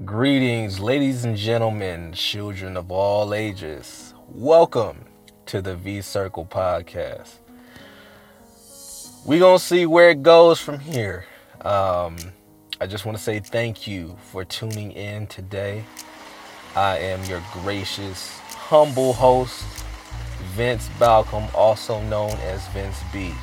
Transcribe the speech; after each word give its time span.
Greetings, 0.00 0.80
ladies 0.80 1.26
and 1.26 1.36
gentlemen, 1.36 2.14
children 2.14 2.78
of 2.78 2.90
all 2.90 3.34
ages. 3.34 4.14
Welcome 4.26 5.04
to 5.44 5.60
the 5.60 5.76
V 5.76 6.00
Circle 6.00 6.46
podcast. 6.46 7.34
We're 9.26 9.38
going 9.38 9.58
to 9.58 9.62
see 9.64 9.84
where 9.84 10.08
it 10.08 10.22
goes 10.22 10.58
from 10.58 10.78
here. 10.80 11.26
Um, 11.60 12.16
I 12.80 12.86
just 12.88 13.04
want 13.04 13.18
to 13.18 13.22
say 13.22 13.38
thank 13.38 13.86
you 13.86 14.16
for 14.30 14.46
tuning 14.46 14.92
in 14.92 15.26
today. 15.26 15.84
I 16.74 16.96
am 16.96 17.22
your 17.26 17.42
gracious, 17.52 18.30
humble 18.48 19.12
host, 19.12 19.62
Vince 20.54 20.88
Balcom, 20.98 21.54
also 21.54 22.00
known 22.04 22.32
as 22.38 22.66
Vince 22.68 22.98
B. 23.12 23.34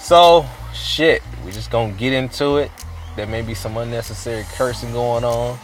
So, 0.00 0.46
shit, 0.72 1.22
we're 1.44 1.52
just 1.52 1.70
gonna 1.70 1.92
get 1.92 2.14
into 2.14 2.56
it. 2.56 2.70
There 3.16 3.26
may 3.26 3.42
be 3.42 3.54
some 3.54 3.76
unnecessary 3.78 4.44
cursing 4.52 4.92
going 4.92 5.24
on, 5.24 5.58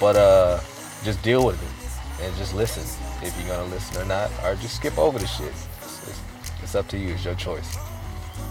but 0.00 0.16
uh, 0.16 0.58
just 1.04 1.22
deal 1.22 1.44
with 1.44 1.62
it 1.62 2.24
and 2.24 2.34
just 2.36 2.54
listen 2.54 2.82
if 3.22 3.36
you're 3.38 3.54
gonna 3.54 3.68
listen 3.68 4.00
or 4.00 4.06
not, 4.06 4.30
or 4.42 4.54
just 4.56 4.76
skip 4.76 4.96
over 4.98 5.18
the 5.18 5.26
shit. 5.26 5.48
It's, 5.48 6.08
it's, 6.08 6.52
it's 6.62 6.74
up 6.74 6.88
to 6.88 6.98
you. 6.98 7.14
It's 7.14 7.24
your 7.24 7.34
choice. 7.34 7.76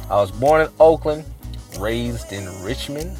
I 0.09 0.15
was 0.15 0.31
born 0.31 0.61
in 0.61 0.69
Oakland, 0.79 1.25
raised 1.79 2.31
in 2.31 2.45
Richmond, 2.63 3.17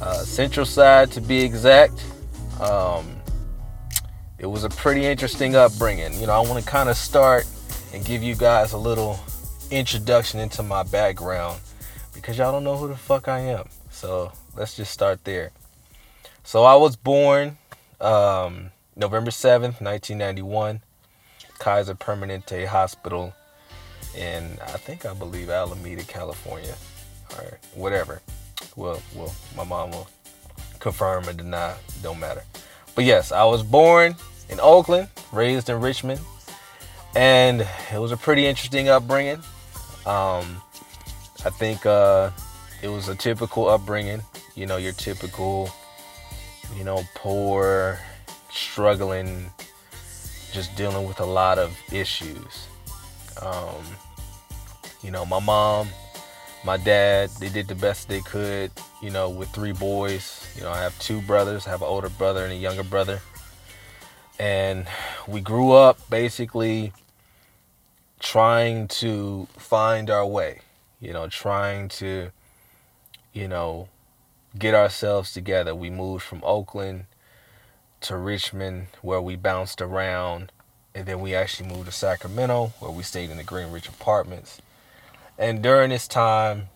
uh, 0.00 0.22
Central 0.22 0.64
Side 0.64 1.10
to 1.12 1.20
be 1.20 1.40
exact. 1.40 2.04
Um, 2.60 3.16
it 4.38 4.46
was 4.46 4.64
a 4.64 4.68
pretty 4.70 5.04
interesting 5.04 5.54
upbringing. 5.54 6.14
You 6.20 6.28
know, 6.28 6.32
I 6.32 6.40
want 6.40 6.62
to 6.64 6.68
kind 6.68 6.88
of 6.88 6.96
start 6.96 7.46
and 7.92 8.04
give 8.04 8.22
you 8.22 8.34
guys 8.34 8.72
a 8.72 8.78
little 8.78 9.18
introduction 9.70 10.40
into 10.40 10.62
my 10.62 10.82
background 10.82 11.60
because 12.14 12.38
y'all 12.38 12.52
don't 12.52 12.64
know 12.64 12.76
who 12.76 12.88
the 12.88 12.96
fuck 12.96 13.28
I 13.28 13.40
am. 13.40 13.68
So 13.98 14.30
let's 14.56 14.76
just 14.76 14.92
start 14.92 15.24
there. 15.24 15.50
So 16.44 16.62
I 16.62 16.76
was 16.76 16.94
born 16.94 17.58
um, 18.00 18.70
November 18.94 19.32
7th, 19.32 19.80
1991, 19.82 20.82
Kaiser 21.58 21.96
Permanente 21.96 22.64
Hospital 22.64 23.34
in, 24.16 24.56
I 24.62 24.76
think 24.76 25.04
I 25.04 25.14
believe 25.14 25.50
Alameda, 25.50 26.04
California, 26.04 26.76
or 27.36 27.58
whatever. 27.74 28.22
Well, 28.76 29.02
well, 29.16 29.34
my 29.56 29.64
mom 29.64 29.90
will 29.90 30.08
confirm 30.78 31.28
or 31.28 31.32
deny, 31.32 31.74
don't 32.00 32.20
matter. 32.20 32.44
But 32.94 33.04
yes, 33.04 33.32
I 33.32 33.42
was 33.46 33.64
born 33.64 34.14
in 34.48 34.60
Oakland, 34.60 35.08
raised 35.32 35.68
in 35.70 35.80
Richmond, 35.80 36.20
and 37.16 37.66
it 37.92 37.98
was 37.98 38.12
a 38.12 38.16
pretty 38.16 38.46
interesting 38.46 38.88
upbringing. 38.88 39.42
Um, 40.06 40.62
I 41.44 41.50
think 41.50 41.84
uh, 41.84 42.30
it 42.82 42.88
was 42.88 43.08
a 43.08 43.14
typical 43.14 43.68
upbringing. 43.68 44.22
You 44.54 44.66
know, 44.66 44.76
your 44.76 44.92
typical, 44.92 45.70
you 46.76 46.84
know, 46.84 47.02
poor, 47.14 47.98
struggling, 48.50 49.50
just 50.52 50.74
dealing 50.76 51.06
with 51.06 51.20
a 51.20 51.26
lot 51.26 51.58
of 51.58 51.76
issues. 51.92 52.68
Um, 53.40 53.84
you 55.02 55.10
know, 55.10 55.24
my 55.24 55.38
mom, 55.38 55.88
my 56.64 56.76
dad, 56.76 57.30
they 57.40 57.48
did 57.48 57.68
the 57.68 57.74
best 57.74 58.08
they 58.08 58.20
could, 58.20 58.70
you 59.00 59.10
know, 59.10 59.30
with 59.30 59.48
three 59.50 59.72
boys. 59.72 60.52
You 60.56 60.62
know, 60.62 60.70
I 60.70 60.80
have 60.80 60.98
two 60.98 61.20
brothers, 61.22 61.66
I 61.66 61.70
have 61.70 61.82
an 61.82 61.88
older 61.88 62.08
brother 62.08 62.44
and 62.44 62.52
a 62.52 62.56
younger 62.56 62.82
brother. 62.82 63.20
And 64.40 64.86
we 65.26 65.40
grew 65.40 65.72
up 65.72 65.98
basically 66.10 66.92
trying 68.20 68.88
to 68.88 69.46
find 69.56 70.10
our 70.10 70.26
way, 70.26 70.60
you 71.00 71.12
know, 71.12 71.28
trying 71.28 71.88
to, 71.88 72.30
you 73.38 73.46
know, 73.46 73.88
get 74.58 74.74
ourselves 74.74 75.32
together. 75.32 75.72
We 75.72 75.90
moved 75.90 76.24
from 76.24 76.42
Oakland 76.42 77.04
to 78.00 78.16
Richmond, 78.16 78.88
where 79.00 79.20
we 79.20 79.36
bounced 79.36 79.80
around, 79.80 80.50
and 80.92 81.06
then 81.06 81.20
we 81.20 81.36
actually 81.36 81.68
moved 81.68 81.86
to 81.86 81.92
Sacramento, 81.92 82.72
where 82.80 82.90
we 82.90 83.04
stayed 83.04 83.30
in 83.30 83.36
the 83.36 83.44
Greenridge 83.44 83.88
Apartments. 83.88 84.60
And 85.38 85.62
during 85.62 85.90
this 85.90 86.08
time, 86.08 86.68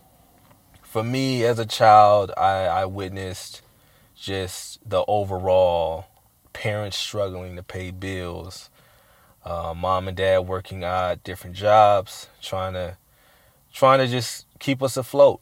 for 0.84 1.02
me 1.02 1.42
as 1.44 1.58
a 1.58 1.66
child, 1.66 2.30
I, 2.36 2.66
I 2.66 2.84
witnessed 2.84 3.62
just 4.14 4.88
the 4.88 5.04
overall 5.08 6.06
parents 6.52 6.96
struggling 6.96 7.56
to 7.56 7.64
pay 7.64 7.90
bills, 7.90 8.70
uh, 9.44 9.74
mom 9.76 10.06
and 10.06 10.16
dad 10.16 10.40
working 10.40 10.84
odd 10.84 11.24
different 11.24 11.56
jobs, 11.56 12.28
trying 12.40 12.74
to 12.74 12.98
trying 13.72 13.98
to 13.98 14.06
just 14.06 14.46
keep 14.60 14.80
us 14.80 14.96
afloat. 14.96 15.40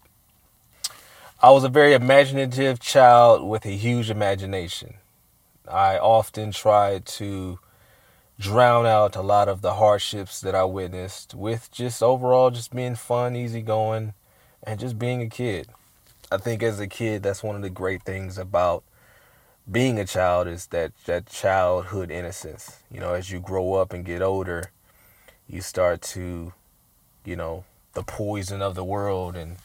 I 1.43 1.53
was 1.53 1.65
a 1.65 1.71
very 1.71 1.95
imaginative 1.95 2.81
child 2.81 3.49
with 3.49 3.65
a 3.65 3.71
huge 3.71 4.11
imagination. 4.11 4.97
I 5.67 5.97
often 5.97 6.53
tried 6.53 7.07
to 7.07 7.59
drown 8.39 8.85
out 8.85 9.17
a 9.17 9.23
lot 9.23 9.49
of 9.49 9.63
the 9.63 9.73
hardships 9.73 10.43
that 10.43 10.55
I 10.55 10.65
witnessed 10.65 11.35
with 11.35 11.73
just 11.73 12.03
overall 12.03 12.51
just 12.51 12.75
being 12.77 12.95
fun, 12.95 13.37
easygoing, 13.37 14.13
and 14.63 14.79
just 14.79 14.99
being 14.99 15.23
a 15.23 15.31
kid. 15.31 15.69
I 16.31 16.37
think 16.37 16.63
as 16.63 16.79
a 16.79 16.87
kid, 16.87 17.23
that's 17.23 17.43
one 17.43 17.57
of 17.57 17.63
the 17.63 17.71
great 17.71 18.03
things 18.03 18.37
about 18.37 18.85
being 19.71 19.99
a 19.99 20.05
child 20.05 20.47
is 20.47 20.67
that 20.67 20.93
that 21.07 21.25
childhood 21.25 22.11
innocence. 22.11 22.83
You 22.91 23.01
know, 23.01 23.15
as 23.15 23.31
you 23.31 23.41
grow 23.41 23.73
up 23.73 23.95
and 23.95 24.05
get 24.05 24.21
older, 24.21 24.73
you 25.49 25.63
start 25.63 26.03
to, 26.03 26.53
you 27.25 27.37
know, 27.37 27.65
the 27.95 28.03
poison 28.03 28.61
of 28.61 28.75
the 28.75 28.85
world 28.85 29.37
and 29.37 29.57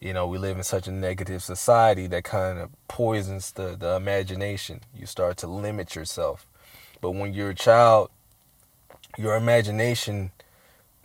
you 0.00 0.14
know, 0.14 0.26
we 0.26 0.38
live 0.38 0.56
in 0.56 0.64
such 0.64 0.88
a 0.88 0.92
negative 0.92 1.42
society 1.42 2.06
that 2.06 2.24
kind 2.24 2.58
of 2.58 2.70
poisons 2.88 3.52
the, 3.52 3.76
the 3.78 3.96
imagination. 3.96 4.80
You 4.94 5.06
start 5.06 5.36
to 5.38 5.46
limit 5.46 5.94
yourself. 5.94 6.46
But 7.02 7.12
when 7.12 7.34
you're 7.34 7.50
a 7.50 7.54
child, 7.54 8.10
your 9.18 9.36
imagination 9.36 10.30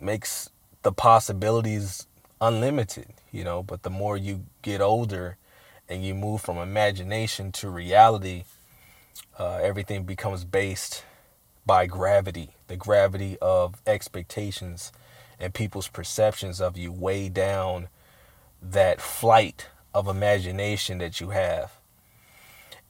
makes 0.00 0.48
the 0.82 0.92
possibilities 0.92 2.06
unlimited, 2.40 3.08
you 3.32 3.44
know, 3.44 3.62
but 3.62 3.82
the 3.82 3.90
more 3.90 4.16
you 4.16 4.44
get 4.62 4.80
older 4.80 5.36
and 5.88 6.04
you 6.04 6.14
move 6.14 6.40
from 6.40 6.56
imagination 6.56 7.52
to 7.52 7.68
reality, 7.68 8.44
uh, 9.38 9.58
everything 9.62 10.04
becomes 10.04 10.44
based 10.44 11.04
by 11.66 11.86
gravity, 11.86 12.50
the 12.68 12.76
gravity 12.76 13.36
of 13.42 13.82
expectations 13.86 14.92
and 15.38 15.52
people's 15.52 15.88
perceptions 15.88 16.60
of 16.60 16.78
you 16.78 16.90
way 16.90 17.28
down 17.28 17.88
that 18.62 19.00
flight 19.00 19.68
of 19.94 20.08
imagination 20.08 20.98
that 20.98 21.20
you 21.20 21.30
have. 21.30 21.72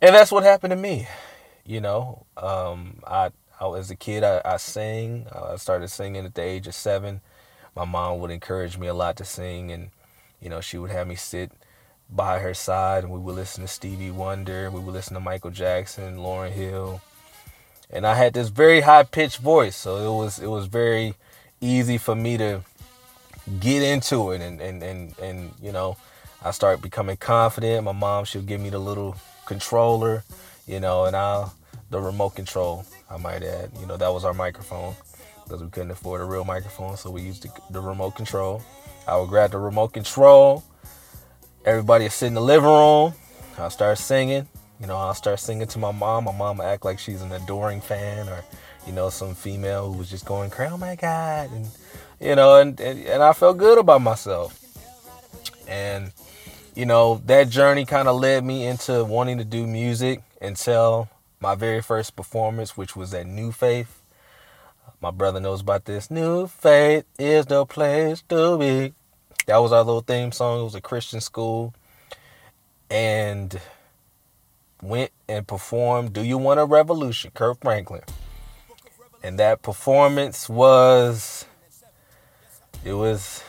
And 0.01 0.15
that's 0.15 0.33
what 0.33 0.45
happened 0.45 0.73
to 0.73 0.77
me. 0.77 1.07
You 1.65 1.81
know, 1.81 2.27
um, 2.37 3.01
I, 3.07 3.31
I, 3.61 3.69
as 3.77 3.91
a 3.91 3.97
kid, 3.97 4.23
I, 4.23 4.41
I 4.45 4.57
sang. 4.57 5.27
I 5.33 5.57
started 5.57 5.89
singing 5.89 6.25
at 6.25 6.35
the 6.35 6.43
age 6.43 6.67
of 6.67 6.75
seven. 6.75 7.21
My 7.75 7.85
mom 7.85 8.21
would 8.21 8.31
encourage 8.31 8.79
me 8.79 8.87
a 8.87 8.95
lot 8.95 9.17
to 9.17 9.25
sing, 9.25 9.71
and 9.71 9.91
you 10.41 10.49
know, 10.49 10.61
she 10.61 10.79
would 10.79 10.91
have 10.91 11.09
me 11.09 11.15
sit 11.15 11.53
by 12.09 12.39
her 12.39 12.55
side, 12.55 13.05
and 13.05 13.13
we 13.13 13.19
would 13.19 13.35
listen 13.35 13.63
to 13.63 13.69
Stevie 13.69 14.11
Wonder. 14.11 14.71
We 14.71 14.81
would 14.81 14.95
listen 14.95 15.15
to 15.15 15.21
Michael 15.21 15.51
Jackson, 15.51 16.19
Lauryn 16.19 16.53
Hill, 16.53 17.01
and 17.91 18.07
I 18.07 18.15
had 18.15 18.35
this 18.35 18.49
very 18.49 18.83
high 18.83 19.03
pitched 19.03 19.39
voice, 19.39 19.77
so 19.77 19.97
it 19.97 20.17
was 20.17 20.39
it 20.39 20.49
was 20.49 20.67
very 20.67 21.15
easy 21.61 21.99
for 21.99 22.15
me 22.15 22.37
to 22.37 22.63
get 23.61 23.83
into 23.83 24.33
it, 24.33 24.41
and 24.41 24.61
and 24.61 24.83
and 24.83 25.19
and 25.19 25.53
you 25.63 25.73
know, 25.73 25.97
I 26.43 26.51
start 26.51 26.83
becoming 26.83 27.17
confident. 27.17 27.85
My 27.85 27.93
mom 27.93 28.25
she'll 28.25 28.43
give 28.43 28.61
me 28.61 28.71
the 28.71 28.79
little 28.79 29.17
controller, 29.47 30.25
you 30.67 30.81
know, 30.81 31.05
and 31.05 31.17
I'll 31.17 31.55
the 31.91 32.01
remote 32.01 32.31
control. 32.31 32.85
I 33.09 33.17
might 33.17 33.43
add, 33.43 33.71
you 33.81 33.87
know, 33.87 33.97
that 33.97 34.13
was 34.13 34.25
our 34.25 34.35
microphone 34.35 34.95
because 35.45 35.63
we 35.63 35.71
couldn't 35.71 35.93
afford 35.93 36.21
a 36.21 36.25
real 36.25 36.45
microphone, 36.45 36.97
so 36.97 37.11
we 37.11 37.23
used 37.23 37.45
the, 37.45 37.51
the 37.71 37.81
remote 37.81 38.17
control. 38.17 38.63
I 39.07 39.17
would 39.17 39.29
grab 39.29 39.53
the 39.53 39.59
remote 39.59 39.93
control. 39.93 40.65
Everybody 41.65 42.05
would 42.05 42.13
sit 42.13 42.27
in 42.27 42.35
the 42.35 42.41
living 42.41 42.69
room. 42.69 43.15
I'll 43.59 43.71
start 43.71 43.99
singing. 43.99 44.49
You 44.81 44.89
know, 44.89 44.97
I'll 44.97 45.15
start 45.15 45.39
singing 45.39 45.69
to 45.69 45.79
my 45.79 45.93
mom. 45.93 46.25
My 46.25 46.37
mom 46.37 46.61
act 46.61 46.85
like 46.85 46.99
she's 46.99 47.23
an 47.23 47.33
adoring 47.33 47.81
fan 47.81 48.29
or, 48.29 48.45
you 48.87 48.93
know, 48.93 49.09
some 49.09 49.35
female 49.35 49.91
who 49.91 49.99
was 49.99 50.11
just 50.11 50.25
going 50.25 50.51
crazy. 50.51 50.73
Oh 50.73 50.77
my 50.77 50.97
God. 50.97 51.51
And, 51.53 51.67
you 52.21 52.35
know, 52.35 52.61
and, 52.61 52.79
and, 52.81 53.05
and 53.05 53.23
I 53.23 53.33
felt 53.33 53.59
good 53.59 53.79
about 53.79 54.03
myself. 54.03 54.63
And, 55.69 56.13
you 56.75 56.87
know, 56.87 57.21
that 57.27 57.49
journey 57.49 57.85
kind 57.85 58.09
of 58.09 58.21
led 58.21 58.45
me 58.45 58.67
into 58.67 59.05
wanting 59.05 59.39
to 59.39 59.45
do 59.45 59.67
music 59.67 60.23
until 60.41 61.09
my 61.41 61.55
very 61.55 61.83
first 61.83 62.17
performance, 62.17 62.77
which 62.77 62.97
was 62.97 63.13
at 63.15 63.27
New 63.27 63.53
Faith. 63.53 64.03
My 65.01 65.11
brother 65.11 65.41
knows 65.41 65.61
about 65.61 65.85
this. 65.85 66.11
New 66.11 66.47
Faith 66.47 67.05
is 67.19 67.47
the 67.47 67.67
place 67.67 68.23
to 68.29 68.59
be. 68.59 68.95
That 69.47 69.59
was 69.59 69.73
our 69.73 69.85
little 69.85 70.01
theme 70.01 70.33
song. 70.33 70.61
It 70.61 70.65
was 70.65 70.75
a 70.75 70.81
Christian 70.81 71.21
school. 71.21 71.75
And 72.91 73.61
went 74.83 75.11
and 75.29 75.47
performed 75.47 76.13
Do 76.13 76.23
You 76.23 76.39
Want 76.39 76.61
a 76.61 76.65
Revolution, 76.65 77.31
Kirk 77.35 77.59
Franklin. 77.61 78.03
And 79.23 79.39
that 79.39 79.63
performance 79.63 80.49
was 80.49 81.47
it 82.87 82.93
was 82.93 83.43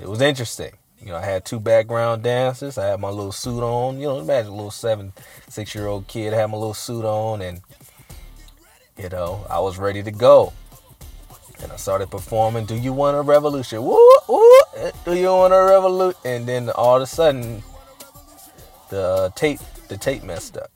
it 0.00 0.08
was 0.08 0.20
interesting. 0.20 0.72
You 1.00 1.08
know, 1.12 1.16
I 1.16 1.24
had 1.24 1.44
two 1.44 1.60
background 1.60 2.24
dancers. 2.24 2.76
I 2.76 2.86
had 2.86 3.00
my 3.00 3.08
little 3.08 3.32
suit 3.32 3.62
on. 3.62 4.00
You 4.00 4.08
know, 4.08 4.18
imagine 4.18 4.50
a 4.50 4.54
little 4.54 4.72
seven, 4.72 5.12
six 5.48 5.74
year 5.74 5.86
old 5.86 6.08
kid 6.08 6.32
had 6.32 6.50
my 6.50 6.56
little 6.56 6.74
suit 6.74 7.04
on, 7.04 7.40
and 7.40 7.60
you 8.98 9.08
know, 9.08 9.46
I 9.48 9.60
was 9.60 9.78
ready 9.78 10.02
to 10.02 10.10
go. 10.10 10.52
And 11.62 11.70
I 11.70 11.76
started 11.76 12.10
performing. 12.10 12.64
Do 12.66 12.74
you 12.74 12.92
want 12.92 13.16
a 13.16 13.20
revolution? 13.20 13.82
Woo, 13.82 14.10
woo. 14.28 14.60
Do 15.04 15.14
you 15.14 15.26
want 15.26 15.54
a 15.54 15.62
revolution? 15.62 16.20
And 16.24 16.46
then 16.46 16.70
all 16.70 16.96
of 16.96 17.02
a 17.02 17.06
sudden, 17.06 17.62
the 18.88 19.32
tape, 19.36 19.60
the 19.88 19.96
tape 19.96 20.24
messed 20.24 20.56
up, 20.56 20.70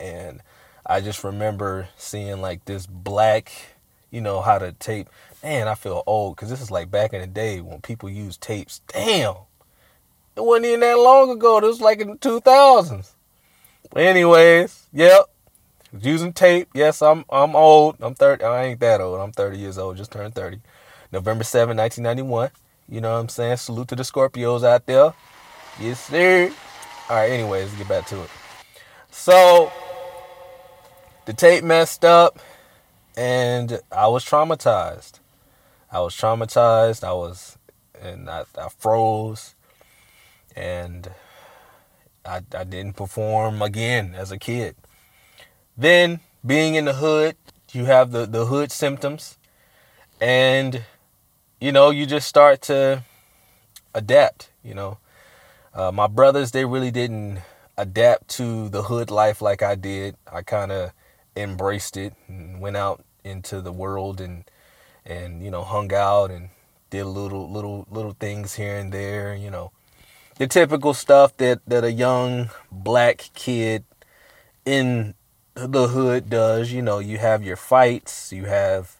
and 0.00 0.40
I 0.84 1.00
just 1.00 1.22
remember 1.22 1.88
seeing 1.96 2.40
like 2.40 2.64
this 2.64 2.86
black, 2.86 3.52
you 4.10 4.20
know, 4.20 4.40
how 4.40 4.58
to 4.58 4.72
tape. 4.72 5.08
Man, 5.42 5.66
I 5.66 5.74
feel 5.74 6.02
old 6.06 6.36
because 6.36 6.50
this 6.50 6.60
is 6.60 6.70
like 6.70 6.90
back 6.90 7.12
in 7.12 7.20
the 7.20 7.26
day 7.26 7.60
when 7.60 7.80
people 7.80 8.08
used 8.08 8.40
tapes. 8.40 8.80
Damn, 8.88 9.34
it 10.36 10.44
wasn't 10.44 10.66
even 10.66 10.80
that 10.80 10.98
long 10.98 11.30
ago. 11.30 11.60
This 11.60 11.68
was 11.68 11.80
like 11.80 12.00
in 12.00 12.10
the 12.10 12.16
2000s. 12.16 13.12
But 13.90 14.02
Anyways, 14.04 14.86
yep, 14.92 15.24
using 15.98 16.32
tape. 16.32 16.68
Yes, 16.74 17.02
I'm 17.02 17.24
I'm 17.28 17.56
old. 17.56 17.96
I'm 18.00 18.14
30. 18.14 18.44
I 18.44 18.64
ain't 18.66 18.80
that 18.80 19.00
old. 19.00 19.20
I'm 19.20 19.32
30 19.32 19.58
years 19.58 19.78
old. 19.78 19.96
Just 19.96 20.12
turned 20.12 20.34
30. 20.34 20.60
November 21.10 21.44
7, 21.44 21.76
1991. 21.76 22.50
You 22.88 23.00
know 23.00 23.12
what 23.12 23.20
I'm 23.20 23.28
saying? 23.28 23.56
Salute 23.58 23.88
to 23.88 23.96
the 23.96 24.02
Scorpios 24.02 24.64
out 24.64 24.86
there. 24.86 25.12
Yes, 25.80 26.06
sir. 26.06 26.52
All 27.10 27.16
right, 27.16 27.30
anyways, 27.30 27.72
get 27.74 27.88
back 27.88 28.06
to 28.06 28.22
it. 28.22 28.30
So, 29.10 29.70
the 31.26 31.32
tape 31.32 31.64
messed 31.64 32.04
up 32.04 32.38
and 33.16 33.80
I 33.90 34.08
was 34.08 34.24
traumatized. 34.24 35.20
I 35.92 36.00
was 36.00 36.16
traumatized. 36.16 37.04
I 37.04 37.12
was, 37.12 37.58
and 38.00 38.28
I, 38.28 38.44
I 38.58 38.68
froze 38.68 39.54
and 40.56 41.10
I, 42.24 42.40
I 42.54 42.64
didn't 42.64 42.94
perform 42.94 43.62
again 43.62 44.14
as 44.16 44.30
a 44.32 44.38
kid. 44.38 44.76
Then, 45.76 46.20
being 46.44 46.74
in 46.74 46.84
the 46.84 46.94
hood, 46.94 47.36
you 47.72 47.84
have 47.86 48.10
the, 48.10 48.26
the 48.26 48.46
hood 48.46 48.70
symptoms, 48.70 49.38
and 50.20 50.82
you 51.60 51.72
know, 51.72 51.90
you 51.90 52.06
just 52.06 52.28
start 52.28 52.60
to 52.62 53.04
adapt. 53.94 54.50
You 54.62 54.74
know, 54.74 54.98
uh, 55.74 55.92
my 55.92 56.06
brothers, 56.06 56.50
they 56.50 56.64
really 56.64 56.90
didn't 56.90 57.40
adapt 57.76 58.28
to 58.28 58.68
the 58.68 58.82
hood 58.82 59.10
life 59.10 59.40
like 59.40 59.62
I 59.62 59.74
did. 59.74 60.16
I 60.30 60.42
kind 60.42 60.70
of 60.70 60.92
embraced 61.36 61.96
it 61.96 62.14
and 62.28 62.60
went 62.60 62.76
out 62.76 63.04
into 63.24 63.60
the 63.60 63.72
world 63.72 64.20
and 64.20 64.44
and 65.04 65.42
you 65.44 65.50
know 65.50 65.62
hung 65.62 65.92
out 65.92 66.30
and 66.30 66.48
did 66.90 67.04
little 67.04 67.50
little 67.50 67.86
little 67.90 68.12
things 68.12 68.54
here 68.54 68.76
and 68.76 68.92
there 68.92 69.34
you 69.34 69.50
know 69.50 69.72
the 70.36 70.46
typical 70.46 70.94
stuff 70.94 71.36
that 71.36 71.60
that 71.66 71.84
a 71.84 71.92
young 71.92 72.50
black 72.70 73.30
kid 73.34 73.84
in 74.64 75.14
the 75.54 75.88
hood 75.88 76.30
does. 76.30 76.72
You 76.72 76.82
know, 76.82 76.98
you 76.98 77.18
have 77.18 77.42
your 77.42 77.56
fights, 77.56 78.32
you 78.32 78.46
have 78.46 78.96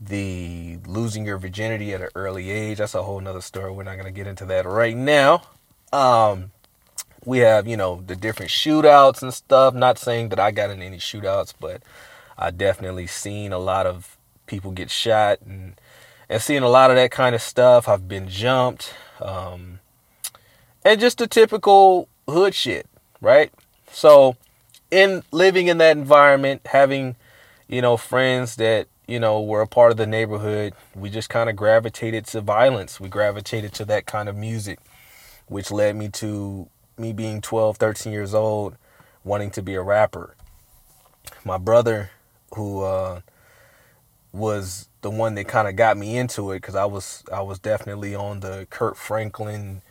the 0.00 0.78
losing 0.86 1.26
your 1.26 1.38
virginity 1.38 1.92
at 1.92 2.00
an 2.00 2.08
early 2.14 2.50
age. 2.50 2.78
That's 2.78 2.94
a 2.94 3.02
whole 3.02 3.20
nother 3.20 3.40
story. 3.40 3.72
We're 3.72 3.84
not 3.84 3.96
gonna 3.96 4.10
get 4.10 4.26
into 4.26 4.44
that 4.46 4.66
right 4.66 4.96
now. 4.96 5.42
Um, 5.92 6.52
we 7.24 7.38
have, 7.38 7.66
you 7.66 7.76
know, 7.76 8.02
the 8.06 8.14
different 8.14 8.50
shootouts 8.50 9.22
and 9.22 9.34
stuff. 9.34 9.74
Not 9.74 9.98
saying 9.98 10.28
that 10.28 10.38
I 10.38 10.50
got 10.50 10.70
in 10.70 10.82
any 10.82 10.98
shootouts, 10.98 11.54
but 11.58 11.82
I 12.38 12.50
definitely 12.50 13.06
seen 13.06 13.52
a 13.52 13.58
lot 13.58 13.86
of 13.86 14.17
people 14.48 14.72
get 14.72 14.90
shot 14.90 15.38
and 15.46 15.74
and 16.28 16.42
seeing 16.42 16.62
a 16.62 16.68
lot 16.68 16.90
of 16.90 16.96
that 16.96 17.10
kind 17.10 17.34
of 17.34 17.40
stuff. 17.40 17.88
I've 17.88 18.08
been 18.08 18.28
jumped. 18.28 18.92
Um, 19.20 19.80
and 20.84 21.00
just 21.00 21.18
the 21.18 21.26
typical 21.26 22.08
hood 22.28 22.54
shit, 22.54 22.86
right? 23.20 23.52
So 23.90 24.36
in 24.90 25.22
living 25.32 25.68
in 25.68 25.78
that 25.78 25.96
environment, 25.96 26.62
having, 26.66 27.16
you 27.66 27.82
know, 27.82 27.96
friends 27.96 28.56
that, 28.56 28.88
you 29.06 29.18
know, 29.18 29.40
were 29.40 29.62
a 29.62 29.66
part 29.66 29.90
of 29.90 29.96
the 29.96 30.06
neighborhood, 30.06 30.74
we 30.94 31.10
just 31.10 31.30
kind 31.30 31.48
of 31.48 31.56
gravitated 31.56 32.26
to 32.26 32.40
violence. 32.40 33.00
We 33.00 33.08
gravitated 33.08 33.72
to 33.74 33.84
that 33.86 34.06
kind 34.06 34.28
of 34.28 34.36
music, 34.36 34.78
which 35.46 35.70
led 35.70 35.96
me 35.96 36.08
to 36.10 36.68
me 36.98 37.12
being 37.12 37.40
12, 37.40 37.78
13 37.78 38.12
years 38.12 38.34
old, 38.34 38.76
wanting 39.24 39.50
to 39.52 39.62
be 39.62 39.74
a 39.74 39.82
rapper. 39.82 40.34
My 41.44 41.58
brother, 41.58 42.10
who 42.54 42.82
uh, 42.82 43.20
was 44.38 44.88
the 45.02 45.10
one 45.10 45.34
that 45.34 45.48
kind 45.48 45.68
of 45.68 45.76
got 45.76 45.96
me 45.96 46.16
into 46.16 46.52
it, 46.52 46.56
because 46.56 46.74
I 46.74 46.84
was 46.86 47.24
I 47.32 47.42
was 47.42 47.58
definitely 47.58 48.14
on 48.14 48.40
the 48.40 48.66
Kirk 48.70 48.96
Franklin, 48.96 49.82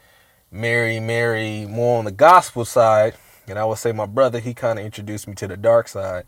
Mary 0.52 1.00
Mary, 1.00 1.66
more 1.66 2.00
on 2.00 2.06
the 2.06 2.12
gospel 2.12 2.66
side 2.66 3.14
and 3.48 3.58
I 3.58 3.66
would 3.66 3.78
say 3.78 3.92
my 3.92 4.06
brother, 4.06 4.40
he 4.40 4.54
kind 4.54 4.78
of 4.78 4.86
introduced 4.86 5.28
me 5.28 5.34
to 5.36 5.48
the 5.48 5.58
dark 5.58 5.88
side. 5.88 6.26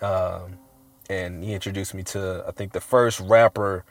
Um, 0.00 0.58
and 1.10 1.44
he 1.44 1.52
introduced 1.52 1.94
me 1.94 2.02
to, 2.04 2.44
I 2.48 2.50
think, 2.52 2.72
the 2.72 2.80
first 2.80 3.20
rapper 3.20 3.84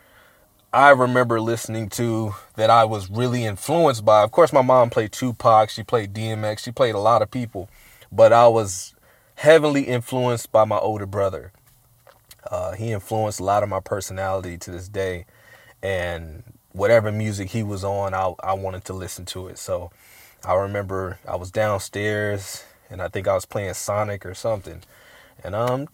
I 0.74 0.90
remember 0.90 1.40
listening 1.40 1.90
to 1.90 2.34
that 2.56 2.72
I 2.72 2.84
was 2.86 3.08
really 3.08 3.46
influenced 3.46 4.04
by. 4.04 4.24
Of 4.24 4.32
course, 4.32 4.52
my 4.52 4.64
mom 4.64 4.90
played 4.90 5.12
Tupac, 5.12 5.70
she 5.70 5.84
played 5.84 6.14
DMX, 6.14 6.60
she 6.60 6.72
played 6.72 6.96
a 6.96 7.00
lot 7.00 7.22
of 7.22 7.30
people, 7.30 7.70
but 8.12 8.34
I 8.34 8.48
was 8.48 8.96
heavily 9.36 9.84
influenced 9.84 10.52
by 10.52 10.66
my 10.66 10.80
older 10.80 11.06
brother. 11.06 11.52
Uh, 12.50 12.74
he 12.74 12.92
influenced 12.92 13.40
a 13.40 13.44
lot 13.44 13.64
of 13.64 13.70
my 13.70 13.80
personality 13.80 14.58
to 14.58 14.72
this 14.72 14.88
day, 14.88 15.26
and 15.82 16.44
whatever 16.74 17.12
music 17.12 17.50
he 17.50 17.64
was 17.64 17.84
on, 17.84 18.14
I, 18.14 18.34
I 18.44 18.54
wanted 18.54 18.84
to 18.86 18.94
listen 18.94 19.26
to 19.28 19.48
it. 19.48 19.58
So 19.58 19.92
I 20.46 20.56
remember 20.56 21.20
I 21.28 21.36
was 21.38 21.52
downstairs 21.52 22.66
and 22.90 23.02
I 23.02 23.08
think 23.08 23.28
I 23.28 23.34
was 23.34 23.46
playing 23.46 23.74
Sonic 23.76 24.26
or 24.26 24.34
something. 24.34 24.82
And 25.44 25.56
um 25.56 25.88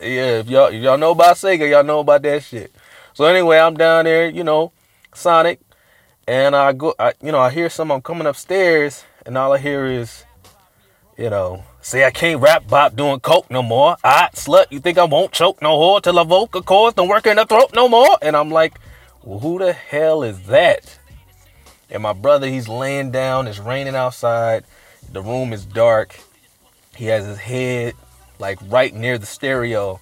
yeah, 0.00 0.38
if 0.40 0.48
y'all 0.48 0.66
if 0.66 0.82
y'all 0.82 0.98
know 0.98 1.12
about 1.12 1.36
Sega, 1.36 1.68
y'all 1.68 1.84
know 1.84 2.00
about 2.00 2.22
that 2.22 2.42
shit. 2.42 2.72
So 3.12 3.24
anyway, 3.24 3.58
I'm 3.58 3.74
down 3.74 4.04
there, 4.04 4.28
you 4.28 4.44
know, 4.44 4.72
Sonic, 5.14 5.60
and 6.26 6.54
I 6.54 6.72
go 6.72 6.94
I 6.98 7.14
you 7.22 7.32
know, 7.32 7.40
I 7.40 7.50
hear 7.50 7.70
someone 7.70 8.02
coming 8.02 8.26
upstairs 8.26 9.04
and 9.26 9.38
all 9.38 9.52
I 9.52 9.58
hear 9.58 9.86
is, 9.86 10.24
you 11.16 11.30
know, 11.30 11.64
say 11.80 12.04
I 12.04 12.10
can't 12.10 12.40
rap 12.40 12.66
bop 12.68 12.96
doing 12.96 13.20
coke 13.20 13.50
no 13.50 13.62
more. 13.62 13.96
I 14.02 14.30
slut, 14.34 14.66
you 14.70 14.80
think 14.80 14.98
I 14.98 15.04
won't 15.04 15.32
choke 15.32 15.62
no 15.62 15.78
whore 15.78 16.02
till 16.02 16.18
I 16.18 16.24
vocal 16.24 16.62
cords 16.62 16.96
don't 16.96 17.08
work 17.08 17.26
in 17.26 17.36
the 17.36 17.44
throat 17.44 17.70
no 17.74 17.88
more? 17.88 18.18
And 18.20 18.36
I'm 18.36 18.50
like, 18.50 18.78
well, 19.22 19.38
who 19.38 19.58
the 19.58 19.72
hell 19.72 20.22
is 20.22 20.46
that? 20.46 20.98
And 21.90 22.02
my 22.02 22.12
brother, 22.12 22.48
he's 22.48 22.68
laying 22.68 23.10
down. 23.10 23.46
It's 23.46 23.58
raining 23.58 23.94
outside. 23.94 24.64
The 25.12 25.22
room 25.22 25.52
is 25.52 25.64
dark. 25.64 26.18
He 26.96 27.06
has 27.06 27.24
his 27.24 27.38
head 27.38 27.94
like 28.38 28.58
right 28.68 28.94
near 28.94 29.18
the 29.18 29.26
stereo. 29.26 30.00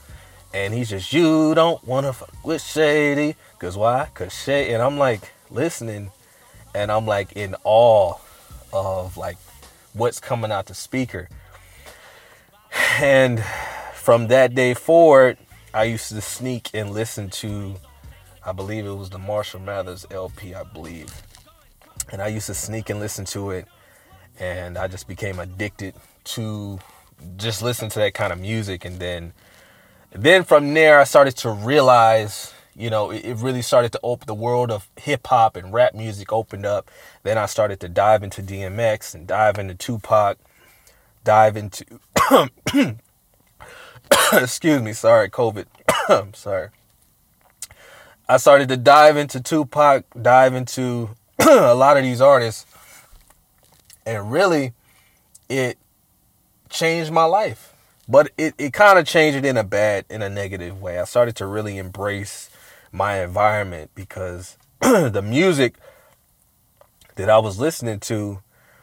And 0.55 0.73
he's 0.73 0.91
just, 0.91 1.13
you 1.13 1.55
don't 1.55 1.83
want 1.87 2.07
to 2.07 2.13
fuck 2.13 2.45
with 2.45 2.63
Shady. 2.63 3.37
Because 3.53 3.77
why? 3.77 4.07
Because 4.07 4.33
Shady. 4.33 4.73
And 4.73 4.83
I'm 4.83 4.97
like 4.97 5.33
listening. 5.51 6.11
And 6.75 6.91
I'm 6.91 7.07
like 7.07 7.33
in 7.33 7.55
awe 7.65 8.15
of 8.73 9.17
like 9.17 9.37
what's 9.93 10.21
coming 10.21 10.53
out 10.53 10.67
the 10.67 10.75
speaker. 10.75 11.29
And 13.01 13.43
from 13.95 14.29
that 14.29 14.55
day 14.55 14.75
forward, 14.75 15.39
I 15.75 15.85
used 15.85 16.09
to 16.11 16.21
sneak 16.21 16.71
and 16.75 16.91
listen 16.91 17.31
to 17.31 17.77
I 18.45 18.51
believe 18.51 18.87
it 18.87 18.95
was 18.95 19.09
the 19.09 19.19
Marshall 19.19 19.61
Mathers 19.61 20.05
LP, 20.11 20.53
I 20.53 20.65
believe. 20.65 21.23
And 22.11 22.21
I 22.21 22.27
used 22.27 22.47
to 22.49 22.55
sneak 22.55 22.91
and 22.91 22.99
listen 22.99 23.25
to 23.27 23.53
it, 23.53 23.69
and 24.39 24.77
I 24.77 24.89
just 24.89 25.07
became 25.07 25.39
addicted 25.39 25.95
to 26.25 26.81
just 27.37 27.63
listen 27.63 27.89
to 27.91 28.01
that 28.01 28.15
kind 28.15 28.33
of 28.33 28.41
music. 28.41 28.85
And 28.85 28.99
then, 28.99 29.33
then 30.11 30.43
from 30.43 30.75
there, 30.75 30.99
I 30.99 31.05
started 31.05 31.37
to 31.39 31.51
realize, 31.51 32.53
you 32.77 32.91
know, 32.91 33.11
it, 33.11 33.25
it 33.25 33.37
really 33.39 33.63
started 33.63 33.93
to 33.93 34.01
open 34.03 34.27
the 34.27 34.35
world 34.35 34.71
of 34.71 34.89
hip 34.97 35.27
hop 35.27 35.57
and 35.57 35.73
rap 35.73 35.95
music 35.95 36.33
opened 36.33 36.67
up. 36.67 36.91
Then 37.23 37.39
I 37.39 37.47
started 37.47 37.81
to 37.81 37.89
dive 37.89 38.23
into 38.23 38.43
DMX 38.43 39.15
and 39.15 39.27
dive 39.27 39.59
into 39.59 39.75
Tupac, 39.75 40.39
dive 41.25 41.57
into, 41.57 41.85
excuse 44.33 44.83
me, 44.83 44.93
sorry, 44.93 45.31
COVID, 45.31 45.67
I'm 46.09 46.35
sorry 46.35 46.71
I 48.33 48.39
started 48.39 48.69
to 48.71 48.79
dive 48.79 49.19
into 49.19 49.43
Tupac, 49.43 50.05
dive 50.21 50.55
into 50.55 51.11
a 51.39 51.75
lot 51.75 51.99
of 51.99 52.03
these 52.03 52.21
artists, 52.21 52.65
and 54.07 54.33
really, 54.33 54.73
it 55.51 55.77
changed 56.71 57.13
my 57.13 57.25
life. 57.25 57.75
But 58.09 58.31
it, 58.39 58.55
it 58.57 58.73
kind 58.73 58.99
of 58.99 59.07
changed 59.07 59.37
it 59.37 59.45
in 59.45 59.57
a 59.57 59.65
bad, 59.65 60.07
in 60.09 60.23
a 60.23 60.31
negative 60.31 60.81
way. 60.81 60.99
I 60.99 61.05
started 61.05 61.37
to 61.37 61.47
really 61.47 61.77
embrace 61.77 62.49
my 62.93 63.23
environment 63.23 63.91
because 63.95 64.57
the 64.81 65.23
music 65.25 65.77
that 67.17 67.29
I 67.29 67.39
was 67.39 67.59
listening 67.59 68.01
to 68.01 68.41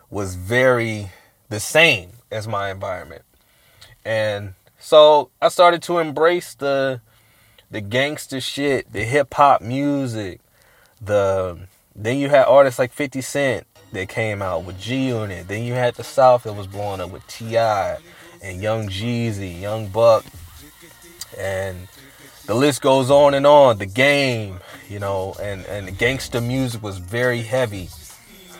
was 0.09 0.35
very 0.35 1.11
the 1.49 1.59
same 1.59 2.11
as 2.31 2.47
my 2.47 2.71
environment. 2.71 3.23
And 4.03 4.55
so 4.79 5.29
I 5.41 5.49
started 5.49 5.81
to 5.83 5.99
embrace 5.99 6.55
the 6.55 7.01
the 7.71 7.81
gangster 7.81 8.41
shit, 8.41 8.91
the 8.91 9.03
hip 9.03 9.31
hop 9.35 9.61
music, 9.61 10.41
the 10.99 11.59
then 11.95 12.17
you 12.17 12.29
had 12.29 12.45
artists 12.45 12.79
like 12.79 12.93
50 12.93 13.21
Cent 13.21 13.67
that 13.91 14.09
came 14.09 14.41
out 14.41 14.63
with 14.63 14.79
G 14.79 15.07
Unit. 15.07 15.47
Then 15.47 15.63
you 15.63 15.73
had 15.73 15.95
the 15.95 16.03
South 16.03 16.43
that 16.43 16.53
was 16.53 16.67
blowing 16.67 17.01
up 17.01 17.11
with 17.11 17.25
T.I. 17.27 17.97
and 18.41 18.61
Young 18.61 18.87
Jeezy, 18.87 19.59
Young 19.59 19.87
Buck, 19.87 20.23
and 21.37 21.87
the 22.50 22.56
list 22.56 22.82
goes 22.82 23.12
on 23.12 23.36
and 23.36 23.46
on. 23.46 23.77
The 23.77 23.86
game, 23.86 24.60
you 24.89 24.98
know, 24.98 25.36
and 25.39 25.63
and 25.68 25.96
gangster 26.00 26.41
music 26.41 26.82
was 26.82 26.98
very 26.98 27.44
heavy. 27.44 27.89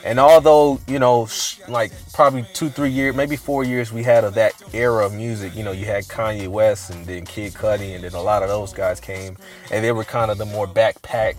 And 0.04 0.20
although 0.20 0.78
you 0.86 1.00
know, 1.00 1.26
like 1.66 1.90
probably 2.14 2.44
two, 2.54 2.68
three 2.68 2.90
years, 2.90 3.16
maybe 3.16 3.34
four 3.34 3.64
years, 3.64 3.92
we 3.92 4.04
had 4.04 4.22
of 4.22 4.34
that 4.34 4.52
era 4.72 5.04
of 5.06 5.12
music. 5.12 5.56
You 5.56 5.64
know, 5.64 5.72
you 5.72 5.86
had 5.86 6.04
Kanye 6.04 6.46
West 6.46 6.90
and 6.90 7.04
then 7.04 7.26
Kid 7.26 7.52
Cudi, 7.52 7.96
and 7.96 8.04
then 8.04 8.12
a 8.12 8.22
lot 8.22 8.44
of 8.44 8.48
those 8.48 8.72
guys 8.72 9.00
came, 9.00 9.36
and 9.72 9.84
they 9.84 9.90
were 9.90 10.04
kind 10.04 10.30
of 10.30 10.38
the 10.38 10.46
more 10.46 10.68
backpack 10.68 11.34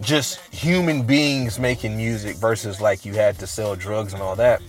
just 0.00 0.38
human 0.54 1.02
beings 1.02 1.58
making 1.58 1.96
music 1.96 2.36
versus 2.36 2.80
like 2.80 3.04
you 3.04 3.14
had 3.14 3.40
to 3.40 3.46
sell 3.48 3.74
drugs 3.74 4.12
and 4.12 4.22
all 4.22 4.36
that. 4.36 4.62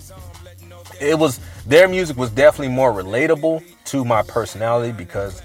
It 1.00 1.20
was 1.20 1.40
their 1.68 1.88
music 1.88 2.18
was 2.18 2.32
definitely 2.32 2.74
more 2.74 2.92
relatable 2.92 3.64
to 3.86 4.04
my 4.04 4.24
personality 4.24 4.92
because 4.92 5.44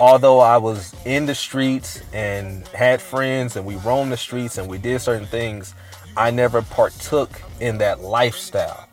although 0.00 0.40
I 0.40 0.56
was 0.56 0.94
in 1.04 1.26
the 1.26 1.34
streets 1.34 2.02
and 2.12 2.66
had 2.68 3.00
friends 3.00 3.56
and 3.56 3.64
we 3.64 3.76
roamed 3.76 4.12
the 4.12 4.16
streets 4.16 4.58
and 4.58 4.68
we 4.68 4.78
did 4.78 5.00
certain 5.00 5.26
things, 5.26 5.74
I 6.16 6.30
never 6.30 6.62
partook 6.62 7.30
in 7.60 7.78
that 7.78 8.00
lifestyle. 8.00 8.88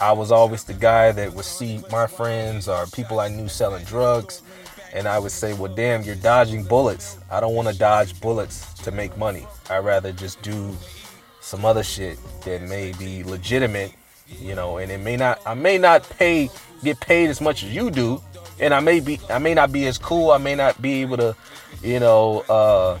I 0.00 0.12
was 0.12 0.32
always 0.32 0.64
the 0.64 0.74
guy 0.74 1.12
that 1.12 1.34
would 1.34 1.44
see 1.44 1.82
my 1.90 2.06
friends 2.06 2.68
or 2.68 2.86
people 2.86 3.20
I 3.20 3.28
knew 3.28 3.48
selling 3.48 3.84
drugs 3.84 4.42
and 4.92 5.06
I 5.06 5.18
would 5.18 5.30
say, 5.32 5.52
well, 5.52 5.72
damn, 5.72 6.02
you're 6.02 6.16
dodging 6.16 6.64
bullets. 6.64 7.18
I 7.30 7.40
don't 7.40 7.54
want 7.54 7.68
to 7.68 7.78
dodge 7.78 8.20
bullets 8.20 8.72
to 8.82 8.90
make 8.90 9.16
money. 9.16 9.46
I'd 9.68 9.84
rather 9.84 10.12
just 10.12 10.42
do 10.42 10.76
some 11.40 11.64
other 11.64 11.82
shit 11.82 12.18
that 12.44 12.62
may 12.62 12.92
be 12.92 13.22
legitimate, 13.22 13.92
you 14.40 14.54
know, 14.54 14.78
and 14.78 14.90
it 14.90 15.00
may 15.00 15.16
not, 15.16 15.40
I 15.46 15.54
may 15.54 15.78
not 15.78 16.08
pay, 16.08 16.50
get 16.82 16.98
paid 17.00 17.30
as 17.30 17.40
much 17.40 17.62
as 17.62 17.74
you 17.74 17.90
do. 17.90 18.22
And 18.60 18.74
I 18.74 18.80
may 18.80 19.00
be, 19.00 19.18
I 19.30 19.38
may 19.38 19.54
not 19.54 19.72
be 19.72 19.86
as 19.86 19.98
cool. 19.98 20.30
I 20.30 20.38
may 20.38 20.54
not 20.54 20.80
be 20.80 21.00
able 21.02 21.16
to, 21.16 21.36
you 21.82 21.98
know, 21.98 22.40
uh, 22.48 22.98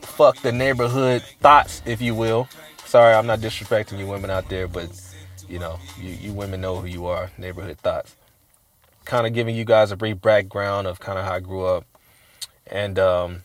fuck 0.00 0.38
the 0.38 0.52
neighborhood 0.52 1.22
thoughts, 1.40 1.82
if 1.86 2.02
you 2.02 2.14
will. 2.14 2.48
Sorry, 2.84 3.14
I'm 3.14 3.26
not 3.26 3.40
disrespecting 3.40 3.98
you 3.98 4.06
women 4.06 4.30
out 4.30 4.48
there, 4.48 4.66
but 4.68 4.88
you 5.48 5.58
know, 5.58 5.78
you, 6.00 6.10
you 6.10 6.32
women 6.32 6.60
know 6.60 6.80
who 6.80 6.86
you 6.86 7.06
are, 7.06 7.30
neighborhood 7.38 7.78
thoughts 7.78 8.16
kind 9.06 9.26
of 9.26 9.32
giving 9.32 9.56
you 9.56 9.64
guys 9.64 9.90
a 9.90 9.96
brief 9.96 10.20
background 10.20 10.86
of 10.86 11.00
kind 11.00 11.18
of 11.18 11.24
how 11.24 11.34
I 11.34 11.40
grew 11.40 11.64
up 11.64 11.86
and 12.66 12.98
um, 12.98 13.44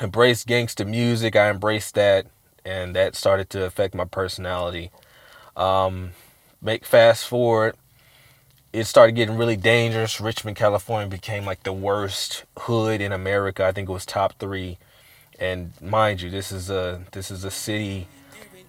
embraced 0.00 0.46
gangster 0.46 0.86
music. 0.86 1.36
I 1.36 1.50
embraced 1.50 1.96
that, 1.96 2.26
and 2.64 2.96
that 2.96 3.14
started 3.14 3.50
to 3.50 3.64
affect 3.64 3.94
my 3.94 4.06
personality. 4.06 4.90
Um, 5.56 6.12
make 6.62 6.86
fast 6.86 7.26
forward, 7.26 7.76
it 8.74 8.86
started 8.86 9.12
getting 9.12 9.36
really 9.36 9.56
dangerous. 9.56 10.20
Richmond, 10.20 10.56
California 10.56 11.08
became 11.08 11.44
like 11.44 11.62
the 11.62 11.72
worst 11.72 12.44
hood 12.58 13.00
in 13.00 13.12
America. 13.12 13.64
I 13.64 13.70
think 13.70 13.88
it 13.88 13.92
was 13.92 14.04
top 14.04 14.36
three. 14.40 14.78
And 15.38 15.72
mind 15.80 16.20
you, 16.20 16.28
this 16.28 16.50
is 16.50 16.70
a 16.70 17.04
this 17.12 17.30
is 17.30 17.44
a 17.44 17.52
city 17.52 18.08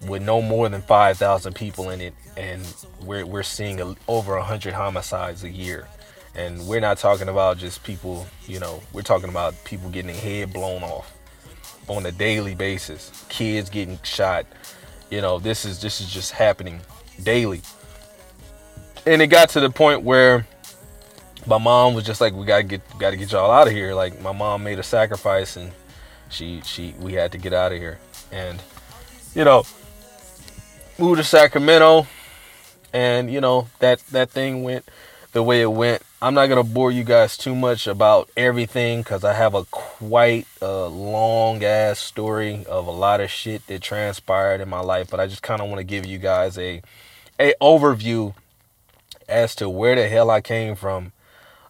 with 0.06 0.22
no 0.22 0.40
more 0.40 0.68
than 0.68 0.80
five 0.82 1.18
thousand 1.18 1.54
people 1.54 1.90
in 1.90 2.00
it, 2.00 2.14
and 2.36 2.62
we're 3.02 3.26
we're 3.26 3.42
seeing 3.42 3.80
a, 3.80 3.96
over 4.06 4.38
hundred 4.38 4.74
homicides 4.74 5.42
a 5.42 5.50
year. 5.50 5.88
And 6.36 6.68
we're 6.68 6.80
not 6.80 6.98
talking 6.98 7.28
about 7.28 7.58
just 7.58 7.82
people, 7.82 8.26
you 8.46 8.60
know, 8.60 8.82
we're 8.92 9.02
talking 9.02 9.30
about 9.30 9.54
people 9.64 9.90
getting 9.90 10.12
their 10.12 10.20
head 10.20 10.52
blown 10.52 10.84
off 10.84 11.16
on 11.88 12.06
a 12.06 12.12
daily 12.12 12.54
basis. 12.54 13.24
Kids 13.28 13.70
getting 13.70 13.98
shot. 14.04 14.46
You 15.10 15.20
know, 15.20 15.40
this 15.40 15.64
is 15.64 15.80
this 15.80 16.00
is 16.00 16.12
just 16.12 16.30
happening 16.30 16.80
daily. 17.24 17.62
And 19.06 19.22
it 19.22 19.28
got 19.28 19.50
to 19.50 19.60
the 19.60 19.70
point 19.70 20.02
where 20.02 20.46
my 21.46 21.58
mom 21.58 21.94
was 21.94 22.04
just 22.04 22.20
like, 22.20 22.34
"We 22.34 22.44
gotta 22.44 22.64
get, 22.64 22.82
gotta 22.98 23.16
get 23.16 23.32
y'all 23.32 23.50
out 23.50 23.68
of 23.68 23.72
here." 23.72 23.94
Like 23.94 24.20
my 24.20 24.32
mom 24.32 24.64
made 24.64 24.78
a 24.78 24.82
sacrifice, 24.82 25.56
and 25.56 25.70
she, 26.28 26.60
she, 26.64 26.94
we 26.98 27.12
had 27.12 27.32
to 27.32 27.38
get 27.38 27.52
out 27.52 27.72
of 27.72 27.78
here. 27.78 27.98
And 28.32 28.60
you 29.34 29.44
know, 29.44 29.64
moved 30.98 31.18
to 31.18 31.24
Sacramento, 31.24 32.06
and 32.92 33.32
you 33.32 33.40
know 33.40 33.68
that 33.78 34.00
that 34.08 34.30
thing 34.30 34.62
went 34.62 34.84
the 35.32 35.42
way 35.42 35.60
it 35.60 35.70
went. 35.70 36.02
I'm 36.22 36.32
not 36.32 36.46
to 36.46 36.62
bore 36.62 36.90
you 36.90 37.04
guys 37.04 37.36
too 37.36 37.54
much 37.54 37.86
about 37.86 38.30
everything 38.36 39.02
because 39.02 39.22
I 39.22 39.34
have 39.34 39.54
a 39.54 39.64
quite 39.66 40.46
a 40.62 40.86
long 40.86 41.62
ass 41.62 41.98
story 41.98 42.64
of 42.64 42.86
a 42.86 42.90
lot 42.90 43.20
of 43.20 43.30
shit 43.30 43.66
that 43.66 43.82
transpired 43.82 44.62
in 44.62 44.68
my 44.70 44.80
life. 44.80 45.10
But 45.10 45.20
I 45.20 45.26
just 45.26 45.42
kind 45.42 45.60
of 45.60 45.68
want 45.68 45.78
to 45.78 45.84
give 45.84 46.06
you 46.06 46.18
guys 46.18 46.56
a, 46.56 46.80
a 47.38 47.52
overview 47.60 48.34
as 49.28 49.54
to 49.56 49.68
where 49.68 49.94
the 49.94 50.08
hell 50.08 50.30
I 50.30 50.40
came 50.40 50.76
from. 50.76 51.12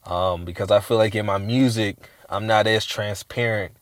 Um, 0.04 0.44
because 0.44 0.70
I 0.70 0.80
feel 0.80 0.98
like 0.98 1.14
in 1.14 1.26
my 1.26 1.38
music, 1.38 1.96
I'm 2.28 2.46
not 2.46 2.66
as 2.66 2.84
transparent. 2.84 3.72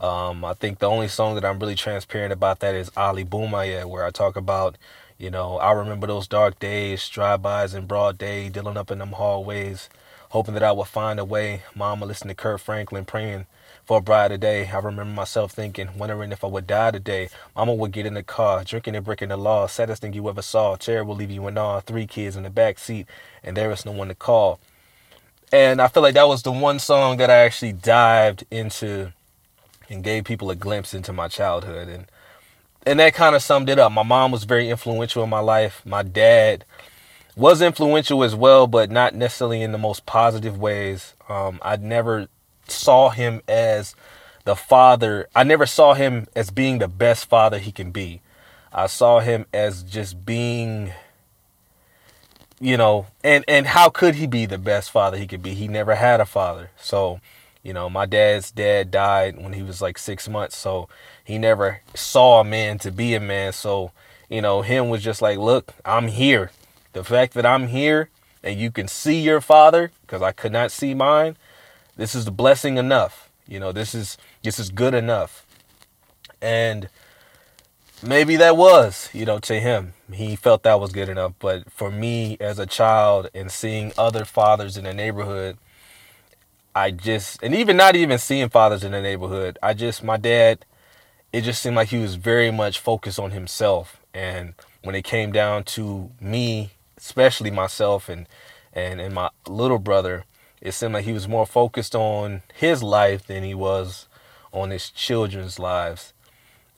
Um, 0.00 0.44
I 0.44 0.54
think 0.54 0.78
the 0.78 0.88
only 0.88 1.08
song 1.08 1.34
that 1.36 1.44
I'm 1.44 1.58
really 1.58 1.74
transparent 1.74 2.32
about 2.32 2.60
that 2.60 2.74
is 2.74 2.90
Ali 2.96 3.24
Boumaier, 3.24 3.88
where 3.88 4.04
I 4.04 4.10
talk 4.10 4.36
about 4.36 4.76
you 5.18 5.30
know, 5.30 5.58
I 5.58 5.72
remember 5.72 6.06
those 6.06 6.28
dark 6.28 6.60
days, 6.60 7.08
drive-bys 7.08 7.74
in 7.74 7.86
broad 7.86 8.18
day, 8.18 8.48
dealing 8.48 8.76
up 8.76 8.90
in 8.92 9.00
them 9.00 9.12
hallways, 9.12 9.90
hoping 10.30 10.54
that 10.54 10.62
I 10.62 10.70
would 10.70 10.86
find 10.86 11.18
a 11.18 11.24
way. 11.24 11.62
Mama 11.74 12.06
listening 12.06 12.36
to 12.36 12.40
Kirk 12.40 12.60
Franklin, 12.60 13.04
praying 13.04 13.46
for 13.88 13.96
a 13.96 14.02
brighter 14.02 14.36
day. 14.36 14.68
I 14.68 14.76
remember 14.80 15.06
myself 15.06 15.52
thinking, 15.52 15.88
wondering 15.96 16.30
if 16.30 16.44
I 16.44 16.46
would 16.46 16.66
die 16.66 16.90
today. 16.90 17.30
Mama 17.56 17.72
would 17.72 17.90
get 17.90 18.04
in 18.04 18.12
the 18.12 18.22
car, 18.22 18.62
drinking 18.62 18.94
and 18.94 19.02
breaking 19.04 19.30
the 19.30 19.38
law. 19.38 19.66
Saddest 19.66 20.02
thing 20.02 20.12
you 20.12 20.28
ever 20.28 20.42
saw. 20.42 20.76
Chair 20.76 21.06
will 21.06 21.14
leave 21.14 21.30
you 21.30 21.48
in 21.48 21.56
awe. 21.56 21.80
Three 21.80 22.06
kids 22.06 22.36
in 22.36 22.42
the 22.42 22.50
back 22.50 22.78
seat, 22.78 23.06
and 23.42 23.56
there 23.56 23.70
is 23.70 23.86
no 23.86 23.92
one 23.92 24.08
to 24.08 24.14
call. 24.14 24.60
And 25.50 25.80
I 25.80 25.88
feel 25.88 26.02
like 26.02 26.12
that 26.16 26.28
was 26.28 26.42
the 26.42 26.52
one 26.52 26.78
song 26.78 27.16
that 27.16 27.30
I 27.30 27.36
actually 27.36 27.72
dived 27.72 28.44
into 28.50 29.14
and 29.88 30.04
gave 30.04 30.24
people 30.24 30.50
a 30.50 30.54
glimpse 30.54 30.92
into 30.92 31.14
my 31.14 31.28
childhood. 31.28 31.88
And 31.88 32.04
and 32.84 33.00
that 33.00 33.14
kind 33.14 33.34
of 33.34 33.42
summed 33.42 33.70
it 33.70 33.78
up. 33.78 33.90
My 33.90 34.02
mom 34.02 34.32
was 34.32 34.44
very 34.44 34.68
influential 34.68 35.24
in 35.24 35.30
my 35.30 35.40
life. 35.40 35.80
My 35.86 36.02
dad 36.02 36.66
was 37.36 37.62
influential 37.62 38.22
as 38.22 38.34
well, 38.34 38.66
but 38.66 38.90
not 38.90 39.14
necessarily 39.14 39.62
in 39.62 39.72
the 39.72 39.78
most 39.78 40.04
positive 40.04 40.58
ways. 40.58 41.14
Um, 41.30 41.58
I 41.62 41.76
never 41.76 42.28
saw 42.70 43.10
him 43.10 43.42
as 43.48 43.94
the 44.44 44.56
father. 44.56 45.28
I 45.34 45.44
never 45.44 45.66
saw 45.66 45.94
him 45.94 46.26
as 46.34 46.50
being 46.50 46.78
the 46.78 46.88
best 46.88 47.28
father 47.28 47.58
he 47.58 47.72
can 47.72 47.90
be. 47.90 48.20
I 48.72 48.86
saw 48.86 49.20
him 49.20 49.46
as 49.52 49.82
just 49.82 50.24
being, 50.24 50.92
you 52.60 52.76
know, 52.76 53.06
and 53.24 53.44
and 53.48 53.66
how 53.66 53.88
could 53.88 54.16
he 54.16 54.26
be 54.26 54.46
the 54.46 54.58
best 54.58 54.90
father 54.90 55.16
he 55.16 55.26
could 55.26 55.42
be? 55.42 55.54
He 55.54 55.68
never 55.68 55.94
had 55.94 56.20
a 56.20 56.26
father, 56.26 56.70
so 56.76 57.20
you 57.62 57.72
know, 57.74 57.90
my 57.90 58.06
dad's 58.06 58.50
dad 58.50 58.90
died 58.90 59.36
when 59.36 59.52
he 59.52 59.62
was 59.62 59.82
like 59.82 59.98
six 59.98 60.28
months, 60.28 60.56
so 60.56 60.88
he 61.22 61.36
never 61.36 61.82
saw 61.94 62.40
a 62.40 62.44
man 62.44 62.78
to 62.78 62.90
be 62.90 63.14
a 63.14 63.20
man. 63.20 63.52
So, 63.52 63.92
you 64.30 64.40
know, 64.40 64.62
him 64.62 64.88
was 64.88 65.02
just 65.02 65.20
like, 65.20 65.38
look, 65.38 65.74
I'm 65.84 66.08
here. 66.08 66.50
The 66.94 67.04
fact 67.04 67.34
that 67.34 67.44
I'm 67.44 67.68
here 67.68 68.08
and 68.42 68.58
you 68.58 68.70
can 68.70 68.88
see 68.88 69.20
your 69.20 69.42
father, 69.42 69.90
because 70.02 70.22
I 70.22 70.32
could 70.32 70.52
not 70.52 70.72
see 70.72 70.94
mine, 70.94 71.36
this 71.98 72.14
is 72.14 72.24
the 72.24 72.30
blessing 72.30 72.78
enough. 72.78 73.28
You 73.46 73.60
know, 73.60 73.72
this 73.72 73.94
is 73.94 74.16
this 74.42 74.58
is 74.58 74.70
good 74.70 74.94
enough. 74.94 75.44
And 76.40 76.88
maybe 78.02 78.36
that 78.36 78.56
was, 78.56 79.10
you 79.12 79.26
know, 79.26 79.38
to 79.40 79.60
him. 79.60 79.92
He 80.12 80.36
felt 80.36 80.62
that 80.62 80.80
was 80.80 80.92
good 80.92 81.08
enough. 81.10 81.34
But 81.38 81.70
for 81.70 81.90
me 81.90 82.38
as 82.40 82.58
a 82.58 82.66
child 82.66 83.28
and 83.34 83.50
seeing 83.50 83.92
other 83.98 84.24
fathers 84.24 84.76
in 84.76 84.84
the 84.84 84.94
neighborhood, 84.94 85.58
I 86.74 86.92
just 86.92 87.42
and 87.42 87.54
even 87.54 87.76
not 87.76 87.96
even 87.96 88.18
seeing 88.18 88.48
fathers 88.48 88.84
in 88.84 88.92
the 88.92 89.02
neighborhood, 89.02 89.58
I 89.62 89.74
just 89.74 90.02
my 90.02 90.16
dad 90.16 90.64
it 91.32 91.42
just 91.42 91.60
seemed 91.60 91.76
like 91.76 91.88
he 91.88 91.98
was 91.98 92.14
very 92.14 92.50
much 92.50 92.78
focused 92.78 93.18
on 93.18 93.32
himself. 93.32 94.00
And 94.14 94.54
when 94.82 94.94
it 94.94 95.02
came 95.04 95.32
down 95.32 95.64
to 95.64 96.10
me, 96.20 96.70
especially 96.96 97.50
myself 97.50 98.08
and 98.08 98.26
and, 98.72 99.00
and 99.00 99.14
my 99.14 99.30
little 99.48 99.78
brother, 99.78 100.24
it 100.60 100.72
seemed 100.72 100.94
like 100.94 101.04
he 101.04 101.12
was 101.12 101.28
more 101.28 101.46
focused 101.46 101.94
on 101.94 102.42
his 102.54 102.82
life 102.82 103.26
than 103.26 103.42
he 103.42 103.54
was 103.54 104.06
on 104.52 104.70
his 104.70 104.90
children's 104.90 105.58
lives. 105.58 106.12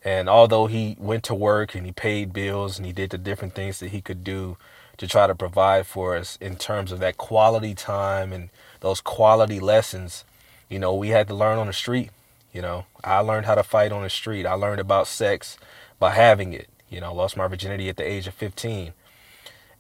And 0.03 0.29
although 0.29 0.67
he 0.67 0.97
went 0.99 1.25
to 1.25 1.35
work 1.35 1.75
and 1.75 1.85
he 1.85 1.93
paid 1.93 2.33
bills 2.33 2.79
and 2.79 2.87
he 2.87 2.93
did 2.93 3.11
the 3.11 3.19
different 3.19 3.55
things 3.55 3.81
that 3.81 3.89
he 3.89 4.01
could 4.01 4.25
do 4.25 4.57
to 4.97 5.07
try 5.07 5.27
to 5.27 5.35
provide 5.35 5.87
for 5.87 6.17
us 6.17 6.37
in 6.41 6.57
terms 6.57 6.93
of 6.93 7.01
that 7.01 7.17
quality 7.17 7.75
time 7.75 8.33
and 8.33 8.51
those 8.81 9.01
quality 9.01 9.61
lessons, 9.61 10.25
you 10.69 10.79
know, 10.79 10.95
we 10.95 11.09
had 11.09 11.29
to 11.29 11.35
learn 11.35 11.59
on 11.59 11.67
the 11.67 11.73
street. 11.73 12.11
You 12.53 12.63
know, 12.63 12.87
I 13.05 13.19
learned 13.21 13.47
how 13.47 13.55
to 13.55 13.63
fight 13.63 13.93
on 13.93 14.03
the 14.03 14.11
street. 14.11 14.47
I 14.47 14.55
learned 14.55 14.81
about 14.81 15.07
sex 15.07 15.57
by 15.99 16.11
having 16.11 16.53
it. 16.53 16.69
You 16.89 17.01
know, 17.01 17.15
lost 17.15 17.37
my 17.37 17.47
virginity 17.47 17.89
at 17.89 17.97
the 17.97 18.07
age 18.07 18.27
of 18.27 18.35
15. 18.35 18.93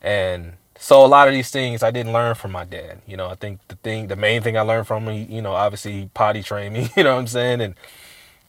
And 0.01 0.53
so 0.83 1.05
a 1.05 1.07
lot 1.07 1.29
of 1.29 1.35
these 1.35 1.51
things 1.51 1.83
I 1.83 1.91
didn't 1.91 2.15
learn 2.15 2.35
from 2.35 2.53
my 2.53 2.65
dad. 2.65 3.03
You 3.07 3.19
know, 3.19 3.29
I 3.29 3.35
think 3.35 3.61
the 3.69 3.77
thing, 3.77 4.07
the 4.07 4.17
main 4.17 4.41
thing 4.41 4.57
I 4.57 4.63
learned 4.63 4.87
from 4.87 5.07
him, 5.07 5.31
you 5.31 5.43
know, 5.43 5.53
obviously 5.53 5.93
he 5.93 6.11
potty 6.15 6.43
trained 6.43 6.73
me. 6.73 6.91
You 6.97 7.05
know 7.05 7.15
what 7.15 7.21
I'm 7.21 7.27
saying? 7.27 7.61
And 7.61 7.75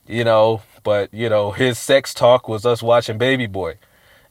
you 0.07 0.23
know, 0.23 0.61
but 0.81 1.13
you 1.13 1.27
know, 1.27 1.51
his 1.51 1.77
sex 1.77 2.13
talk 2.13 2.47
was 2.47 2.65
us 2.65 2.81
watching 2.81 3.17
Baby 3.17 3.47
Boy. 3.47 3.75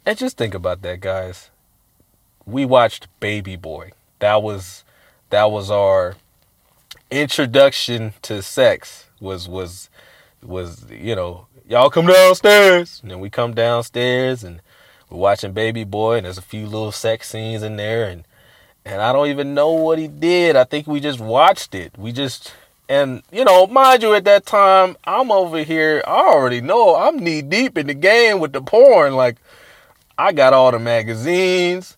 And 0.06 0.16
just 0.16 0.38
think 0.38 0.54
about 0.54 0.80
that, 0.80 1.00
guys. 1.00 1.50
We 2.46 2.64
watched 2.64 3.06
Baby 3.20 3.56
Boy. 3.56 3.92
That 4.20 4.42
was 4.42 4.82
that 5.28 5.50
was 5.50 5.70
our 5.70 6.16
introduction 7.10 8.14
to 8.22 8.40
sex. 8.40 9.08
Was 9.20 9.46
was 9.46 9.90
was 10.42 10.86
you 10.90 11.14
know, 11.14 11.48
y'all 11.68 11.90
come 11.90 12.06
downstairs. 12.06 13.00
And 13.02 13.10
then 13.10 13.20
we 13.20 13.28
come 13.28 13.52
downstairs 13.52 14.42
and 14.42 14.62
we're 15.10 15.18
watching 15.18 15.52
Baby 15.52 15.84
Boy, 15.84 16.16
and 16.16 16.26
there's 16.26 16.38
a 16.38 16.42
few 16.42 16.66
little 16.66 16.92
sex 16.92 17.28
scenes 17.28 17.62
in 17.62 17.76
there, 17.76 18.08
and 18.08 18.24
and 18.84 19.02
I 19.02 19.12
don't 19.12 19.28
even 19.28 19.54
know 19.54 19.72
what 19.72 19.98
he 19.98 20.08
did. 20.08 20.56
I 20.56 20.64
think 20.64 20.86
we 20.86 21.00
just 21.00 21.20
watched 21.20 21.74
it. 21.74 21.92
We 21.98 22.12
just 22.12 22.54
and 22.90 23.22
you 23.30 23.44
know, 23.44 23.68
mind 23.68 24.02
you, 24.02 24.14
at 24.14 24.24
that 24.24 24.46
time, 24.46 24.96
I'm 25.04 25.30
over 25.30 25.62
here. 25.62 26.02
I 26.06 26.26
already 26.26 26.60
know 26.60 26.96
I'm 26.96 27.20
knee 27.20 27.40
deep 27.40 27.78
in 27.78 27.86
the 27.86 27.94
game 27.94 28.40
with 28.40 28.52
the 28.52 28.60
porn. 28.60 29.14
Like, 29.14 29.36
I 30.18 30.32
got 30.32 30.52
all 30.52 30.72
the 30.72 30.80
magazines. 30.80 31.96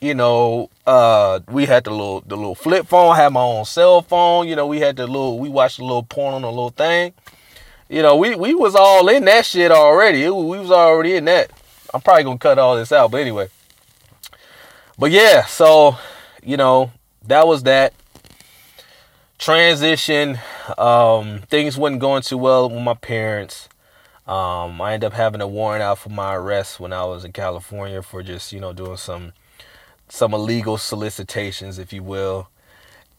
You 0.00 0.14
know, 0.14 0.70
uh, 0.86 1.40
we 1.48 1.66
had 1.66 1.84
the 1.84 1.90
little 1.90 2.22
the 2.22 2.36
little 2.36 2.54
flip 2.54 2.86
phone. 2.86 3.16
Had 3.16 3.34
my 3.34 3.42
own 3.42 3.66
cell 3.66 4.00
phone. 4.00 4.48
You 4.48 4.56
know, 4.56 4.66
we 4.66 4.80
had 4.80 4.96
the 4.96 5.06
little. 5.06 5.38
We 5.38 5.50
watched 5.50 5.76
the 5.76 5.84
little 5.84 6.02
porn 6.02 6.32
on 6.34 6.42
the 6.42 6.48
little 6.48 6.70
thing. 6.70 7.12
You 7.90 8.00
know, 8.00 8.16
we 8.16 8.34
we 8.34 8.54
was 8.54 8.74
all 8.74 9.06
in 9.10 9.26
that 9.26 9.44
shit 9.44 9.70
already. 9.70 10.22
we 10.22 10.58
was 10.58 10.70
already 10.70 11.16
in 11.16 11.26
that. 11.26 11.50
I'm 11.94 12.00
probably 12.00 12.24
gonna 12.24 12.38
cut 12.38 12.58
all 12.58 12.76
this 12.76 12.90
out, 12.90 13.12
but 13.12 13.20
anyway. 13.20 13.48
But 14.98 15.12
yeah, 15.12 15.44
so 15.44 15.96
you 16.42 16.56
know 16.56 16.90
that 17.26 17.46
was 17.46 17.62
that 17.62 17.94
transition. 19.38 20.40
Um, 20.76 21.42
things 21.48 21.78
wasn't 21.78 22.00
going 22.00 22.22
too 22.22 22.36
well 22.36 22.68
with 22.68 22.82
my 22.82 22.94
parents. 22.94 23.68
Um, 24.26 24.80
I 24.80 24.94
ended 24.94 25.06
up 25.06 25.12
having 25.12 25.40
a 25.40 25.46
warrant 25.46 25.82
out 25.82 25.98
for 25.98 26.08
my 26.08 26.34
arrest 26.34 26.80
when 26.80 26.92
I 26.92 27.04
was 27.04 27.24
in 27.24 27.32
California 27.32 28.02
for 28.02 28.24
just 28.24 28.52
you 28.52 28.58
know 28.58 28.72
doing 28.72 28.96
some 28.96 29.32
some 30.08 30.34
illegal 30.34 30.78
solicitations, 30.78 31.78
if 31.78 31.92
you 31.92 32.02
will, 32.02 32.48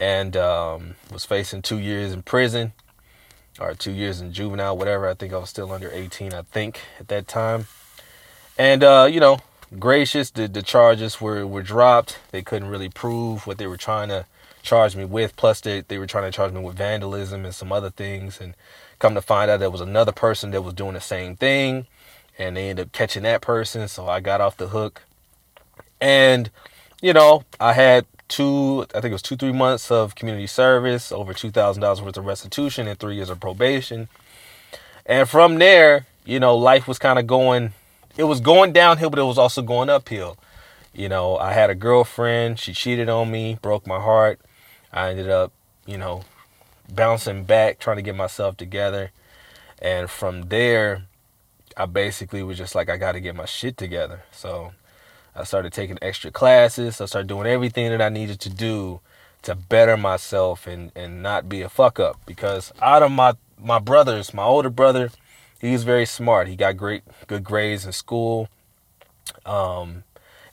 and 0.02 0.36
um, 0.36 0.96
was 1.14 1.24
facing 1.24 1.62
two 1.62 1.80
years 1.80 2.12
in 2.12 2.24
prison 2.24 2.74
or 3.58 3.74
two 3.74 3.94
years 3.94 4.20
in 4.20 4.34
juvenile, 4.34 4.78
whatever. 4.78 5.08
I 5.08 5.14
think 5.14 5.32
I 5.32 5.38
was 5.38 5.50
still 5.50 5.72
under 5.72 5.90
18, 5.90 6.34
I 6.34 6.42
think, 6.42 6.82
at 7.00 7.08
that 7.08 7.26
time. 7.26 7.68
And 8.58 8.84
uh, 8.84 9.08
you 9.12 9.20
know, 9.20 9.40
gracious, 9.80 10.30
the, 10.32 10.48
the 10.48 10.62
charges 10.62 11.20
were, 11.20 11.46
were 11.46 11.64
dropped. 11.64 12.20
They 12.32 12.42
couldn't 12.42 12.70
really 12.70 12.90
prove 12.90 13.48
what 13.48 13.58
they 13.58 13.68
were 13.68 13.78
trying 13.78 14.10
to 14.10 14.26
charge 14.62 14.96
me 14.96 15.06
with. 15.06 15.36
Plus, 15.36 15.62
they, 15.62 15.82
they 15.82 15.98
were 15.98 16.08
trying 16.08 16.30
to 16.30 16.36
charge 16.36 16.54
me 16.54 16.62
with 16.62 16.78
vandalism 16.78 17.46
and 17.46 17.54
some 17.54 17.72
other 17.72 17.90
things. 17.90 18.40
And 18.40 18.56
come 19.00 19.14
to 19.16 19.22
find 19.22 19.50
out, 19.52 19.60
there 19.60 19.70
was 19.70 19.82
another 19.82 20.12
person 20.12 20.52
that 20.52 20.62
was 20.62 20.74
doing 20.74 20.94
the 20.94 21.02
same 21.02 21.36
thing. 21.36 21.88
And 22.38 22.58
they 22.58 22.70
ended 22.70 22.88
up 22.88 22.92
catching 22.92 23.24
that 23.24 23.42
person. 23.42 23.88
So 23.88 24.08
I 24.08 24.20
got 24.20 24.42
off 24.42 24.58
the 24.58 24.70
hook. 24.70 25.04
And, 26.02 26.50
you 27.02 27.14
know, 27.14 27.44
I 27.60 27.74
had 27.74 28.06
two, 28.28 28.86
I 28.94 29.00
think 29.00 29.12
it 29.12 29.14
was 29.14 29.22
two, 29.22 29.38
three 29.38 29.54
months 29.54 29.90
of 29.90 30.16
community 30.16 30.48
service, 30.48 31.12
over 31.12 31.34
$2,000 31.34 32.02
worth 32.02 32.18
of 32.18 32.26
restitution, 32.26 32.88
and 32.88 33.00
three 33.00 33.16
years 33.16 33.30
of 33.30 33.40
probation. 33.40 34.10
And 35.06 35.30
from 35.30 35.60
there, 35.60 36.08
you 36.26 36.40
know, 36.40 36.58
life 36.58 36.88
was 36.88 37.00
kind 37.00 37.20
of 37.20 37.28
going 37.28 37.74
it 38.18 38.24
was 38.24 38.40
going 38.40 38.72
downhill, 38.74 39.10
but 39.10 39.20
it 39.20 39.24
was 39.24 39.38
also 39.38 39.62
going 39.62 39.90
uphill. 39.90 40.38
You 40.94 41.10
know, 41.10 41.38
I 41.38 41.52
had 41.52 41.70
a 41.70 41.76
girlfriend, 41.76 42.60
she 42.60 42.74
cheated 42.74 43.10
on 43.10 43.30
me, 43.30 43.58
broke 43.62 43.86
my 43.86 44.00
heart. 44.00 44.40
I 44.94 45.10
ended 45.10 45.30
up, 45.30 45.52
you 45.86 45.98
know, 45.98 46.24
bouncing 46.94 47.44
back, 47.44 47.80
trying 47.80 47.98
to 47.98 48.02
get 48.02 48.16
myself 48.16 48.56
together. 48.56 49.12
And 49.82 50.10
from 50.10 50.44
there, 50.44 51.04
I 51.76 51.86
basically 51.86 52.44
was 52.44 52.58
just 52.58 52.76
like, 52.76 52.90
I 52.90 52.96
got 52.96 53.12
to 53.12 53.20
get 53.20 53.36
my 53.36 53.46
shit 53.46 53.76
together. 53.76 54.24
So 54.32 54.72
I 55.36 55.44
started 55.44 55.74
taking 55.74 55.98
extra 56.02 56.32
classes. 56.32 57.02
I 57.02 57.06
started 57.06 57.28
doing 57.28 57.48
everything 57.48 57.90
that 57.90 58.02
I 58.02 58.08
needed 58.08 58.40
to 58.42 58.50
do 58.50 59.02
to 59.42 59.54
better 59.54 59.98
myself 59.98 60.66
and, 60.66 60.92
and 60.96 61.22
not 61.22 61.50
be 61.50 61.62
a 61.62 61.70
fuck 61.70 62.00
up. 62.00 62.20
Because 62.26 62.72
out 62.82 63.04
of 63.04 63.12
my, 63.12 63.34
my 63.62 63.80
brothers, 63.80 64.34
my 64.34 64.44
older 64.44 64.70
brother, 64.70 65.12
he's 65.66 65.84
very 65.84 66.06
smart. 66.06 66.48
He 66.48 66.56
got 66.56 66.78
great 66.78 67.04
good 67.28 67.44
grades 67.44 67.86
in 67.86 67.92
school. 67.92 68.50
Um, 69.46 70.04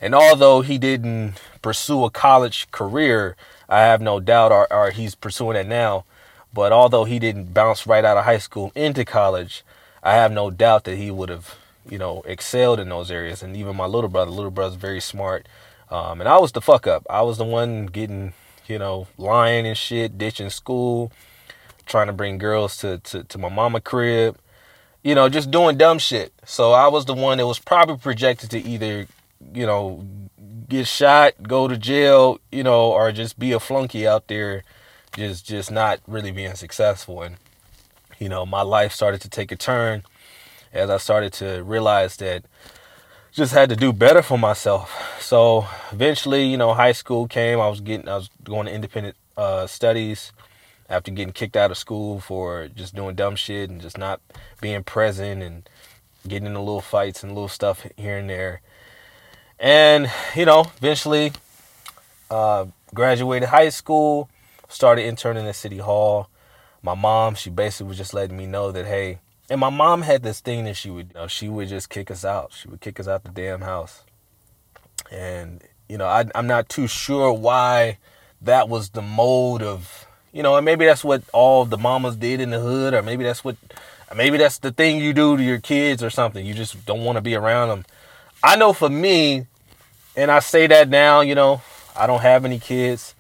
and 0.01 0.15
although 0.15 0.63
he 0.63 0.79
didn't 0.79 1.35
pursue 1.61 2.05
a 2.05 2.11
college 2.11 2.71
career, 2.71 3.37
I 3.69 3.81
have 3.81 4.01
no 4.01 4.21
doubt, 4.21 4.53
or, 4.53 4.73
or 4.73 4.91
he's 4.91 5.15
pursuing 5.15 5.57
it 5.57 5.67
now. 5.67 6.05
But 6.53 6.73
although 6.73 7.05
he 7.05 7.19
didn't 7.19 7.55
bounce 7.55 7.87
right 7.87 8.05
out 8.05 8.17
of 8.17 8.25
high 8.25 8.39
school 8.39 8.73
into 8.75 9.05
college, 9.05 9.65
I 10.03 10.15
have 10.15 10.33
no 10.33 10.51
doubt 10.51 10.85
that 10.85 10.97
he 10.97 11.11
would 11.11 11.29
have, 11.29 11.57
you 11.89 11.99
know, 11.99 12.23
excelled 12.27 12.81
in 12.81 12.89
those 12.89 13.11
areas. 13.11 13.43
And 13.43 13.57
even 13.57 13.77
my 13.77 13.87
little 13.87 14.11
brother, 14.11 14.31
little 14.31 14.51
brother's 14.51 14.77
very 14.77 15.01
smart. 15.01 15.47
Um, 15.91 16.21
and 16.21 16.29
I 16.29 16.39
was 16.39 16.53
the 16.53 16.61
fuck 16.61 16.87
up. 16.87 17.07
I 17.09 17.23
was 17.23 17.39
the 17.39 17.45
one 17.45 17.87
getting, 17.87 18.35
you 18.67 18.79
know, 18.79 19.07
lying 19.17 19.67
and 19.67 19.77
shit, 19.77 20.19
ditching 20.19 20.51
school, 20.51 21.13
trying 21.87 22.09
to 22.09 22.13
bring 22.13 22.39
girls 22.39 22.77
to, 22.79 22.99
to, 22.99 23.25
to 23.25 23.39
my 23.39 23.49
mama 23.49 23.81
crib 23.81 24.37
you 25.03 25.15
know, 25.15 25.29
just 25.29 25.51
doing 25.51 25.77
dumb 25.77 25.99
shit. 25.99 26.33
So 26.45 26.73
I 26.73 26.89
was 26.89 27.05
the 27.05 27.15
one 27.15 27.39
that 27.39 27.47
was 27.47 27.59
probably 27.59 27.97
projected 27.97 28.51
to 28.51 28.61
either, 28.61 29.07
you 29.53 29.67
know, 29.67 30.05
get 30.69 30.87
shot, 30.87 31.35
go 31.43 31.69
to 31.69 31.77
jail, 31.77 32.39
you 32.51 32.63
know, 32.63 32.93
or 32.93 33.13
just 33.13 33.39
be 33.39 33.53
a 33.53 33.61
flunky 33.61 34.07
out 34.07 34.29
there, 34.29 34.63
just 35.17 35.47
just 35.47 35.71
not 35.71 36.01
really 36.07 36.31
being 36.31 36.55
successful. 36.55 37.23
And 37.23 37.37
you 38.19 38.29
know, 38.29 38.47
my 38.47 38.63
life 38.63 38.93
started 38.93 39.21
to 39.23 39.29
take 39.29 39.51
a 39.51 39.57
turn 39.57 40.05
as 40.73 40.89
I 40.89 40.97
started 40.97 41.33
to 41.35 41.63
realize 41.65 42.17
that 42.19 42.45
just 43.33 43.53
had 43.53 43.69
to 43.71 43.77
do 43.77 43.93
better 43.93 44.23
for 44.23 44.39
myself. 44.39 45.19
So 45.21 45.67
eventually, 45.91 46.45
you 46.45 46.57
know, 46.57 46.75
high 46.75 46.93
school 46.93 47.27
came. 47.27 47.61
I 47.61 47.69
was 47.69 47.81
getting, 47.81 48.09
I 48.09 48.17
was 48.17 48.29
going 48.45 48.67
to 48.67 48.73
independent 48.73 49.17
uh, 49.37 49.67
studies 49.67 50.33
after 50.93 51.11
getting 51.11 51.33
kicked 51.33 51.57
out 51.57 51.71
of 51.71 51.79
school 51.79 52.21
for 52.21 52.69
just 52.69 52.95
doing 52.95 53.17
dumb 53.17 53.35
shit 53.35 53.71
and 53.71 53.81
just 53.81 53.97
not 53.97 54.21
being 54.61 54.85
present 54.85 55.43
and 55.43 55.69
getting 56.29 56.47
into 56.47 56.61
little 56.61 56.83
fights 56.83 57.23
and 57.23 57.33
little 57.33 57.49
stuff 57.49 57.87
here 57.97 58.19
and 58.19 58.29
there. 58.29 58.61
And, 59.59 60.11
you 60.37 60.45
know, 60.45 60.67
eventually 60.77 61.33
uh, 62.31 62.67
graduated 62.95 63.49
high 63.49 63.71
school, 63.71 64.29
started 64.69 65.07
interning 65.07 65.47
at 65.47 65.57
City 65.57 65.79
Hall. 65.79 66.29
My 66.83 66.95
mom, 66.95 67.37
she 67.37 67.49
basically 67.49 67.89
was 67.89 67.97
just 67.97 68.13
letting 68.13 68.37
me 68.37 68.45
know 68.45 68.71
that, 68.71 68.85
hey, 68.85 69.21
and 69.49 69.59
my 69.59 69.71
mom 69.71 70.03
had 70.03 70.23
this 70.23 70.41
thing 70.41 70.65
that 70.65 70.77
she 70.77 70.91
would, 70.91 71.09
you 71.09 71.15
know, 71.15 71.27
she 71.27 71.49
would 71.49 71.69
just 71.69 71.89
kick 71.89 72.11
us 72.11 72.23
out. 72.23 72.53
She 72.53 72.69
would 72.69 72.83
kick 72.83 73.01
us 73.01 73.09
out 73.09 73.25
the 73.25 73.31
damn 73.31 73.63
house. 73.63 74.05
And, 75.11 75.63
you 75.89 75.97
know, 75.97 76.07
I, 76.07 76.27
I'm 76.35 76.47
not 76.47 76.69
too 76.69 76.87
sure 76.87 77.33
why 77.33 77.99
that 78.43 78.69
was 78.69 78.91
the 78.91 79.03
mode 79.03 79.63
of 79.63 80.07
you 80.33 80.43
know, 80.43 80.57
and 80.57 80.65
maybe 80.65 80.87
that's 80.87 81.05
what 81.05 81.23
all 81.33 81.65
the 81.65 81.79
mamas 81.79 82.17
did 82.17 82.41
in 82.41 82.51
the 82.51 82.61
hood, 82.61 82.95
or 82.95 83.03
maybe 83.03 83.25
that's 83.25 83.45
what, 83.45 83.57
maybe 84.17 84.39
that's 84.39 84.59
the 84.59 84.73
thing 84.73 84.99
you 84.99 85.13
do 85.13 85.37
to 85.37 85.43
your 85.43 85.61
kids 85.61 86.03
or 86.03 86.11
something. 86.11 86.45
You 86.45 86.55
just 86.55 86.85
don't 86.87 87.05
want 87.05 87.17
to 87.17 87.23
be 87.23 87.35
around 87.35 87.69
them. 87.69 87.85
I 88.43 88.57
know 88.57 88.73
for 88.73 88.89
me, 88.89 89.47
and 90.17 90.31
I 90.31 90.41
say 90.41 90.67
that 90.67 90.89
now, 90.89 91.21
you 91.21 91.35
know, 91.35 91.63
I 91.95 92.07
don't 92.07 92.23
have 92.23 92.45
any 92.45 92.59
kids, 92.59 93.15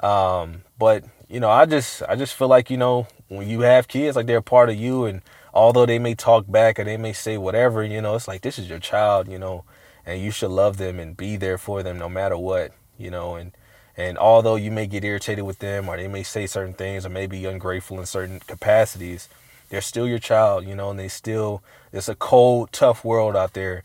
um, 0.00 0.62
but 0.78 1.04
you 1.28 1.40
know, 1.40 1.50
I 1.50 1.66
just, 1.66 2.02
I 2.02 2.16
just 2.16 2.34
feel 2.34 2.48
like 2.48 2.70
you 2.70 2.76
know, 2.76 3.06
when 3.28 3.48
you 3.48 3.60
have 3.60 3.88
kids, 3.88 4.16
like 4.16 4.26
they're 4.26 4.42
part 4.42 4.68
of 4.68 4.76
you, 4.76 5.04
and 5.04 5.22
although 5.52 5.86
they 5.86 5.98
may 5.98 6.14
talk 6.14 6.50
back 6.50 6.78
or 6.78 6.84
they 6.84 6.96
may 6.96 7.12
say 7.12 7.38
whatever, 7.38 7.82
you 7.82 8.00
know, 8.02 8.16
it's 8.16 8.28
like 8.28 8.42
this 8.42 8.58
is 8.58 8.68
your 8.68 8.80
child, 8.80 9.28
you 9.28 9.38
know, 9.38 9.64
and 10.04 10.20
you 10.20 10.30
should 10.30 10.50
love 10.50 10.76
them 10.76 10.98
and 10.98 11.16
be 11.16 11.36
there 11.36 11.58
for 11.58 11.82
them 11.82 11.98
no 11.98 12.08
matter 12.08 12.36
what, 12.36 12.72
you 12.98 13.10
know, 13.10 13.36
and 13.36 13.52
and 13.96 14.18
although 14.18 14.56
you 14.56 14.70
may 14.70 14.86
get 14.86 15.04
irritated 15.04 15.44
with 15.44 15.60
them 15.60 15.88
or 15.88 15.96
they 15.96 16.08
may 16.08 16.24
say 16.24 16.46
certain 16.46 16.74
things 16.74 17.06
or 17.06 17.10
may 17.10 17.26
be 17.26 17.44
ungrateful 17.44 18.00
in 18.00 18.06
certain 18.06 18.40
capacities, 18.40 19.28
they're 19.68 19.80
still 19.80 20.06
your 20.06 20.18
child, 20.18 20.66
you 20.66 20.74
know, 20.74 20.90
and 20.90 20.98
they 20.98 21.08
still, 21.08 21.62
it's 21.92 22.08
a 22.08 22.14
cold, 22.14 22.72
tough 22.72 23.04
world 23.04 23.36
out 23.36 23.54
there. 23.54 23.84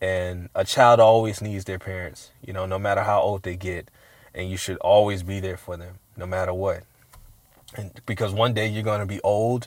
And 0.00 0.48
a 0.54 0.64
child 0.64 1.00
always 1.00 1.40
needs 1.40 1.64
their 1.64 1.78
parents, 1.78 2.30
you 2.44 2.52
know, 2.52 2.66
no 2.66 2.78
matter 2.78 3.02
how 3.02 3.20
old 3.20 3.42
they 3.42 3.56
get. 3.56 3.90
And 4.34 4.50
you 4.50 4.56
should 4.56 4.76
always 4.78 5.22
be 5.22 5.40
there 5.40 5.56
for 5.56 5.76
them, 5.76 5.94
no 6.16 6.26
matter 6.26 6.52
what. 6.52 6.84
And 7.74 8.00
because 8.06 8.32
one 8.32 8.52
day 8.54 8.68
you're 8.68 8.82
going 8.82 9.00
to 9.00 9.06
be 9.06 9.20
old 9.22 9.66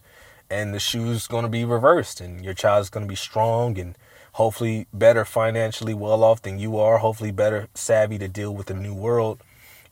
and 0.50 0.74
the 0.74 0.80
shoe's 0.80 1.28
going 1.28 1.44
to 1.44 1.50
be 1.50 1.66
reversed 1.66 2.22
and 2.22 2.46
your 2.46 2.54
child's 2.54 2.90
going 2.90 3.06
to 3.06 3.10
be 3.10 3.16
strong 3.16 3.78
and 3.80 3.98
hopefully 4.34 4.88
better 4.94 5.26
financially 5.26 5.94
well 5.94 6.24
off 6.24 6.42
than 6.42 6.60
you 6.60 6.78
are, 6.78 7.00
hopefully 7.00 7.32
better 7.32 7.68
savvy 7.74 8.18
to 8.20 8.28
deal 8.28 8.54
with 8.54 8.68
the 8.68 8.74
new 8.74 8.94
world 8.94 9.42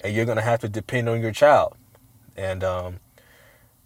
and 0.01 0.15
you're 0.15 0.25
gonna 0.25 0.41
have 0.41 0.61
to 0.61 0.69
depend 0.69 1.09
on 1.09 1.21
your 1.21 1.31
child. 1.31 1.75
And 2.37 2.63
um, 2.63 2.99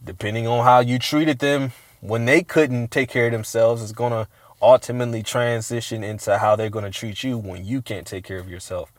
depending 0.04 0.48
on 0.48 0.64
how 0.64 0.80
you 0.80 1.00
treated 1.00 1.40
them 1.40 1.72
when 2.02 2.26
they 2.26 2.44
couldn't 2.44 2.92
take 2.92 3.10
care 3.10 3.28
of 3.28 3.32
themselves, 3.32 3.82
is 3.82 3.92
gonna 3.92 4.28
ultimately 4.62 5.24
transition 5.24 6.04
into 6.04 6.38
how 6.38 6.56
they're 6.56 6.70
gonna 6.70 6.92
treat 6.92 7.24
you 7.24 7.38
when 7.38 7.66
you 7.66 7.82
can't 7.82 8.08
take 8.08 8.24
care 8.24 8.40
of 8.40 8.50
yourself. 8.50 8.92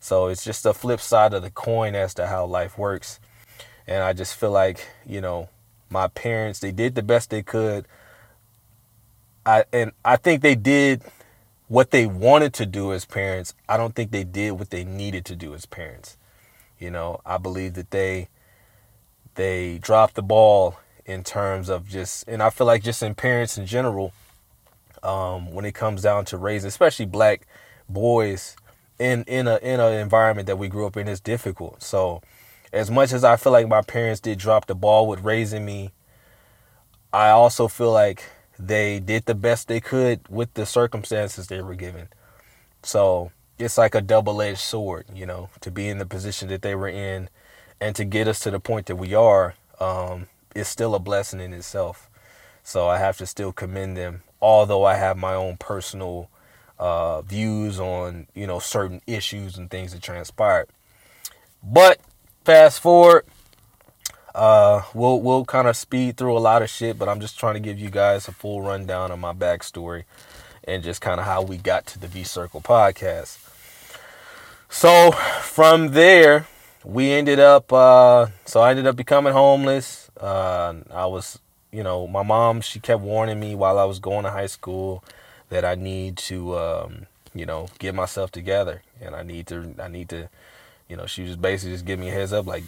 So 0.00 0.28
it's 0.28 0.44
just 0.44 0.62
the 0.62 0.72
flip 0.72 1.00
side 1.00 1.34
of 1.34 1.42
the 1.42 1.50
coin 1.50 1.94
as 1.94 2.14
to 2.14 2.26
how 2.26 2.46
life 2.46 2.78
works. 2.78 3.20
And 3.86 4.02
I 4.02 4.12
just 4.12 4.34
feel 4.34 4.50
like, 4.50 4.88
you 5.06 5.20
know, 5.20 5.48
my 5.90 6.08
parents, 6.08 6.60
they 6.60 6.72
did 6.72 6.94
the 6.94 7.02
best 7.02 7.30
they 7.30 7.42
could. 7.42 7.86
I 9.44 9.64
and 9.72 9.92
I 10.04 10.16
think 10.16 10.42
they 10.42 10.54
did 10.54 11.02
what 11.68 11.90
they 11.90 12.06
wanted 12.06 12.52
to 12.54 12.66
do 12.66 12.92
as 12.92 13.04
parents. 13.04 13.54
I 13.68 13.76
don't 13.76 13.94
think 13.94 14.10
they 14.10 14.24
did 14.24 14.52
what 14.52 14.70
they 14.70 14.84
needed 14.84 15.24
to 15.26 15.36
do 15.36 15.54
as 15.54 15.66
parents. 15.66 16.16
You 16.80 16.90
know, 16.90 17.20
I 17.24 17.38
believe 17.38 17.74
that 17.74 17.90
they 17.92 18.28
they 19.34 19.78
dropped 19.78 20.14
the 20.14 20.22
ball 20.22 20.80
in 21.04 21.22
terms 21.22 21.68
of 21.68 21.86
just 21.86 22.26
and 22.26 22.42
I 22.42 22.50
feel 22.50 22.66
like 22.66 22.82
just 22.82 23.02
in 23.02 23.14
parents 23.14 23.58
in 23.58 23.66
general, 23.66 24.12
um, 25.02 25.52
when 25.52 25.64
it 25.64 25.74
comes 25.74 26.02
down 26.02 26.24
to 26.26 26.36
raising, 26.36 26.68
especially 26.68 27.06
black 27.06 27.46
boys 27.88 28.56
in 28.98 29.24
in 29.24 29.46
a 29.46 29.58
in 29.58 29.78
an 29.78 29.92
environment 29.92 30.46
that 30.46 30.56
we 30.56 30.68
grew 30.68 30.86
up 30.86 30.96
in 30.96 31.06
is 31.06 31.20
difficult. 31.20 31.82
So 31.82 32.22
as 32.72 32.90
much 32.90 33.12
as 33.12 33.24
I 33.24 33.36
feel 33.36 33.52
like 33.52 33.68
my 33.68 33.82
parents 33.82 34.20
did 34.20 34.38
drop 34.38 34.66
the 34.66 34.74
ball 34.74 35.06
with 35.06 35.20
raising 35.20 35.64
me, 35.64 35.92
I 37.12 37.28
also 37.28 37.68
feel 37.68 37.92
like 37.92 38.24
they 38.58 39.00
did 39.00 39.26
the 39.26 39.34
best 39.34 39.68
they 39.68 39.80
could 39.80 40.20
with 40.28 40.54
the 40.54 40.64
circumstances 40.64 41.48
they 41.48 41.60
were 41.60 41.74
given. 41.74 42.08
So 42.82 43.32
it's 43.60 43.78
like 43.78 43.94
a 43.94 44.00
double 44.00 44.40
edged 44.40 44.58
sword, 44.58 45.06
you 45.14 45.26
know, 45.26 45.50
to 45.60 45.70
be 45.70 45.88
in 45.88 45.98
the 45.98 46.06
position 46.06 46.48
that 46.48 46.62
they 46.62 46.74
were 46.74 46.88
in 46.88 47.28
and 47.80 47.94
to 47.96 48.04
get 48.04 48.26
us 48.26 48.40
to 48.40 48.50
the 48.50 48.60
point 48.60 48.86
that 48.86 48.96
we 48.96 49.14
are 49.14 49.54
um, 49.78 50.26
is 50.54 50.66
still 50.66 50.94
a 50.94 50.98
blessing 50.98 51.40
in 51.40 51.52
itself. 51.52 52.08
So 52.62 52.88
I 52.88 52.98
have 52.98 53.18
to 53.18 53.26
still 53.26 53.52
commend 53.52 53.96
them, 53.96 54.22
although 54.40 54.84
I 54.84 54.94
have 54.94 55.16
my 55.16 55.34
own 55.34 55.56
personal 55.58 56.30
uh, 56.78 57.20
views 57.22 57.78
on 57.78 58.26
you 58.34 58.46
know 58.46 58.58
certain 58.58 59.02
issues 59.06 59.58
and 59.58 59.70
things 59.70 59.92
that 59.92 60.02
transpired. 60.02 60.68
But 61.62 62.00
fast 62.44 62.80
forward, 62.80 63.26
uh, 64.34 64.82
we'll 64.94 65.20
we'll 65.20 65.44
kind 65.44 65.68
of 65.68 65.76
speed 65.76 66.16
through 66.16 66.36
a 66.36 66.40
lot 66.40 66.62
of 66.62 66.70
shit, 66.70 66.98
but 66.98 67.08
I'm 67.08 67.20
just 67.20 67.38
trying 67.38 67.54
to 67.54 67.60
give 67.60 67.78
you 67.78 67.90
guys 67.90 68.28
a 68.28 68.32
full 68.32 68.62
rundown 68.62 69.10
of 69.10 69.18
my 69.18 69.34
backstory 69.34 70.04
and 70.64 70.82
just 70.82 71.00
kind 71.00 71.20
of 71.20 71.26
how 71.26 71.42
we 71.42 71.56
got 71.56 71.86
to 71.86 71.98
the 71.98 72.08
V 72.08 72.24
Circle 72.24 72.60
podcast. 72.60 73.49
So 74.80 75.10
from 75.42 75.88
there, 75.88 76.46
we 76.84 77.10
ended 77.12 77.38
up. 77.38 77.70
Uh, 77.70 78.28
so 78.46 78.62
I 78.62 78.70
ended 78.70 78.86
up 78.86 78.96
becoming 78.96 79.34
homeless. 79.34 80.10
Uh, 80.18 80.72
I 80.90 81.04
was, 81.04 81.38
you 81.70 81.82
know, 81.82 82.06
my 82.06 82.22
mom. 82.22 82.62
She 82.62 82.80
kept 82.80 83.02
warning 83.02 83.38
me 83.38 83.54
while 83.54 83.78
I 83.78 83.84
was 83.84 83.98
going 83.98 84.24
to 84.24 84.30
high 84.30 84.46
school 84.46 85.04
that 85.50 85.66
I 85.66 85.74
need 85.74 86.16
to, 86.30 86.56
um, 86.56 87.06
you 87.34 87.44
know, 87.44 87.68
get 87.78 87.94
myself 87.94 88.32
together, 88.32 88.80
and 89.02 89.14
I 89.14 89.22
need 89.22 89.48
to, 89.48 89.74
I 89.78 89.88
need 89.88 90.08
to, 90.08 90.30
you 90.88 90.96
know, 90.96 91.04
she 91.04 91.24
was 91.24 91.36
basically 91.36 91.74
just 91.74 91.84
giving 91.84 92.06
me 92.06 92.10
a 92.10 92.14
heads 92.14 92.32
up, 92.32 92.46
like, 92.46 92.64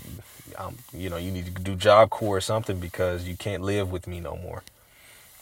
um, 0.58 0.76
you 0.92 1.08
know, 1.08 1.16
you 1.16 1.30
need 1.30 1.46
to 1.46 1.62
do 1.62 1.74
Job 1.74 2.10
Corps 2.10 2.36
or 2.36 2.40
something 2.42 2.78
because 2.78 3.26
you 3.26 3.38
can't 3.38 3.62
live 3.62 3.90
with 3.90 4.06
me 4.06 4.20
no 4.20 4.36
more. 4.36 4.62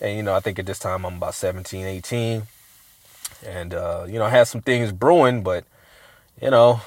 And 0.01 0.17
you 0.17 0.23
know, 0.23 0.37
I 0.37 0.39
think 0.39 0.61
at 0.61 0.67
this 0.67 0.79
time 0.79 1.05
I'm 1.05 1.17
about 1.17 1.35
17, 1.35 1.85
18, 1.85 2.43
and 3.45 3.75
uh, 3.75 4.07
you 4.07 4.21
know, 4.21 4.27
I 4.27 4.31
had 4.31 4.45
some 4.45 4.63
things 4.63 4.93
brewing, 4.93 5.43
but 5.43 5.65
you 6.41 6.51
know, 6.51 6.83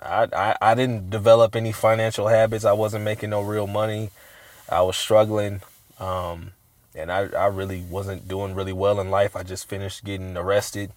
I, 0.00 0.28
I 0.32 0.56
I 0.60 0.74
didn't 0.74 1.10
develop 1.10 1.56
any 1.56 1.72
financial 1.72 2.28
habits. 2.28 2.64
I 2.64 2.72
wasn't 2.72 3.04
making 3.04 3.30
no 3.30 3.40
real 3.40 3.66
money. 3.66 4.10
I 4.68 4.82
was 4.82 4.96
struggling. 4.96 5.62
Um, 5.98 6.52
and 6.94 7.12
I, 7.12 7.28
I 7.28 7.46
really 7.46 7.82
wasn't 7.82 8.28
doing 8.28 8.54
really 8.54 8.72
well 8.72 9.00
in 9.00 9.10
life. 9.10 9.36
I 9.36 9.42
just 9.42 9.68
finished 9.68 10.04
getting 10.04 10.36
arrested. 10.36 10.92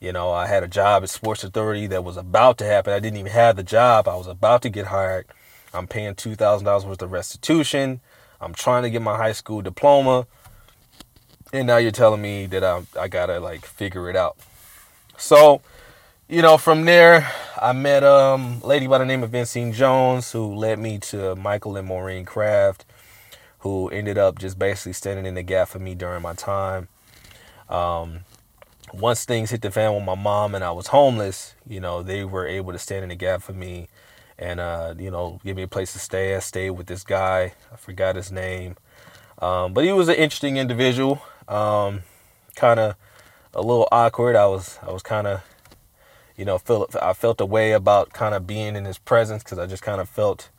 You 0.00 0.12
know, 0.12 0.30
I 0.30 0.46
had 0.46 0.62
a 0.62 0.68
job 0.68 1.02
at 1.02 1.10
Sports 1.10 1.44
Authority 1.44 1.86
that 1.88 2.04
was 2.04 2.16
about 2.16 2.58
to 2.58 2.64
happen. 2.64 2.92
I 2.92 3.00
didn't 3.00 3.18
even 3.18 3.32
have 3.32 3.56
the 3.56 3.62
job. 3.62 4.08
I 4.08 4.16
was 4.16 4.26
about 4.26 4.62
to 4.62 4.70
get 4.70 4.86
hired. 4.86 5.26
I'm 5.74 5.86
paying 5.86 6.14
$2,000 6.14 6.84
worth 6.86 7.02
of 7.02 7.12
restitution. 7.12 8.00
I'm 8.40 8.54
trying 8.54 8.82
to 8.82 8.90
get 8.90 9.02
my 9.02 9.16
high 9.16 9.32
school 9.32 9.62
diploma. 9.62 10.26
And 11.52 11.66
now 11.66 11.76
you're 11.76 11.90
telling 11.90 12.20
me 12.20 12.46
that 12.46 12.64
I, 12.64 12.82
I 12.98 13.08
gotta 13.08 13.40
like 13.40 13.64
figure 13.64 14.10
it 14.10 14.16
out. 14.16 14.36
So, 15.16 15.62
you 16.28 16.42
know, 16.42 16.58
from 16.58 16.84
there, 16.84 17.30
I 17.60 17.72
met 17.72 18.02
um, 18.02 18.60
a 18.62 18.66
lady 18.66 18.88
by 18.88 18.98
the 18.98 19.04
name 19.04 19.22
of 19.22 19.30
Vincent 19.30 19.74
Jones 19.74 20.32
who 20.32 20.54
led 20.54 20.78
me 20.78 20.98
to 20.98 21.36
Michael 21.36 21.76
and 21.76 21.86
Maureen 21.86 22.24
Craft 22.24 22.84
who 23.60 23.88
ended 23.90 24.18
up 24.18 24.38
just 24.38 24.58
basically 24.58 24.92
standing 24.92 25.26
in 25.26 25.34
the 25.34 25.42
gap 25.42 25.68
for 25.68 25.78
me 25.78 25.94
during 25.94 26.22
my 26.22 26.34
time. 26.34 26.88
Um, 27.68 28.20
once 28.92 29.24
things 29.24 29.50
hit 29.50 29.62
the 29.62 29.70
fan 29.70 29.94
with 29.94 30.04
my 30.04 30.14
mom 30.14 30.54
and 30.54 30.62
I 30.62 30.70
was 30.72 30.88
homeless, 30.88 31.54
you 31.66 31.80
know, 31.80 32.02
they 32.02 32.24
were 32.24 32.46
able 32.46 32.72
to 32.72 32.78
stand 32.78 33.04
in 33.04 33.08
the 33.08 33.16
gap 33.16 33.42
for 33.42 33.52
me 33.52 33.88
and, 34.38 34.60
uh, 34.60 34.94
you 34.98 35.10
know, 35.10 35.40
give 35.44 35.56
me 35.56 35.62
a 35.62 35.68
place 35.68 35.92
to 35.92 35.98
stay. 35.98 36.34
I 36.34 36.40
stayed 36.40 36.70
with 36.70 36.86
this 36.86 37.02
guy. 37.04 37.54
I 37.72 37.76
forgot 37.76 38.16
his 38.16 38.30
name. 38.30 38.76
Um, 39.38 39.72
but 39.72 39.84
he 39.84 39.92
was 39.92 40.08
an 40.08 40.16
interesting 40.16 40.56
individual. 40.56 41.22
Um, 41.48 42.02
kind 42.56 42.80
of 42.80 42.96
a 43.54 43.60
little 43.60 43.88
awkward. 43.90 44.36
I 44.36 44.46
was, 44.46 44.78
I 44.82 44.92
was 44.92 45.02
kind 45.02 45.26
of, 45.26 45.42
you 46.36 46.44
know, 46.44 46.58
felt, 46.58 46.94
I 46.96 47.12
felt 47.12 47.40
a 47.40 47.46
way 47.46 47.72
about 47.72 48.12
kind 48.12 48.34
of 48.34 48.46
being 48.46 48.76
in 48.76 48.84
his 48.84 48.98
presence 48.98 49.42
because 49.42 49.58
I 49.58 49.66
just 49.66 49.82
kind 49.82 50.00
of 50.00 50.08
felt 50.08 50.50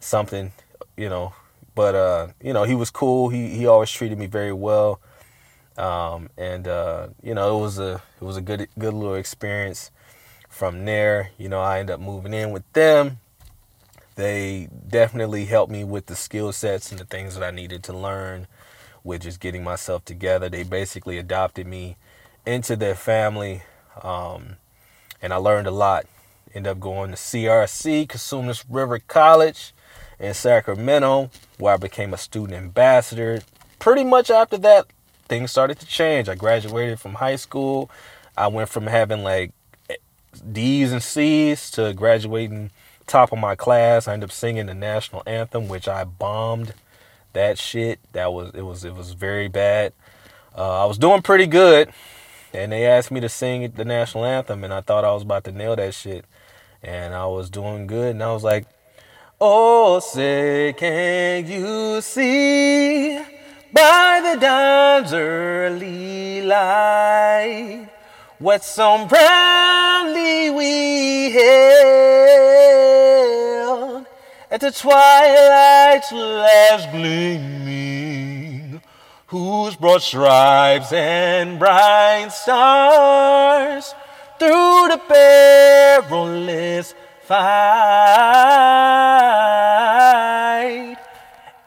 something, 0.00 0.52
you 0.96 1.08
know, 1.08 1.34
but 1.74 1.94
uh, 1.94 2.28
you 2.42 2.52
know, 2.52 2.64
he 2.64 2.74
was 2.74 2.90
cool. 2.90 3.28
He 3.28 3.50
he 3.50 3.66
always 3.66 3.90
treated 3.90 4.18
me 4.18 4.26
very 4.26 4.52
well. 4.52 5.00
Um, 5.76 6.28
and 6.36 6.68
uh, 6.68 7.08
you 7.22 7.34
know, 7.34 7.58
it 7.58 7.60
was 7.62 7.78
a 7.78 8.02
it 8.20 8.24
was 8.24 8.36
a 8.36 8.42
good 8.42 8.68
good 8.78 8.94
little 8.94 9.14
experience. 9.14 9.90
From 10.48 10.84
there, 10.84 11.30
you 11.38 11.48
know, 11.48 11.60
I 11.60 11.78
ended 11.78 11.94
up 11.94 12.00
moving 12.00 12.34
in 12.34 12.50
with 12.50 12.70
them. 12.74 13.18
They 14.16 14.68
definitely 14.86 15.46
helped 15.46 15.72
me 15.72 15.82
with 15.82 16.06
the 16.06 16.14
skill 16.14 16.52
sets 16.52 16.90
and 16.90 17.00
the 17.00 17.06
things 17.06 17.34
that 17.34 17.42
I 17.42 17.50
needed 17.50 17.82
to 17.84 17.94
learn 17.94 18.46
with 19.02 19.22
just 19.22 19.40
getting 19.40 19.64
myself 19.64 20.04
together. 20.04 20.50
They 20.50 20.62
basically 20.62 21.16
adopted 21.16 21.66
me 21.66 21.96
into 22.44 22.76
their 22.76 22.94
family, 22.94 23.62
um, 24.02 24.56
and 25.22 25.32
I 25.32 25.36
learned 25.36 25.66
a 25.66 25.70
lot. 25.70 26.06
Ended 26.54 26.72
up 26.72 26.80
going 26.80 27.10
to 27.12 27.16
CRC, 27.16 28.08
Cosumnes 28.08 28.64
River 28.68 28.98
College 28.98 29.72
in 30.18 30.34
Sacramento, 30.34 31.30
where 31.58 31.74
I 31.74 31.76
became 31.78 32.12
a 32.12 32.18
student 32.18 32.52
ambassador. 32.52 33.40
Pretty 33.78 34.04
much 34.04 34.30
after 34.30 34.58
that, 34.58 34.86
things 35.28 35.50
started 35.50 35.80
to 35.80 35.86
change. 35.86 36.28
I 36.28 36.34
graduated 36.34 37.00
from 37.00 37.14
high 37.14 37.36
school. 37.36 37.90
I 38.36 38.48
went 38.48 38.68
from 38.68 38.86
having 38.86 39.22
like 39.22 39.52
D's 40.52 40.92
and 40.92 41.02
C's 41.02 41.70
to 41.72 41.94
graduating 41.94 42.70
top 43.06 43.32
of 43.32 43.38
my 43.38 43.54
class. 43.54 44.08
I 44.08 44.14
ended 44.14 44.28
up 44.28 44.32
singing 44.32 44.66
the 44.66 44.74
national 44.74 45.22
anthem, 45.26 45.68
which 45.68 45.88
I 45.88 46.04
bombed 46.04 46.74
that 47.32 47.58
shit. 47.58 47.98
That 48.12 48.32
was 48.32 48.50
it 48.54 48.62
was 48.62 48.84
it 48.84 48.94
was 48.94 49.12
very 49.12 49.48
bad. 49.48 49.92
Uh, 50.56 50.82
I 50.82 50.86
was 50.86 50.98
doing 50.98 51.22
pretty 51.22 51.46
good, 51.46 51.90
and 52.52 52.72
they 52.72 52.86
asked 52.86 53.10
me 53.10 53.20
to 53.20 53.28
sing 53.28 53.70
the 53.70 53.84
national 53.84 54.24
anthem, 54.24 54.64
and 54.64 54.72
I 54.72 54.80
thought 54.80 55.04
I 55.04 55.12
was 55.12 55.22
about 55.22 55.44
to 55.44 55.52
nail 55.52 55.76
that 55.76 55.94
shit, 55.94 56.24
and 56.82 57.14
I 57.14 57.26
was 57.26 57.50
doing 57.50 57.86
good, 57.86 58.10
and 58.10 58.22
I 58.22 58.32
was 58.32 58.44
like, 58.44 58.66
Oh, 59.40 59.98
say, 59.98 60.72
can 60.78 61.46
you 61.48 62.00
see 62.00 63.18
by 63.72 64.20
the 64.22 64.38
dawn's 64.40 65.12
early 65.12 66.42
light 66.42 67.88
what 68.38 68.62
so 68.62 69.06
proudly 69.08 70.50
we 70.50 71.30
hailed 71.30 72.12
at 74.50 74.60
the 74.60 74.70
twilight's 74.70 76.12
last 76.12 76.90
gleaming, 76.92 78.31
whose 79.32 79.76
broad 79.76 80.02
stripes 80.02 80.92
and 80.92 81.58
bright 81.58 82.28
stars 82.30 83.94
through 84.38 84.88
the 84.90 85.00
perilous 85.08 86.94
fight. 87.22 88.56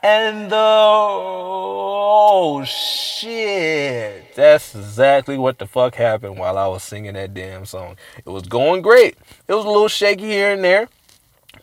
And 0.03 0.51
the 0.51 0.57
oh 0.59 2.63
shit, 2.65 4.35
that's 4.35 4.75
exactly 4.75 5.39
what 5.39 5.57
the 5.57 5.65
fuck 5.65 5.95
happened 5.95 6.37
while 6.37 6.59
I 6.59 6.67
was 6.67 6.83
singing 6.83 7.15
that 7.15 7.33
damn 7.33 7.65
song. 7.65 7.95
It 8.23 8.29
was 8.29 8.43
going 8.43 8.83
great. 8.83 9.17
It 9.47 9.55
was 9.55 9.65
a 9.65 9.69
little 9.69 9.87
shaky 9.87 10.25
here 10.25 10.53
and 10.53 10.63
there, 10.63 10.87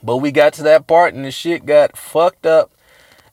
but 0.03 0.17
we 0.17 0.33
got 0.33 0.55
to 0.55 0.65
that 0.65 0.89
part 0.89 1.15
and 1.15 1.25
the 1.25 1.31
shit 1.31 1.65
got 1.65 1.97
fucked 1.97 2.45
up. 2.45 2.73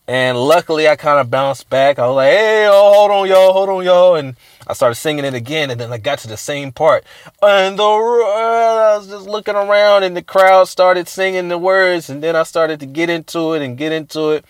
And 0.10 0.40
luckily, 0.40 0.88
I 0.88 0.96
kind 0.96 1.20
of 1.20 1.30
bounced 1.30 1.70
back. 1.70 2.00
I 2.00 2.08
was 2.08 2.16
like, 2.16 2.32
"Hey, 2.32 2.68
oh, 2.68 2.94
hold 2.96 3.12
on, 3.12 3.28
y'all, 3.28 3.54
hold 3.54 3.70
on, 3.70 3.86
y'all," 3.86 4.16
and 4.16 4.36
I 4.68 4.74
started 4.74 4.96
singing 4.96 5.24
it 5.24 5.36
again, 5.36 5.70
and 5.70 5.80
then 5.80 5.94
I 5.94 6.00
got 6.00 6.18
to 6.20 6.28
the 6.28 6.36
same 6.38 6.72
part, 6.72 7.04
and 7.44 7.78
the 7.78 7.84
I 7.84 8.98
was 8.98 9.08
just 9.08 9.28
looking 9.28 9.54
around, 9.56 10.04
and 10.04 10.18
the 10.18 10.24
crowd 10.24 10.68
started 10.68 11.08
singing 11.08 11.50
the 11.50 11.60
words, 11.60 12.10
and 12.10 12.24
then 12.24 12.36
I 12.36 12.42
started 12.44 12.80
to 12.80 12.88
get 12.88 13.12
into 13.12 13.54
it 13.54 13.62
and 13.62 13.78
get 13.78 13.92
into 13.92 14.32
it, 14.32 14.46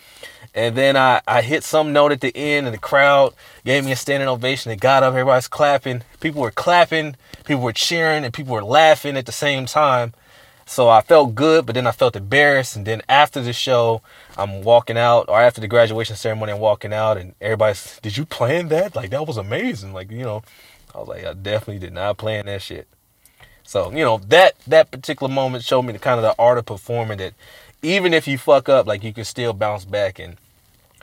and 0.55 0.77
then 0.77 0.95
I 0.95 1.21
I 1.27 1.41
hit 1.41 1.65
some 1.65 1.91
note 1.91 2.13
at 2.13 2.21
the 2.21 2.31
end, 2.37 2.67
and 2.67 2.73
the 2.73 2.79
crowd 2.79 3.33
gave 3.65 3.83
me 3.83 3.91
a 3.91 3.97
standing 3.97 4.29
ovation. 4.29 4.69
They 4.69 4.77
got 4.77 5.03
up, 5.03 5.09
everybody's 5.11 5.49
clapping, 5.49 6.03
people 6.21 6.41
were 6.41 6.51
clapping, 6.51 7.17
people 7.43 7.63
were 7.63 7.73
cheering, 7.73 8.23
and 8.23 8.33
people 8.33 8.53
were 8.53 8.63
laughing 8.63 9.17
at 9.17 9.25
the 9.25 9.33
same 9.33 9.65
time, 9.65 10.13
So 10.69 10.87
I 10.87 11.01
felt 11.01 11.33
good, 11.33 11.65
but 11.65 11.73
then 11.73 11.87
I 11.87 11.91
felt 11.91 12.15
embarrassed. 12.15 12.75
And 12.75 12.85
then 12.85 13.01
after 13.09 13.41
the 13.41 13.53
show, 13.53 14.03
I'm 14.39 14.63
walking 14.63 14.97
out, 14.97 15.25
or 15.27 15.41
after 15.41 15.59
the 15.59 15.67
graduation 15.67 16.15
ceremony, 16.15 16.53
I'm 16.53 16.59
walking 16.59 16.93
out, 16.93 17.17
and 17.17 17.35
everybody's, 17.41 17.99
"Did 17.99 18.17
you 18.17 18.25
plan 18.25 18.69
that? 18.69 18.95
Like 18.95 19.09
that 19.09 19.27
was 19.27 19.37
amazing!" 19.37 19.93
Like 19.93 20.09
you 20.11 20.23
know, 20.23 20.43
I 20.95 20.99
was 20.99 21.07
like, 21.07 21.25
I 21.25 21.33
definitely 21.33 21.79
did 21.79 21.93
not 21.93 22.17
plan 22.17 22.45
that 22.45 22.61
shit. 22.61 22.87
So 23.63 23.91
you 23.91 24.03
know 24.03 24.19
that 24.29 24.55
that 24.65 24.91
particular 24.91 25.31
moment 25.31 25.63
showed 25.63 25.83
me 25.83 25.93
the 25.93 25.99
kind 25.99 26.17
of 26.17 26.23
the 26.23 26.35
art 26.41 26.57
of 26.57 26.65
performing 26.65 27.17
that 27.19 27.33
even 27.81 28.13
if 28.13 28.27
you 28.27 28.37
fuck 28.37 28.69
up, 28.69 28.87
like 28.87 29.03
you 29.03 29.13
can 29.13 29.25
still 29.25 29.53
bounce 29.53 29.85
back 29.85 30.19
and 30.19 30.37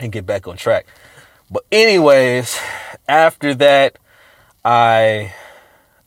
and 0.01 0.11
get 0.13 0.27
back 0.27 0.49
on 0.49 0.57
track. 0.57 0.87
But 1.51 1.65
anyways, 1.71 2.59
after 3.09 3.55
that, 3.55 3.99
I 4.65 5.33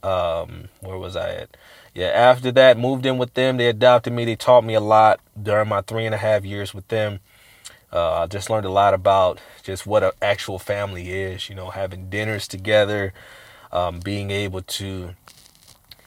um 0.04 0.70
where 0.82 0.98
was 0.98 1.16
I 1.16 1.36
at? 1.36 1.58
Yeah, 1.94 2.08
after 2.08 2.52
that, 2.52 2.78
moved 2.78 3.06
in 3.06 3.18
with 3.18 3.34
them. 3.34 3.58
They 3.58 3.68
adopted 3.68 4.14
me. 4.14 4.26
They 4.26 4.36
taught 4.36 4.64
me 4.64 4.74
a 4.74 4.80
lot 4.80 5.20
during 5.42 5.68
my 5.70 5.82
three 5.82 6.06
and 6.06 6.16
a 6.16 6.20
half 6.20 6.46
years 6.46 6.74
with 6.74 6.88
them. 6.88 7.20
Uh, 7.92 8.22
I 8.22 8.28
just 8.28 8.50
learned 8.50 8.66
a 8.66 8.72
lot 8.72 8.94
about 8.94 9.40
just 9.64 9.88
what 9.88 10.04
an 10.04 10.12
actual 10.22 10.60
family 10.60 11.10
is. 11.10 11.50
You 11.50 11.56
know, 11.56 11.72
having 11.72 12.10
dinners 12.10 12.48
together, 12.48 13.14
um, 13.72 14.00
being 14.00 14.30
able 14.30 14.62
to, 14.62 15.16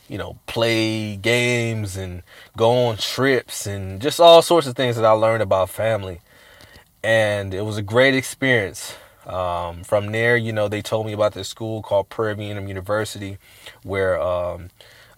you 0.09 0.19
know, 0.19 0.39
play 0.47 1.17
games 1.17 1.97
and 1.97 2.23
go 2.57 2.87
on 2.87 2.97
trips 2.99 3.67
and 3.67 4.01
just 4.01 4.21
all 4.21 4.43
sorts 4.43 4.67
of 4.67 4.77
things 4.77 4.97
that 4.97 5.05
I 5.05 5.11
learned 5.11 5.43
about 5.43 5.71
family. 5.71 6.21
And 7.03 7.53
it 7.53 7.63
was 7.63 7.77
a 7.77 7.83
great 7.83 8.15
experience. 8.15 8.95
Um, 9.27 9.85
from 9.85 10.11
there, 10.13 10.37
you 10.37 10.53
know, 10.53 10.69
they 10.69 10.83
told 10.83 11.07
me 11.07 11.13
about 11.13 11.33
this 11.35 11.49
school 11.49 11.83
called 11.83 12.09
Prairie 12.09 12.45
University, 12.45 13.39
where 13.83 14.21
um, 14.21 14.71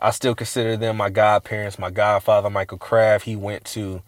I 0.05 0.11
still 0.11 0.35
consider 0.35 0.77
them 0.77 0.99
my 0.99 1.09
godparents. 1.09 1.79
My 1.79 1.89
godfather, 1.89 2.51
Michael 2.51 2.77
Kraft, 2.77 3.25
he 3.25 3.37
went 3.37 3.65
to, 3.69 4.03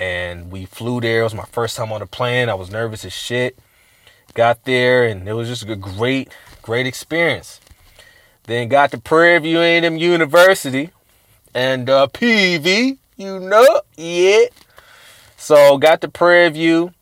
and 0.00 0.50
we 0.50 0.64
flew 0.64 1.00
there. 1.00 1.20
It 1.20 1.22
was 1.22 1.36
my 1.36 1.44
first 1.44 1.76
time 1.76 1.92
on 1.92 2.02
a 2.02 2.06
plane. 2.06 2.48
I 2.48 2.54
was 2.54 2.68
nervous 2.68 3.04
as 3.04 3.12
shit. 3.12 3.56
Got 4.34 4.64
there, 4.64 5.04
and 5.04 5.28
it 5.28 5.34
was 5.34 5.46
just 5.46 5.62
a 5.62 5.76
great, 5.76 6.32
great 6.62 6.84
experience. 6.84 7.60
Then 8.42 8.68
got 8.68 8.90
to 8.90 8.98
Prairie 8.98 9.38
View 9.38 9.60
A&M 9.60 9.98
University, 9.98 10.90
and 11.54 11.88
uh, 11.88 12.08
PV, 12.12 12.98
you 13.16 13.38
know, 13.38 13.82
yeah. 13.96 14.46
So 15.36 15.78
got 15.78 16.00
to 16.00 16.08
Prairie 16.08 16.50
View 16.50 16.92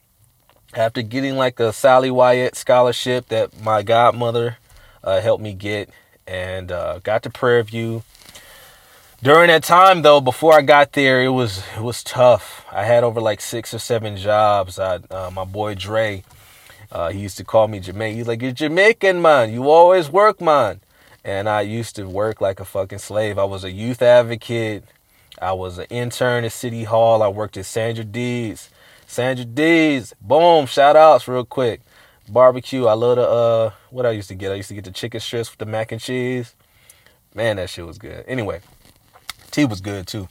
after 0.75 1.01
getting 1.01 1.37
like 1.37 1.59
a 1.61 1.73
Sally 1.73 2.11
Wyatt 2.11 2.57
scholarship 2.57 3.29
that 3.29 3.59
my 3.63 3.83
godmother 3.83 4.59
uh, 5.03 5.23
helped 5.23 5.43
me 5.43 5.55
get, 5.55 5.89
and 6.27 6.71
uh, 6.71 6.99
got 6.99 7.23
to 7.23 7.31
Prairie 7.31 7.63
View. 7.63 8.03
During 9.21 9.49
that 9.49 9.65
time, 9.65 10.03
though, 10.03 10.21
before 10.21 10.55
I 10.55 10.63
got 10.63 10.93
there, 10.93 11.21
it 11.21 11.31
was 11.31 11.65
it 11.77 11.83
was 11.83 12.05
tough. 12.05 12.65
I 12.71 12.85
had 12.85 13.03
over 13.03 13.21
like 13.21 13.41
six 13.41 13.75
or 13.75 13.81
seven 13.81 14.17
jobs. 14.17 14.79
I, 14.79 15.01
uh, 15.11 15.33
my 15.35 15.45
boy 15.45 15.75
Dre, 15.75 16.23
uh, 16.93 17.09
he 17.09 17.19
used 17.19 17.37
to 17.39 17.45
call 17.45 17.67
me 17.67 17.81
Jamaican. 17.81 18.17
He's 18.17 18.29
like, 18.29 18.41
"You're 18.41 18.53
Jamaican, 18.53 19.21
man. 19.21 19.53
You 19.53 19.71
always 19.71 20.09
work, 20.09 20.41
man." 20.41 20.81
And 21.25 21.49
I 21.49 21.63
used 21.63 21.97
to 21.97 22.05
work 22.09 22.41
like 22.41 22.61
a 22.61 22.65
fucking 22.65 23.01
slave. 23.01 23.41
I 23.41 23.45
was 23.45 23.65
a 23.65 23.73
youth 23.73 24.03
advocate. 24.03 24.85
I 25.43 25.53
was 25.53 25.79
an 25.79 25.87
intern 25.91 26.45
at 26.45 26.53
City 26.53 26.85
Hall. 26.85 27.21
I 27.21 27.29
worked 27.29 27.57
at 27.57 27.67
Sandra 27.67 28.05
Dee's. 28.05 28.71
Sandra 29.09 29.45
Dee's. 29.45 30.15
Boom. 30.21 30.67
Shout 30.67 30.95
outs 30.95 31.27
real 31.27 31.45
quick. 31.45 31.81
Barbecue. 32.29 32.87
I 32.87 32.93
love 32.93 33.17
the 33.17 33.29
uh 33.29 33.71
what 33.91 34.07
I 34.07 34.13
used 34.13 34.29
to 34.29 34.37
get. 34.37 34.53
I 34.53 34.55
used 34.55 34.69
to 34.69 34.75
get 34.77 34.85
the 34.85 34.93
chicken 34.93 35.19
strips 35.19 35.51
with 35.51 35.59
the 35.59 35.67
mac 35.67 35.91
and 35.91 36.01
cheese. 36.01 36.55
Man, 37.35 37.57
that 37.57 37.69
shit 37.69 37.85
was 37.85 37.99
good. 37.99 38.25
Anyway, 38.29 38.61
tea 39.51 39.65
was 39.65 39.81
good 39.81 40.07
too. 40.07 40.29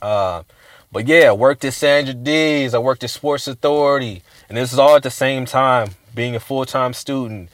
Uh, 0.00 0.42
but 0.90 1.06
yeah, 1.06 1.32
worked 1.32 1.64
at 1.64 1.74
Sandra 1.74 2.14
Dee's. 2.14 2.74
I 2.74 2.78
worked 2.78 3.04
at 3.04 3.10
Sports 3.10 3.46
Authority, 3.46 4.22
and 4.48 4.56
this 4.56 4.72
is 4.72 4.78
all 4.78 4.96
at 4.96 5.02
the 5.02 5.10
same 5.10 5.44
time. 5.44 5.90
Being 6.14 6.34
a 6.34 6.40
full 6.40 6.64
time 6.64 6.94
student, 6.94 7.50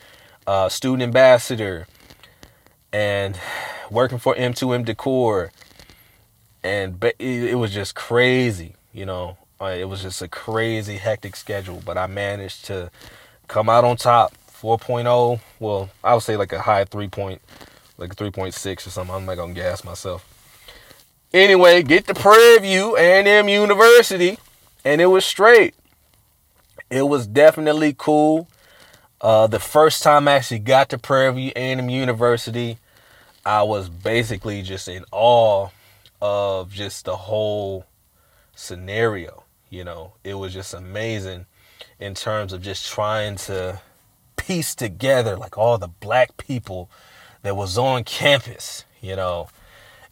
uh, 0.47 0.69
student 0.69 1.03
ambassador, 1.03 1.87
and 2.93 3.39
working 3.91 4.19
for 4.19 4.35
M2M 4.35 4.85
Decor, 4.85 5.51
and 6.63 7.03
it 7.19 7.59
was 7.59 7.73
just 7.73 7.95
crazy. 7.95 8.75
You 8.93 9.07
know, 9.07 9.37
uh, 9.61 9.75
it 9.77 9.89
was 9.89 10.03
just 10.03 10.23
a 10.23 10.29
crazy 10.29 10.97
hectic 10.97 11.35
schedule, 11.37 11.83
but 11.85 11.99
I 11.99 12.07
managed 12.07 12.65
to 12.67 12.91
come 13.49 13.69
out 13.69 13.85
on 13.85 13.97
top. 13.97 14.35
4.0. 14.65 15.41
Well, 15.61 15.91
I 16.03 16.15
would 16.15 16.23
say 16.23 16.37
like 16.37 16.53
a 16.53 16.61
high 16.61 16.85
3 16.85 17.09
point, 17.09 17.43
like 17.99 18.13
a 18.13 18.17
3.6 18.17 18.87
or 18.87 18.91
something. 18.91 19.15
I'm 19.15 19.27
not 19.27 19.37
gonna 19.37 19.53
gas 19.53 19.85
myself. 19.85 20.34
Anyway, 21.35 21.83
get 21.83 22.07
to 22.07 22.15
Prairie 22.15 22.61
View 22.61 22.97
A&M 22.97 23.49
University, 23.49 24.39
and 24.85 25.01
it 25.01 25.07
was 25.07 25.25
straight. 25.25 25.75
It 26.89 27.09
was 27.09 27.27
definitely 27.27 27.93
cool. 27.99 28.47
Uh, 29.21 29.49
the 29.49 29.59
first 29.59 30.05
time 30.05 30.29
I 30.29 30.35
actually 30.35 30.61
got 30.61 30.91
to 30.91 30.99
Prairie 30.99 31.35
View 31.35 31.53
A&M 31.57 31.91
University, 31.91 32.79
I 33.45 33.65
was 33.65 33.89
basically 33.89 34.63
just 34.63 34.87
in 34.87 35.05
awe 35.11 35.71
of 36.23 36.73
just 36.73 37.05
the 37.05 37.17
whole 37.17 37.85
scenario. 38.55 39.43
You 39.71 39.83
know, 39.83 40.13
it 40.23 40.35
was 40.35 40.53
just 40.53 40.73
amazing 40.73 41.47
in 41.99 42.15
terms 42.15 42.53
of 42.53 42.63
just 42.63 42.87
trying 42.87 43.35
to 43.39 43.81
piece 44.37 44.77
together 44.77 45.37
like 45.37 45.59
all 45.59 45.79
the 45.79 45.89
black 45.89 46.37
people 46.37 46.89
that 47.43 47.57
was 47.57 47.77
on 47.77 48.05
campus, 48.05 48.85
you 49.01 49.17
know, 49.17 49.49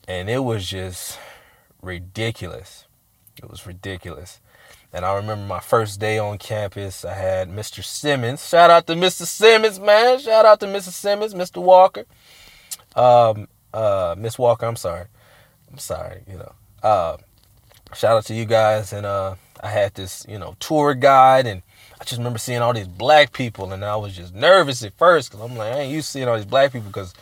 and 0.08 0.28
it 0.28 0.44
was 0.44 0.68
just 0.68 1.18
ridiculous. 1.80 2.86
It 3.42 3.50
was 3.50 3.66
ridiculous. 3.66 4.40
And 4.92 5.06
I 5.06 5.14
remember 5.14 5.46
my 5.46 5.60
first 5.60 6.00
day 6.00 6.18
on 6.18 6.36
campus, 6.36 7.04
I 7.04 7.14
had 7.14 7.48
Mr. 7.48 7.82
Simmons. 7.82 8.46
Shout 8.46 8.70
out 8.70 8.86
to 8.88 8.94
Mr. 8.94 9.24
Simmons, 9.24 9.80
man. 9.80 10.18
Shout 10.18 10.44
out 10.44 10.60
to 10.60 10.66
Mr. 10.66 10.90
Simmons, 10.90 11.32
Mr. 11.32 11.62
Walker. 11.62 12.04
Um, 12.94 13.48
uh, 13.72 14.14
Miss 14.18 14.38
Walker, 14.38 14.66
I'm 14.66 14.76
sorry. 14.76 15.06
I'm 15.70 15.78
sorry, 15.78 16.22
you 16.28 16.36
know. 16.36 16.52
Uh, 16.82 17.16
shout 17.94 18.18
out 18.18 18.26
to 18.26 18.34
you 18.34 18.44
guys. 18.44 18.92
And 18.92 19.06
uh, 19.06 19.36
I 19.62 19.70
had 19.70 19.94
this, 19.94 20.26
you 20.28 20.38
know, 20.38 20.56
tour 20.60 20.92
guide. 20.92 21.46
And 21.46 21.62
I 21.98 22.04
just 22.04 22.18
remember 22.18 22.38
seeing 22.38 22.60
all 22.60 22.74
these 22.74 22.86
black 22.86 23.32
people. 23.32 23.72
And 23.72 23.82
I 23.82 23.96
was 23.96 24.14
just 24.14 24.34
nervous 24.34 24.84
at 24.84 24.92
first 24.98 25.30
because 25.30 25.42
I'm 25.50 25.56
like, 25.56 25.72
I 25.72 25.80
ain't 25.80 25.92
used 25.92 26.08
to 26.08 26.12
seeing 26.12 26.28
all 26.28 26.36
these 26.36 26.44
black 26.44 26.70
people 26.70 26.88
because 26.88 27.14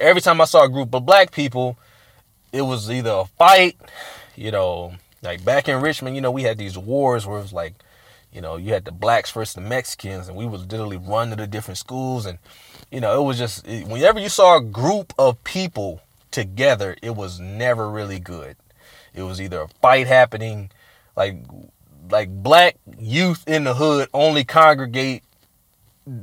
every 0.00 0.20
time 0.20 0.40
I 0.40 0.46
saw 0.46 0.64
a 0.64 0.68
group 0.68 0.92
of 0.92 1.06
black 1.06 1.30
people, 1.30 1.78
it 2.54 2.62
was 2.62 2.88
either 2.88 3.10
a 3.10 3.24
fight, 3.24 3.76
you 4.36 4.52
know, 4.52 4.94
like 5.22 5.44
back 5.44 5.68
in 5.68 5.80
Richmond, 5.80 6.14
you 6.14 6.22
know, 6.22 6.30
we 6.30 6.44
had 6.44 6.56
these 6.56 6.78
wars 6.78 7.26
where 7.26 7.38
it 7.38 7.42
was 7.42 7.52
like, 7.52 7.74
you 8.32 8.40
know, 8.40 8.56
you 8.56 8.72
had 8.72 8.84
the 8.84 8.92
blacks 8.92 9.32
versus 9.32 9.54
the 9.54 9.60
Mexicans, 9.60 10.28
and 10.28 10.36
we 10.36 10.46
would 10.46 10.70
literally 10.70 10.96
run 10.96 11.30
to 11.30 11.36
the 11.36 11.48
different 11.48 11.78
schools, 11.78 12.26
and 12.26 12.38
you 12.90 13.00
know, 13.00 13.20
it 13.20 13.24
was 13.24 13.38
just 13.38 13.66
whenever 13.66 14.20
you 14.20 14.28
saw 14.28 14.56
a 14.56 14.60
group 14.60 15.12
of 15.18 15.42
people 15.42 16.00
together, 16.30 16.96
it 17.02 17.16
was 17.16 17.40
never 17.40 17.90
really 17.90 18.20
good. 18.20 18.56
It 19.14 19.22
was 19.22 19.40
either 19.40 19.62
a 19.62 19.68
fight 19.68 20.06
happening, 20.06 20.70
like 21.16 21.36
like 22.10 22.28
black 22.30 22.76
youth 22.98 23.42
in 23.48 23.64
the 23.64 23.74
hood 23.74 24.08
only 24.14 24.44
congregate 24.44 25.24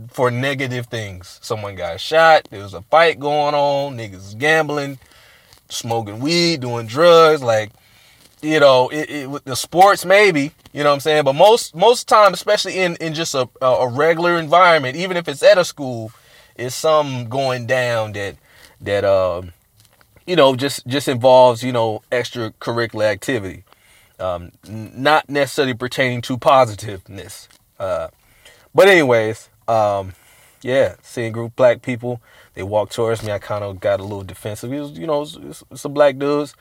for 0.10 0.32
negative 0.32 0.88
things. 0.88 1.40
Someone 1.42 1.76
got 1.76 2.00
shot, 2.00 2.48
there 2.52 2.62
was 2.62 2.74
a 2.74 2.84
fight 2.84 3.20
going 3.20 3.56
on, 3.56 3.98
niggas 3.98 4.38
gambling, 4.38 5.00
smoking 5.72 6.20
weed, 6.20 6.62
doing 6.62 6.88
drugs, 6.88 7.42
like 7.42 7.72
you 8.42 8.60
know, 8.60 8.90
it, 8.90 9.10
it, 9.10 9.46
the 9.46 9.56
sports 9.56 10.04
maybe, 10.04 10.52
you 10.74 10.84
know 10.84 10.90
what 10.90 10.96
I'm 10.96 11.00
saying, 11.00 11.24
but 11.24 11.34
most 11.34 11.76
most 11.76 12.08
time, 12.08 12.34
especially 12.34 12.78
in 12.78 12.96
in 12.96 13.14
just 13.14 13.36
a 13.36 13.48
a 13.62 13.88
regular 13.88 14.38
environment, 14.38 14.96
even 14.96 15.18
if 15.18 15.28
it's 15.28 15.44
at 15.44 15.58
a 15.58 15.66
school, 15.66 16.12
is 16.56 16.74
some 16.74 17.30
going 17.30 17.66
down 17.68 18.14
that 18.14 18.36
that 18.82 19.06
um 19.06 19.54
you 20.26 20.36
know 20.36 20.56
just 20.56 20.86
just 20.88 21.08
involves 21.08 21.64
you 21.64 21.72
know 21.72 22.02
extracurricular 22.12 23.06
activity, 23.06 23.64
um, 24.20 24.52
not 24.68 25.30
necessarily 25.30 25.74
pertaining 25.74 26.22
to 26.22 26.38
positiveness. 26.38 27.48
Uh, 27.80 28.08
but 28.74 28.88
anyways, 28.88 29.50
um, 29.68 30.14
yeah, 30.62 30.96
seeing 31.02 31.32
group 31.32 31.56
black 31.56 31.82
people 31.82 32.22
they 32.54 32.64
walked 32.64 32.94
towards 32.94 33.24
me. 33.24 33.32
I 33.32 33.40
kind 33.40 33.64
of 33.64 33.80
got 33.80 34.00
a 34.00 34.04
little 34.04 34.24
defensive. 34.24 34.72
It 34.72 34.80
was, 34.80 34.92
you 34.92 35.08
know, 35.08 35.26
some 35.26 35.94
black 35.94 36.18
dudes, 36.18 36.56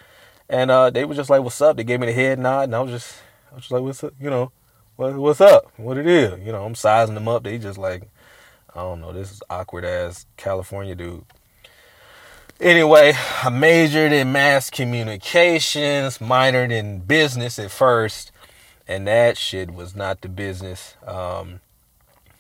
and 0.49 0.71
uh, 0.71 0.91
they 0.91 1.05
were 1.05 1.15
just 1.15 1.31
like, 1.31 1.43
"What's 1.43 1.61
up?" 1.61 1.77
They 1.77 1.85
gave 1.85 2.01
me 2.01 2.07
the 2.07 2.13
head 2.13 2.39
nod, 2.39 2.65
and 2.65 2.75
I 2.75 2.81
was 2.81 2.93
just, 2.93 3.17
I 3.51 3.55
was 3.55 3.63
just 3.65 3.73
like, 3.73 3.83
"What's 3.83 4.05
up?" 4.05 4.15
You 4.21 4.31
know, 4.31 4.53
what, 4.97 5.15
what's 5.15 5.41
up? 5.41 5.73
What 5.79 5.97
it 5.97 6.07
is? 6.07 6.45
You 6.45 6.53
know, 6.53 6.65
I'm 6.65 6.75
sizing 6.75 7.15
them 7.15 7.27
up. 7.27 7.43
They 7.43 7.57
just 7.57 7.79
like, 7.79 8.03
I 8.75 8.81
don't 8.81 9.01
know, 9.01 9.13
this 9.13 9.33
is 9.33 9.43
awkward 9.49 9.85
ass 9.85 10.27
California 10.37 10.95
dude. 10.95 11.25
Anyway, 12.61 13.15
I 13.43 13.49
majored 13.49 14.13
in 14.13 14.33
mass 14.33 14.69
communications, 14.69 16.19
minored 16.19 16.71
in 16.71 16.99
business 16.99 17.59
at 17.59 17.71
first, 17.71 18.31
and 18.87 19.07
that 19.07 19.39
shit 19.39 19.71
was 19.71 19.97
not 19.97 20.21
the 20.21 20.29
business. 20.29 20.95
Um, 21.07 21.61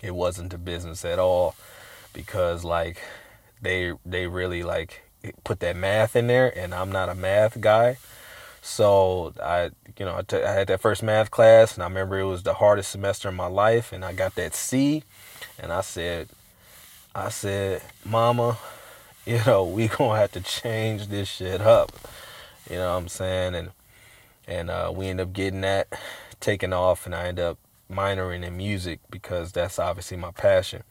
it 0.02 0.14
wasn't 0.14 0.50
the 0.50 0.58
business 0.58 1.04
at 1.06 1.18
all 1.18 1.54
because 2.12 2.62
like 2.62 3.00
they 3.62 3.92
they 4.04 4.26
really 4.26 4.62
like 4.62 5.02
put 5.44 5.60
that 5.60 5.76
math 5.76 6.16
in 6.16 6.26
there 6.26 6.56
and 6.56 6.74
I'm 6.74 6.90
not 6.90 7.08
a 7.08 7.14
math 7.14 7.60
guy. 7.60 7.98
So 8.62 9.32
I, 9.42 9.70
you 9.98 10.04
know, 10.04 10.16
I, 10.16 10.22
t- 10.22 10.42
I 10.42 10.52
had 10.52 10.68
that 10.68 10.80
first 10.80 11.02
math 11.02 11.30
class, 11.30 11.74
and 11.74 11.82
I 11.82 11.86
remember 11.86 12.18
it 12.18 12.24
was 12.24 12.42
the 12.42 12.54
hardest 12.54 12.90
semester 12.90 13.28
of 13.28 13.34
my 13.34 13.46
life, 13.46 13.92
and 13.92 14.04
I 14.04 14.12
got 14.12 14.34
that 14.34 14.54
C, 14.54 15.02
and 15.58 15.72
I 15.72 15.80
said, 15.80 16.28
I 17.14 17.30
said, 17.30 17.82
Mama, 18.04 18.58
you 19.26 19.40
know, 19.46 19.64
we 19.64 19.88
gonna 19.88 20.18
have 20.18 20.32
to 20.32 20.40
change 20.40 21.08
this 21.08 21.28
shit 21.28 21.60
up. 21.60 21.92
You 22.68 22.76
know 22.76 22.92
what 22.92 22.98
I'm 22.98 23.08
saying? 23.08 23.54
And 23.54 23.70
and 24.46 24.70
uh, 24.70 24.92
we 24.94 25.06
end 25.06 25.20
up 25.20 25.32
getting 25.32 25.62
that 25.62 25.88
taken 26.40 26.72
off, 26.72 27.06
and 27.06 27.14
I 27.14 27.28
end 27.28 27.40
up 27.40 27.58
minoring 27.90 28.44
in 28.44 28.56
music 28.56 29.00
because 29.10 29.52
that's 29.52 29.78
obviously 29.78 30.16
my 30.16 30.32
passion. 30.32 30.82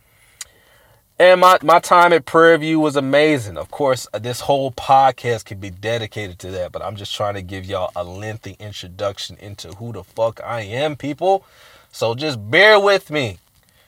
And 1.21 1.41
my, 1.41 1.57
my 1.61 1.79
time 1.79 2.13
at 2.13 2.25
Prairie 2.25 2.59
View 2.59 2.79
was 2.79 2.95
amazing. 2.95 3.57
Of 3.57 3.69
course, 3.69 4.07
uh, 4.13 4.19
this 4.19 4.39
whole 4.39 4.71
podcast 4.71 5.43
could 5.43 5.59
be 5.59 5.69
dedicated 5.69 6.39
to 6.39 6.51
that, 6.51 6.71
but 6.71 6.81
I'm 6.81 6.95
just 6.95 7.13
trying 7.13 7.33
to 7.33 7.41
give 7.41 7.65
y'all 7.65 7.91
a 7.93 8.05
lengthy 8.05 8.55
introduction 8.57 9.35
into 9.41 9.67
who 9.73 9.91
the 9.91 10.05
fuck 10.05 10.39
I 10.41 10.61
am, 10.61 10.95
people. 10.95 11.43
So 11.91 12.15
just 12.15 12.49
bear 12.49 12.79
with 12.79 13.11
me. 13.11 13.37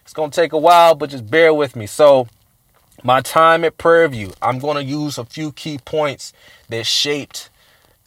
It's 0.04 0.12
going 0.12 0.32
to 0.32 0.36
take 0.36 0.52
a 0.52 0.58
while, 0.58 0.94
but 0.94 1.10
just 1.10 1.32
bear 1.32 1.54
with 1.54 1.74
me. 1.74 1.86
So, 1.86 2.28
my 3.02 3.22
time 3.22 3.63
at 3.63 3.78
Prairie 3.78 4.10
View, 4.10 4.34
I'm 4.41 4.60
going 4.60 4.76
to 4.76 4.84
use 4.84 5.17
a 5.17 5.24
few 5.24 5.54
key 5.54 5.78
points 5.78 6.34
that 6.67 6.86
shaped 6.86 7.50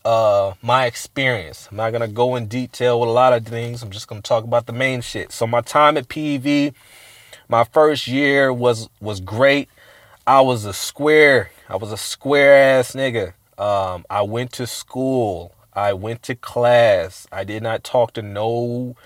uh, 0.05 0.53
my 0.61 0.85
experience. 0.85 1.67
I'm 1.71 1.79
not 1.79 1.93
going 1.93 2.03
to 2.03 2.15
go 2.15 2.37
in 2.37 2.47
detail 2.47 3.01
with 3.01 3.09
a 3.09 3.13
lot 3.13 3.33
of 3.33 3.47
things. 3.47 3.83
I'm 3.83 3.91
just 3.91 4.07
going 4.07 4.21
to 4.21 4.29
talk 4.29 4.45
about 4.45 4.67
the 4.67 4.75
main 4.75 5.01
shit. 5.01 5.33
So, 5.33 5.47
my 5.47 5.63
time 5.63 5.97
at 5.97 6.09
PV 6.09 6.75
my 7.49 7.65
first 7.65 8.07
year 8.07 8.53
was 8.53 8.89
was 9.01 9.21
great. 9.21 9.69
I 10.27 10.41
was 10.41 10.65
a 10.65 10.73
square. 10.73 11.51
I 11.69 11.77
was 11.77 11.93
a 11.93 11.97
square 11.97 12.79
ass 12.79 12.93
nigga. 12.93 13.35
Um, 13.59 14.05
I 14.09 14.23
went 14.23 14.53
to 14.53 14.67
school. 14.67 15.55
I 15.73 15.93
went 15.93 16.23
to 16.25 16.35
class. 16.35 17.27
I 17.33 17.45
did 17.45 17.63
not 17.63 17.85
talk 17.85 18.13
to 18.15 18.23
no 18.23 18.97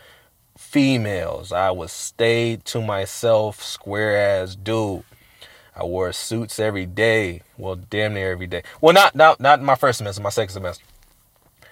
females. 0.57 1.53
I 1.53 1.71
was 1.71 1.93
stayed 1.93 2.65
to 2.67 2.83
myself, 2.83 3.63
square 3.63 4.17
ass 4.17 4.55
dude. 4.55 5.05
I 5.75 5.85
wore 5.85 6.13
suits 6.13 6.59
every 6.59 6.87
day. 6.87 7.43
Well, 7.57 7.77
damn 7.77 8.15
near 8.15 8.33
every 8.33 8.49
day. 8.49 8.63
Well, 8.81 8.93
not 8.93 9.15
not 9.15 9.41
not 9.41 9.63
my 9.63 9.77
first 9.77 9.99
semester, 9.99 10.23
my 10.23 10.31
second 10.31 10.53
semester. 10.53 10.85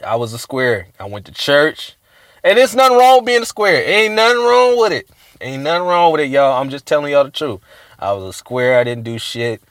I 0.04 0.16
was 0.16 0.32
a 0.32 0.38
square. 0.38 0.88
I 1.00 1.06
went 1.06 1.26
to 1.26 1.32
church. 1.32 1.96
And 2.44 2.58
it's 2.58 2.74
nothing 2.74 2.96
wrong 2.96 3.18
with 3.18 3.26
being 3.26 3.42
a 3.42 3.46
square. 3.46 3.82
Ain't 3.84 4.14
nothing 4.14 4.38
wrong 4.38 4.78
with 4.78 4.92
it. 4.92 5.10
Ain't 5.40 5.62
nothing 5.62 5.86
wrong 5.86 6.12
with 6.12 6.20
it, 6.20 6.30
y'all. 6.30 6.60
I'm 6.60 6.70
just 6.70 6.86
telling 6.86 7.12
y'all 7.12 7.24
the 7.24 7.30
truth. 7.30 7.60
I 7.98 8.12
was 8.12 8.24
a 8.24 8.32
square. 8.32 8.78
I 8.78 8.84
didn't 8.84 9.04
do 9.04 9.18
shit. 9.18 9.62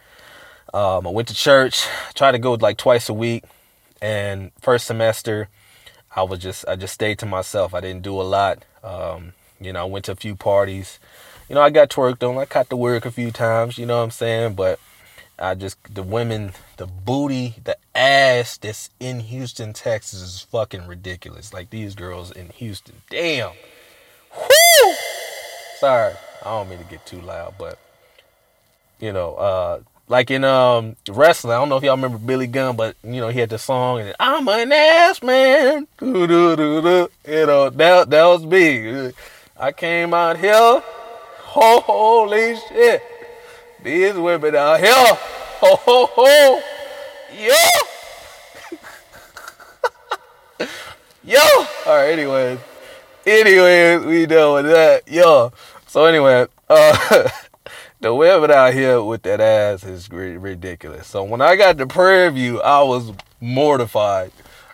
Um, 0.74 1.08
I 1.08 1.10
went 1.10 1.28
to 1.30 1.34
church. 1.34 1.88
Tried 2.14 2.34
to 2.34 2.40
go 2.40 2.54
like 2.54 2.78
twice 2.78 3.10
a 3.10 3.14
week. 3.14 3.44
And 4.02 4.52
first 4.60 4.88
semester, 4.88 5.50
I 6.16 6.24
was 6.24 6.40
just 6.40 6.68
I 6.68 6.76
just 6.76 6.94
stayed 6.94 7.20
to 7.20 7.26
myself. 7.26 7.74
I 7.74 7.82
didn't 7.82 8.04
do 8.04 8.20
a 8.20 8.24
lot. 8.24 8.64
Um, 8.84 9.34
you 9.60 9.74
know, 9.74 9.82
I 9.82 9.86
went 9.86 10.06
to 10.06 10.12
a 10.12 10.16
few 10.16 10.36
parties. 10.36 11.00
You 11.50 11.56
know, 11.56 11.62
I 11.62 11.70
got 11.70 11.90
twerked 11.90 12.28
on. 12.28 12.38
I 12.38 12.46
caught 12.46 12.70
the 12.70 12.78
work 12.78 13.06
a 13.06 13.12
few 13.12 13.32
times. 13.32 13.78
You 13.78 13.86
know 13.86 13.98
what 13.98 14.04
I'm 14.04 14.12
saying? 14.12 14.56
But 14.56 14.80
I 15.38 15.56
just 15.56 15.78
the 15.94 16.04
women, 16.04 16.52
the 16.78 16.88
booty, 16.88 17.56
the 17.64 17.78
ass 17.94 18.58
that's 18.58 18.90
in 19.00 19.22
Houston, 19.22 19.74
Texas 19.74 20.22
is 20.22 20.42
fucking 20.42 20.88
ridiculous. 20.88 21.54
Like 21.54 21.70
these 21.70 21.96
girls 21.96 22.32
in 22.32 22.50
Houston, 22.50 23.02
damn. 23.10 23.52
Whoo! 24.38 24.96
Sorry, 25.80 26.14
I 26.42 26.50
don't 26.50 26.70
mean 26.70 26.80
to 26.80 26.86
get 26.86 27.06
too 27.06 27.20
loud, 27.20 27.56
but 27.58 27.78
you 29.00 29.12
know, 29.12 29.36
uh, 29.36 29.82
like 30.08 30.32
in 30.32 30.46
um 30.46 30.96
wrestling, 31.10 31.54
I 31.54 31.58
don't 31.58 31.68
know 31.68 31.76
if 31.78 31.84
y'all 31.84 31.96
remember 31.96 32.18
Billy 32.18 32.48
Gunn, 32.48 32.78
but 32.78 32.96
you 33.04 33.20
know 33.20 33.28
he 33.28 33.40
had 33.40 33.50
the 33.50 33.58
song 33.58 34.00
and 34.00 34.16
I'm 34.20 34.48
an 34.48 34.72
ass 34.72 35.22
man. 35.22 35.88
You 36.00 36.28
know 36.28 37.70
that 37.70 38.10
that 38.10 38.26
was 38.26 38.46
me. 38.46 39.12
I 39.58 39.72
came 39.74 40.14
out 40.14 40.38
here, 40.38 40.82
holy 41.42 42.56
shit, 42.70 43.04
these 43.84 44.14
women 44.14 44.56
out 44.56 44.80
here, 44.80 44.94
ho 44.94 45.76
ho 45.76 46.10
ho, 46.14 46.62
yo, 47.38 47.54
yo. 51.24 51.40
All 51.86 51.98
right, 51.98 52.12
anyways. 52.12 52.60
Anyways, 53.26 54.06
we 54.06 54.28
done 54.28 54.54
with 54.54 54.66
that. 54.72 55.08
Yo. 55.08 55.52
So 55.88 56.06
anyway, 56.06 56.46
uh 56.70 57.30
the 58.00 58.14
women 58.14 58.52
out 58.52 58.74
here 58.74 59.02
with 59.02 59.24
that 59.24 59.42
ass 59.42 59.84
is 59.84 60.10
ridiculous. 60.12 61.08
So 61.08 61.24
when 61.24 61.42
I 61.42 61.56
got 61.56 61.78
the 61.78 61.88
Prairie 61.88 62.32
View, 62.32 62.62
I 62.62 62.84
was 62.84 63.14
mortified. 63.42 64.32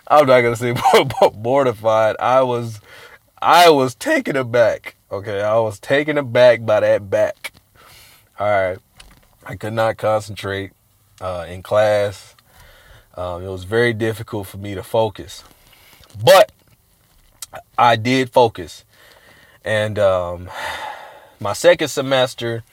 I'm 0.07 0.25
not 0.25 0.41
gonna 0.41 0.57
say 0.57 0.75
mortified. 1.33 2.17
I 2.19 2.41
was 2.41 2.81
I 3.41 3.69
was 3.69 3.95
taken 3.95 4.35
aback. 4.35 4.95
Okay, 5.09 5.41
I 5.41 5.57
was 5.59 5.79
taken 5.79 6.17
aback 6.17 6.65
by 6.65 6.81
that 6.81 7.09
back. 7.09 7.53
Alright. 8.37 8.79
I 9.45 9.55
could 9.55 9.73
not 9.73 9.95
concentrate 9.95 10.71
uh, 11.21 11.45
in 11.47 11.63
class. 11.63 12.35
Um, 13.15 13.43
it 13.43 13.49
was 13.49 13.63
very 13.63 13.93
difficult 13.93 14.47
for 14.47 14.57
me 14.57 14.75
to 14.75 14.83
focus. 14.83 15.43
But 16.23 16.51
I 17.77 17.95
did 17.95 18.31
focus. 18.31 18.83
And 19.63 19.99
um, 19.99 20.49
my 21.39 21.53
second 21.53 21.89
semester, 21.89 22.63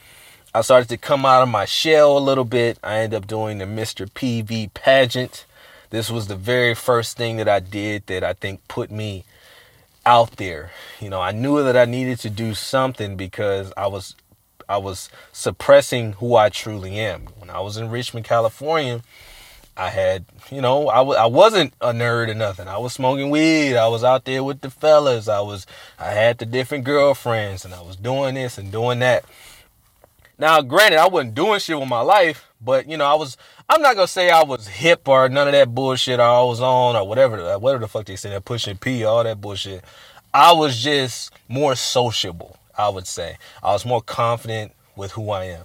I 0.54 0.62
started 0.62 0.88
to 0.90 0.96
come 0.96 1.26
out 1.26 1.42
of 1.42 1.48
my 1.48 1.64
shell 1.64 2.16
a 2.16 2.20
little 2.20 2.44
bit. 2.44 2.78
I 2.82 2.98
ended 2.98 3.22
up 3.22 3.26
doing 3.26 3.58
the 3.58 3.64
Mr. 3.64 4.08
PV 4.10 4.72
pageant. 4.74 5.44
This 5.90 6.10
was 6.10 6.26
the 6.26 6.36
very 6.36 6.74
first 6.74 7.16
thing 7.16 7.36
that 7.36 7.48
I 7.48 7.60
did 7.60 8.06
that 8.06 8.22
I 8.22 8.32
think 8.32 8.66
put 8.68 8.90
me 8.90 9.24
out 10.04 10.36
there. 10.36 10.70
You 11.00 11.10
know, 11.10 11.20
I 11.20 11.32
knew 11.32 11.62
that 11.62 11.76
I 11.76 11.84
needed 11.84 12.18
to 12.20 12.30
do 12.30 12.54
something 12.54 13.16
because 13.16 13.72
I 13.76 13.86
was 13.86 14.14
I 14.68 14.76
was 14.76 15.08
suppressing 15.32 16.14
who 16.14 16.36
I 16.36 16.50
truly 16.50 16.98
am. 16.98 17.26
When 17.38 17.48
I 17.48 17.60
was 17.60 17.78
in 17.78 17.90
Richmond, 17.90 18.26
California, 18.26 19.02
I 19.78 19.90
had, 19.90 20.24
you 20.50 20.60
know, 20.60 20.88
I 20.88 20.96
w- 20.96 21.16
I 21.16 21.26
wasn't 21.26 21.72
a 21.80 21.92
nerd 21.92 22.28
or 22.28 22.34
nothing. 22.34 22.66
I 22.66 22.78
was 22.78 22.92
smoking 22.92 23.30
weed. 23.30 23.76
I 23.76 23.86
was 23.86 24.02
out 24.02 24.24
there 24.24 24.42
with 24.42 24.60
the 24.60 24.70
fellas. 24.70 25.28
I 25.28 25.40
was, 25.40 25.66
I 26.00 26.10
had 26.10 26.38
the 26.38 26.46
different 26.46 26.82
girlfriends 26.84 27.64
and 27.64 27.72
I 27.72 27.80
was 27.80 27.94
doing 27.94 28.34
this 28.34 28.58
and 28.58 28.72
doing 28.72 28.98
that. 28.98 29.24
Now, 30.36 30.62
granted, 30.62 30.98
I 30.98 31.06
wasn't 31.06 31.36
doing 31.36 31.60
shit 31.60 31.78
with 31.78 31.88
my 31.88 32.00
life, 32.00 32.48
but 32.60 32.88
you 32.88 32.96
know, 32.96 33.06
I 33.06 33.14
was, 33.14 33.36
I'm 33.68 33.80
not 33.80 33.94
gonna 33.94 34.08
say 34.08 34.30
I 34.30 34.42
was 34.42 34.66
hip 34.66 35.06
or 35.06 35.28
none 35.28 35.46
of 35.46 35.52
that 35.52 35.72
bullshit 35.72 36.18
I 36.18 36.42
was 36.42 36.60
on 36.60 36.96
or 36.96 37.06
whatever, 37.06 37.40
uh, 37.40 37.58
whatever 37.58 37.82
the 37.82 37.88
fuck 37.88 38.06
they 38.06 38.16
say, 38.16 38.30
that 38.30 38.44
pushing 38.44 38.78
P, 38.78 39.04
all 39.04 39.22
that 39.22 39.40
bullshit. 39.40 39.84
I 40.34 40.52
was 40.52 40.82
just 40.82 41.32
more 41.46 41.76
sociable, 41.76 42.58
I 42.76 42.88
would 42.88 43.06
say. 43.06 43.38
I 43.62 43.72
was 43.72 43.86
more 43.86 44.02
confident 44.02 44.72
with 44.96 45.12
who 45.12 45.30
I 45.30 45.44
am. 45.44 45.64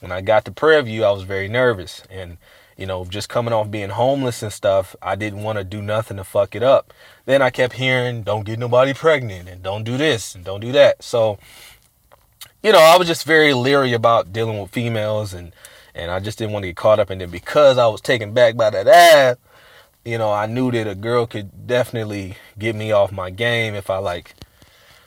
When 0.00 0.12
I 0.12 0.20
got 0.20 0.44
to 0.44 0.52
Prairie 0.52 0.82
View, 0.82 1.04
I 1.04 1.10
was 1.12 1.22
very 1.22 1.48
nervous 1.48 2.02
and 2.10 2.36
you 2.78 2.86
know, 2.86 3.04
just 3.04 3.28
coming 3.28 3.52
off 3.52 3.72
being 3.72 3.90
homeless 3.90 4.40
and 4.40 4.52
stuff, 4.52 4.94
I 5.02 5.16
didn't 5.16 5.42
want 5.42 5.58
to 5.58 5.64
do 5.64 5.82
nothing 5.82 6.16
to 6.16 6.24
fuck 6.24 6.54
it 6.54 6.62
up. 6.62 6.94
Then 7.26 7.42
I 7.42 7.50
kept 7.50 7.74
hearing, 7.74 8.22
don't 8.22 8.44
get 8.44 8.60
nobody 8.60 8.94
pregnant 8.94 9.48
and 9.48 9.62
don't 9.64 9.82
do 9.82 9.96
this 9.98 10.36
and 10.36 10.44
don't 10.44 10.60
do 10.60 10.70
that. 10.72 11.02
So, 11.02 11.38
you 12.62 12.70
know, 12.70 12.78
I 12.78 12.96
was 12.96 13.08
just 13.08 13.24
very 13.24 13.52
leery 13.52 13.92
about 13.92 14.32
dealing 14.32 14.60
with 14.60 14.70
females 14.70 15.34
and, 15.34 15.52
and 15.92 16.12
I 16.12 16.20
just 16.20 16.38
didn't 16.38 16.52
want 16.52 16.62
to 16.62 16.68
get 16.68 16.76
caught 16.76 17.00
up 17.00 17.10
in 17.10 17.20
it 17.20 17.32
because 17.32 17.78
I 17.78 17.88
was 17.88 18.00
taken 18.00 18.32
back 18.32 18.56
by 18.56 18.70
that 18.70 18.86
ass. 18.86 19.36
You 20.04 20.16
know, 20.16 20.32
I 20.32 20.46
knew 20.46 20.70
that 20.70 20.86
a 20.86 20.94
girl 20.94 21.26
could 21.26 21.66
definitely 21.66 22.36
get 22.56 22.76
me 22.76 22.92
off 22.92 23.10
my 23.10 23.30
game 23.30 23.74
if 23.74 23.90
I 23.90 23.98
like, 23.98 24.36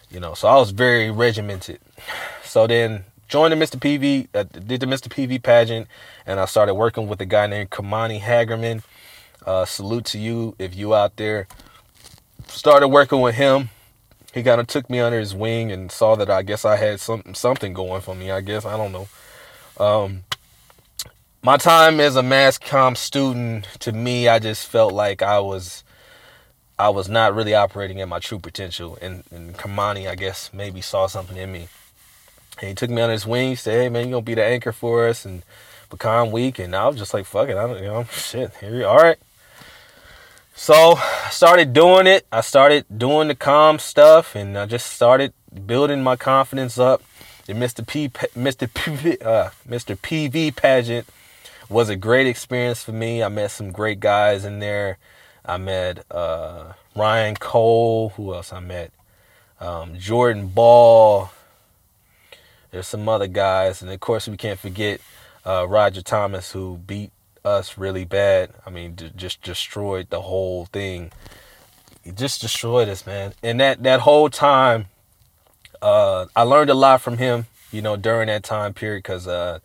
you 0.09 0.19
know, 0.19 0.33
so 0.33 0.49
I 0.49 0.57
was 0.57 0.71
very 0.71 1.09
regimented. 1.09 1.79
So 2.43 2.67
then 2.67 3.05
joined 3.31 3.53
the 3.53 3.65
Mr. 3.65 3.79
PV, 3.79 4.27
uh, 4.33 4.43
did 4.43 4.81
the 4.81 4.85
Mr. 4.85 5.07
PV 5.07 5.41
pageant, 5.41 5.87
and 6.27 6.37
I 6.39 6.45
started 6.45 6.75
working 6.75 7.07
with 7.07 7.21
a 7.21 7.25
guy 7.25 7.47
named 7.47 7.69
Kamani 7.69 8.19
Hagerman. 8.19 8.83
Uh, 9.45 9.63
salute 9.63 10.03
to 10.05 10.19
you 10.19 10.53
if 10.59 10.75
you 10.75 10.93
out 10.93 11.15
there. 11.15 11.47
Started 12.47 12.89
working 12.89 13.21
with 13.21 13.35
him. 13.35 13.69
He 14.33 14.43
kind 14.43 14.59
of 14.59 14.67
took 14.67 14.89
me 14.89 14.99
under 14.99 15.17
his 15.17 15.33
wing 15.33 15.71
and 15.71 15.89
saw 15.91 16.15
that 16.15 16.29
I 16.29 16.41
guess 16.41 16.65
I 16.65 16.75
had 16.75 16.99
some 16.99 17.33
something 17.33 17.73
going 17.73 18.01
for 18.01 18.13
me. 18.13 18.31
I 18.31 18.41
guess 18.41 18.65
I 18.65 18.75
don't 18.75 18.91
know. 18.91 19.07
Um, 19.77 20.23
my 21.41 21.55
time 21.55 22.01
as 22.01 22.17
a 22.17 22.23
mass 22.23 22.59
comm 22.59 22.97
student, 22.97 23.65
to 23.79 23.93
me, 23.93 24.27
I 24.27 24.39
just 24.39 24.67
felt 24.67 24.93
like 24.93 25.21
I 25.21 25.39
was. 25.39 25.83
I 26.77 26.89
was 26.89 27.07
not 27.07 27.35
really 27.35 27.53
operating 27.53 28.01
at 28.01 28.07
my 28.07 28.17
true 28.17 28.39
potential, 28.39 28.97
and, 29.03 29.23
and 29.29 29.55
Kamani, 29.55 30.09
I 30.09 30.15
guess, 30.15 30.49
maybe 30.51 30.81
saw 30.81 31.05
something 31.05 31.37
in 31.37 31.51
me 31.51 31.67
and 32.61 32.69
he 32.69 32.75
took 32.75 32.89
me 32.89 33.01
on 33.01 33.09
his 33.09 33.25
wing. 33.25 33.49
He 33.49 33.55
said, 33.55 33.73
"Hey 33.73 33.89
man, 33.89 34.05
you 34.05 34.11
gonna 34.11 34.21
be 34.21 34.35
the 34.35 34.45
anchor 34.45 34.71
for 34.71 35.07
us 35.07 35.25
and 35.25 35.43
Pecan 35.89 36.31
Week." 36.31 36.59
And 36.59 36.75
I 36.75 36.87
was 36.87 36.97
just 36.97 37.13
like, 37.13 37.25
"Fuck 37.25 37.49
it, 37.49 37.57
I 37.57 37.67
don't, 37.67 37.77
you 37.77 37.89
know, 37.89 38.03
shit. 38.11 38.53
Here, 38.59 38.71
we, 38.71 38.83
all 38.83 38.97
right." 38.97 39.17
So 40.53 40.95
I 40.97 41.29
started 41.31 41.73
doing 41.73 42.07
it. 42.07 42.27
I 42.31 42.41
started 42.41 42.85
doing 42.95 43.27
the 43.27 43.35
comm 43.35 43.79
stuff, 43.81 44.35
and 44.35 44.57
I 44.57 44.65
just 44.67 44.91
started 44.91 45.33
building 45.65 46.03
my 46.03 46.15
confidence 46.15 46.77
up. 46.77 47.01
The 47.47 47.53
Mr. 47.53 47.85
P, 47.85 48.09
Mr. 48.09 48.67
PV, 48.67 49.25
uh, 49.25 49.49
Mr. 49.67 49.97
PV 49.97 50.55
pageant 50.55 51.07
was 51.67 51.89
a 51.89 51.95
great 51.95 52.27
experience 52.27 52.83
for 52.83 52.91
me. 52.91 53.23
I 53.23 53.29
met 53.29 53.49
some 53.49 53.71
great 53.71 53.99
guys 53.99 54.45
in 54.45 54.59
there. 54.59 54.99
I 55.43 55.57
met 55.57 56.05
uh, 56.11 56.73
Ryan 56.95 57.35
Cole. 57.35 58.09
Who 58.09 58.33
else 58.33 58.53
I 58.53 58.59
met? 58.59 58.91
Um, 59.59 59.97
Jordan 59.97 60.49
Ball. 60.49 61.31
There's 62.71 62.87
some 62.87 63.07
other 63.09 63.27
guys, 63.27 63.81
and 63.81 63.91
of 63.91 63.99
course 63.99 64.27
we 64.27 64.37
can't 64.37 64.59
forget 64.59 65.01
uh, 65.45 65.67
Roger 65.67 66.01
Thomas, 66.01 66.51
who 66.51 66.77
beat 66.77 67.11
us 67.43 67.77
really 67.77 68.05
bad. 68.05 68.51
I 68.65 68.69
mean, 68.69 68.95
d- 68.95 69.11
just 69.15 69.41
destroyed 69.41 70.09
the 70.09 70.21
whole 70.21 70.65
thing. 70.67 71.11
He 72.03 72.11
just 72.11 72.41
destroyed 72.41 72.87
us, 72.89 73.05
man. 73.05 73.33
And 73.43 73.59
that 73.59 73.83
that 73.83 74.01
whole 74.01 74.29
time, 74.29 74.85
uh, 75.81 76.27
I 76.35 76.43
learned 76.43 76.69
a 76.69 76.75
lot 76.75 77.01
from 77.01 77.17
him. 77.17 77.45
You 77.71 77.81
know, 77.81 77.95
during 77.95 78.27
that 78.27 78.43
time 78.43 78.73
period, 78.73 78.99
because 79.03 79.27
uh, 79.27 79.59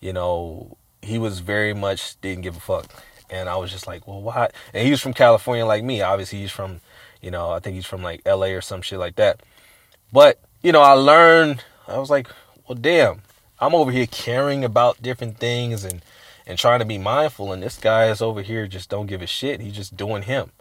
you 0.00 0.12
know 0.12 0.76
he 1.02 1.18
was 1.18 1.40
very 1.40 1.74
much 1.74 2.20
didn't 2.20 2.42
give 2.42 2.56
a 2.56 2.60
fuck, 2.60 2.86
and 3.30 3.48
I 3.48 3.56
was 3.56 3.70
just 3.70 3.86
like, 3.86 4.06
well, 4.06 4.22
why? 4.22 4.48
And 4.72 4.84
he 4.84 4.90
was 4.90 5.00
from 5.00 5.14
California, 5.14 5.64
like 5.66 5.84
me. 5.84 6.00
Obviously, 6.02 6.40
he's 6.40 6.50
from, 6.50 6.80
you 7.20 7.30
know, 7.30 7.50
I 7.50 7.60
think 7.60 7.76
he's 7.76 7.86
from 7.86 8.02
like 8.02 8.22
L.A. 8.24 8.54
or 8.54 8.60
some 8.60 8.82
shit 8.82 8.98
like 8.98 9.16
that. 9.16 9.40
But 10.12 10.40
you 10.62 10.72
know, 10.72 10.82
I 10.82 10.92
learned. 10.92 11.64
I 11.88 11.98
was 11.98 12.10
like, 12.10 12.28
well, 12.68 12.76
damn, 12.78 13.22
I'm 13.60 13.74
over 13.74 13.90
here 13.90 14.06
caring 14.06 14.64
about 14.64 15.02
different 15.02 15.38
things 15.38 15.84
and 15.84 16.02
and 16.48 16.58
trying 16.58 16.78
to 16.78 16.84
be 16.84 16.98
mindful, 16.98 17.52
and 17.52 17.62
this 17.62 17.76
guy 17.76 18.06
is 18.06 18.22
over 18.22 18.40
here 18.40 18.68
just 18.68 18.88
don't 18.88 19.06
give 19.06 19.20
a 19.20 19.26
shit. 19.26 19.60
He's 19.60 19.74
just 19.74 19.96
doing 19.96 20.22
him, 20.22 20.52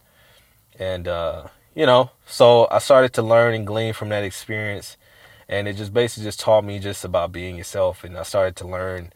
and 0.80 1.08
uh, 1.08 1.48
you 1.76 1.86
know, 1.86 2.12
so 2.26 2.68
I 2.72 2.80
started 2.80 3.14
to 3.14 3.22
learn 3.22 3.54
and 3.54 3.68
glean 3.68 3.94
from 3.94 4.10
that 4.10 4.24
experience, 4.24 4.98
and 5.48 5.68
it 5.68 5.74
just 5.74 5.94
basically 5.94 6.24
just 6.26 6.40
taught 6.40 6.64
me 6.64 6.80
just 6.80 7.06
about 7.06 7.32
being 7.32 7.56
yourself, 7.58 8.04
and 8.04 8.18
I 8.18 8.24
started 8.24 8.56
to 8.58 8.68
learn, 8.68 9.14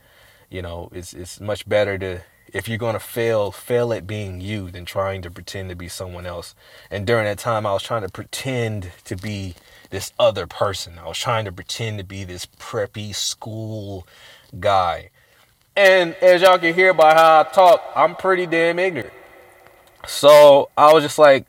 you 0.50 0.62
know, 0.62 0.90
it's 0.92 1.14
it's 1.14 1.40
much 1.40 1.68
better 1.68 1.98
to 1.98 2.22
if 2.54 2.68
you're 2.68 2.78
gonna 2.78 3.00
fail, 3.00 3.52
fail 3.52 3.94
at 3.94 4.08
being 4.08 4.42
you 4.42 4.70
than 4.72 4.86
trying 4.86 5.22
to 5.24 5.32
pretend 5.32 5.70
to 5.70 5.76
be 5.76 5.88
someone 5.88 6.26
else. 6.26 6.56
And 6.92 7.06
during 7.06 7.26
that 7.26 7.40
time, 7.40 7.66
I 7.66 7.74
was 7.74 7.84
trying 7.84 8.02
to 8.02 8.10
pretend 8.10 8.92
to 9.06 9.16
be 9.16 9.56
this 9.90 10.14
other 10.20 10.48
person. 10.48 11.00
I 11.00 11.08
was 11.08 11.18
trying 11.18 11.46
to 11.46 11.52
pretend 11.52 11.98
to 11.98 12.04
be 12.04 12.24
this 12.24 12.46
preppy 12.46 13.14
school 13.14 14.08
guy. 14.60 15.10
And 15.76 16.16
as 16.16 16.42
y'all 16.42 16.58
can 16.58 16.74
hear 16.74 16.94
by 16.94 17.14
how 17.14 17.42
I 17.42 17.44
talk, 17.44 17.84
I'm 17.96 18.16
pretty 18.16 18.46
damn 18.46 18.80
ignorant. 18.80 19.14
So 20.08 20.70
I 20.78 20.94
was 20.94 21.04
just 21.04 21.18
like, 21.18 21.46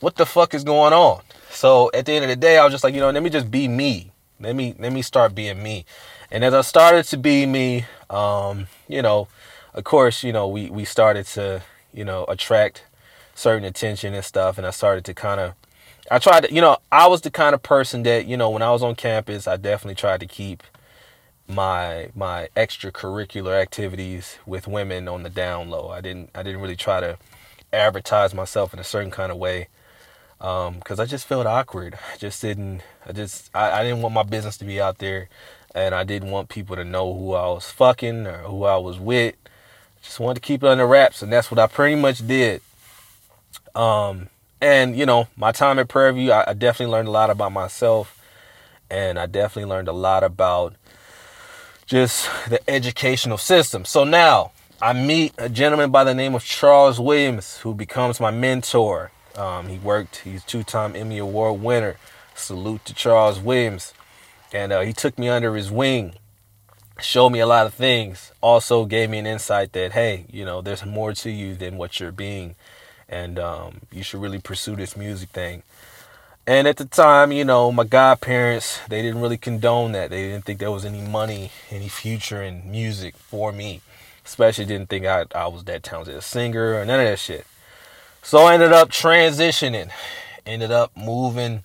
what 0.00 0.16
the 0.16 0.26
fuck 0.26 0.54
is 0.54 0.64
going 0.64 0.92
on? 0.92 1.22
So 1.50 1.90
at 1.94 2.06
the 2.06 2.12
end 2.12 2.24
of 2.24 2.28
the 2.28 2.36
day, 2.36 2.58
I 2.58 2.64
was 2.64 2.72
just 2.72 2.84
like, 2.84 2.94
you 2.94 3.00
know, 3.00 3.10
let 3.10 3.22
me 3.22 3.30
just 3.30 3.50
be 3.50 3.68
me. 3.68 4.12
Let 4.40 4.54
me 4.54 4.74
let 4.78 4.92
me 4.92 5.02
start 5.02 5.34
being 5.34 5.62
me. 5.62 5.84
And 6.30 6.44
as 6.44 6.54
I 6.54 6.60
started 6.60 7.04
to 7.06 7.16
be 7.16 7.46
me, 7.46 7.86
um, 8.10 8.68
you 8.86 9.02
know, 9.02 9.28
of 9.74 9.84
course, 9.84 10.22
you 10.22 10.32
know, 10.32 10.46
we 10.46 10.70
we 10.70 10.84
started 10.84 11.26
to, 11.28 11.62
you 11.92 12.04
know, 12.04 12.24
attract 12.28 12.84
certain 13.34 13.64
attention 13.64 14.14
and 14.14 14.24
stuff 14.24 14.58
and 14.58 14.66
I 14.66 14.70
started 14.70 15.04
to 15.06 15.14
kind 15.14 15.40
of 15.40 15.54
I 16.10 16.18
tried 16.18 16.44
to, 16.44 16.54
you 16.54 16.60
know, 16.60 16.78
I 16.90 17.06
was 17.06 17.20
the 17.20 17.30
kind 17.30 17.54
of 17.54 17.62
person 17.62 18.02
that, 18.04 18.26
you 18.26 18.36
know, 18.36 18.50
when 18.50 18.62
I 18.62 18.70
was 18.70 18.82
on 18.82 18.94
campus, 18.94 19.46
I 19.46 19.56
definitely 19.56 19.94
tried 19.94 20.20
to 20.20 20.26
keep 20.26 20.62
my 21.48 22.10
my 22.14 22.48
extracurricular 22.56 23.58
activities 23.58 24.38
with 24.46 24.68
women 24.68 25.08
on 25.08 25.22
the 25.22 25.30
down 25.30 25.70
low. 25.70 25.88
I 25.88 26.00
didn't 26.00 26.30
I 26.34 26.42
didn't 26.42 26.60
really 26.60 26.76
try 26.76 27.00
to 27.00 27.18
advertise 27.72 28.34
myself 28.34 28.72
in 28.72 28.78
a 28.78 28.84
certain 28.84 29.10
kind 29.10 29.32
of 29.32 29.38
way 29.38 29.68
because 30.38 30.98
um, 30.98 31.00
I 31.00 31.04
just 31.04 31.26
felt 31.26 31.46
awkward. 31.46 31.98
I 32.14 32.16
just 32.16 32.40
didn't. 32.40 32.82
I 33.06 33.12
just 33.12 33.50
I, 33.54 33.80
I 33.80 33.82
didn't 33.82 34.02
want 34.02 34.14
my 34.14 34.22
business 34.22 34.56
to 34.58 34.64
be 34.64 34.80
out 34.80 34.98
there, 34.98 35.28
and 35.74 35.94
I 35.94 36.04
didn't 36.04 36.30
want 36.30 36.48
people 36.48 36.76
to 36.76 36.84
know 36.84 37.12
who 37.12 37.34
I 37.34 37.46
was 37.48 37.70
fucking 37.70 38.26
or 38.26 38.38
who 38.38 38.64
I 38.64 38.76
was 38.76 38.98
with. 38.98 39.34
Just 40.02 40.20
wanted 40.20 40.36
to 40.36 40.46
keep 40.46 40.62
it 40.62 40.68
under 40.68 40.86
wraps, 40.86 41.22
and 41.22 41.32
that's 41.32 41.50
what 41.50 41.58
I 41.58 41.66
pretty 41.66 41.96
much 41.96 42.26
did. 42.26 42.62
Um, 43.74 44.28
and 44.60 44.96
you 44.96 45.06
know, 45.06 45.28
my 45.36 45.52
time 45.52 45.78
at 45.78 45.88
Prairie 45.88 46.14
View, 46.14 46.32
I, 46.32 46.50
I 46.50 46.54
definitely 46.54 46.92
learned 46.92 47.08
a 47.08 47.12
lot 47.12 47.30
about 47.30 47.52
myself, 47.52 48.20
and 48.90 49.18
I 49.18 49.26
definitely 49.26 49.68
learned 49.68 49.88
a 49.88 49.92
lot 49.92 50.24
about 50.24 50.74
just 51.86 52.28
the 52.48 52.60
educational 52.68 53.38
system. 53.38 53.84
So 53.84 54.04
now 54.04 54.52
I 54.80 54.92
meet 54.92 55.32
a 55.38 55.48
gentleman 55.48 55.90
by 55.90 56.04
the 56.04 56.14
name 56.14 56.34
of 56.34 56.44
Charles 56.44 57.00
Williams, 57.00 57.58
who 57.58 57.74
becomes 57.74 58.20
my 58.20 58.30
mentor. 58.30 59.10
Um, 59.36 59.68
he 59.68 59.78
worked, 59.78 60.18
he's 60.18 60.44
two-time 60.44 60.94
Emmy 60.94 61.18
Award 61.18 61.60
winner. 61.60 61.96
Salute 62.34 62.84
to 62.84 62.94
Charles 62.94 63.40
Williams. 63.40 63.94
And 64.52 64.72
uh, 64.72 64.80
he 64.80 64.92
took 64.92 65.18
me 65.18 65.28
under 65.28 65.54
his 65.56 65.70
wing, 65.70 66.14
showed 67.00 67.30
me 67.30 67.40
a 67.40 67.46
lot 67.46 67.66
of 67.66 67.74
things, 67.74 68.32
also 68.40 68.84
gave 68.84 69.10
me 69.10 69.18
an 69.18 69.26
insight 69.26 69.72
that, 69.72 69.92
hey, 69.92 70.26
you 70.30 70.44
know, 70.44 70.60
there's 70.60 70.84
more 70.84 71.12
to 71.14 71.30
you 71.30 71.54
than 71.54 71.76
what 71.76 71.98
you're 71.98 72.12
being 72.12 72.54
and 73.08 73.38
um, 73.38 73.80
you 73.92 74.02
should 74.02 74.20
really 74.20 74.38
pursue 74.38 74.76
this 74.76 74.96
music 74.96 75.30
thing. 75.30 75.62
And 76.46 76.66
at 76.66 76.78
the 76.78 76.86
time, 76.86 77.30
you 77.30 77.44
know, 77.44 77.70
my 77.70 77.84
godparents, 77.84 78.80
they 78.88 79.02
didn't 79.02 79.20
really 79.20 79.36
condone 79.36 79.92
that. 79.92 80.08
They 80.08 80.28
didn't 80.28 80.46
think 80.46 80.60
there 80.60 80.70
was 80.70 80.86
any 80.86 81.02
money, 81.02 81.50
any 81.70 81.88
future 81.88 82.42
in 82.42 82.70
music 82.70 83.16
for 83.16 83.52
me. 83.52 83.82
Especially 84.24 84.64
didn't 84.64 84.88
think 84.88 85.04
I, 85.04 85.26
I 85.34 85.46
was 85.46 85.64
that 85.64 85.82
talented 85.82 86.14
a 86.14 86.22
singer 86.22 86.74
or 86.74 86.84
none 86.86 87.00
of 87.00 87.06
that 87.06 87.18
shit. 87.18 87.46
So 88.22 88.38
I 88.40 88.54
ended 88.54 88.72
up 88.72 88.90
transitioning, 88.90 89.90
ended 90.46 90.70
up 90.70 90.96
moving. 90.96 91.64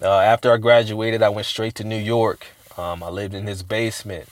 Uh, 0.00 0.18
after 0.18 0.52
I 0.52 0.56
graduated, 0.56 1.22
I 1.22 1.28
went 1.28 1.46
straight 1.46 1.74
to 1.76 1.84
New 1.84 1.98
York. 1.98 2.46
Um, 2.76 3.02
I 3.02 3.08
lived 3.08 3.34
in 3.34 3.46
his 3.46 3.62
basement. 3.62 4.28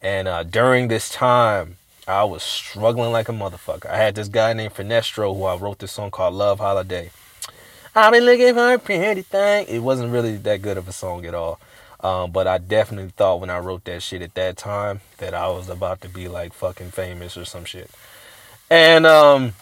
And 0.00 0.28
uh, 0.28 0.44
during 0.44 0.88
this 0.88 1.10
time, 1.10 1.76
I 2.06 2.24
was 2.24 2.42
struggling 2.42 3.12
like 3.12 3.30
a 3.30 3.32
motherfucker. 3.32 3.86
I 3.86 3.96
had 3.96 4.14
this 4.14 4.28
guy 4.28 4.52
named 4.52 4.74
Finestro 4.74 5.34
who 5.34 5.44
I 5.44 5.56
wrote 5.56 5.78
this 5.78 5.92
song 5.92 6.10
called 6.10 6.34
Love 6.34 6.60
Holiday. 6.60 7.10
I've 7.94 8.12
been 8.12 8.24
looking 8.24 8.52
for 8.52 8.74
a 8.74 8.78
pretty 8.78 9.22
thing. 9.22 9.66
It 9.68 9.78
wasn't 9.78 10.12
really 10.12 10.36
that 10.36 10.60
good 10.60 10.76
of 10.76 10.86
a 10.86 10.92
song 10.92 11.24
at 11.24 11.34
all. 11.34 11.58
Um, 12.00 12.30
but 12.30 12.46
I 12.46 12.58
definitely 12.58 13.10
thought 13.16 13.40
when 13.40 13.48
I 13.48 13.58
wrote 13.58 13.84
that 13.84 14.02
shit 14.02 14.20
at 14.20 14.34
that 14.34 14.58
time 14.58 15.00
that 15.16 15.32
I 15.32 15.48
was 15.48 15.70
about 15.70 16.02
to 16.02 16.08
be 16.10 16.28
like 16.28 16.52
fucking 16.52 16.90
famous 16.90 17.38
or 17.38 17.46
some 17.46 17.64
shit. 17.64 17.90
And, 18.68 19.06
um, 19.06 19.54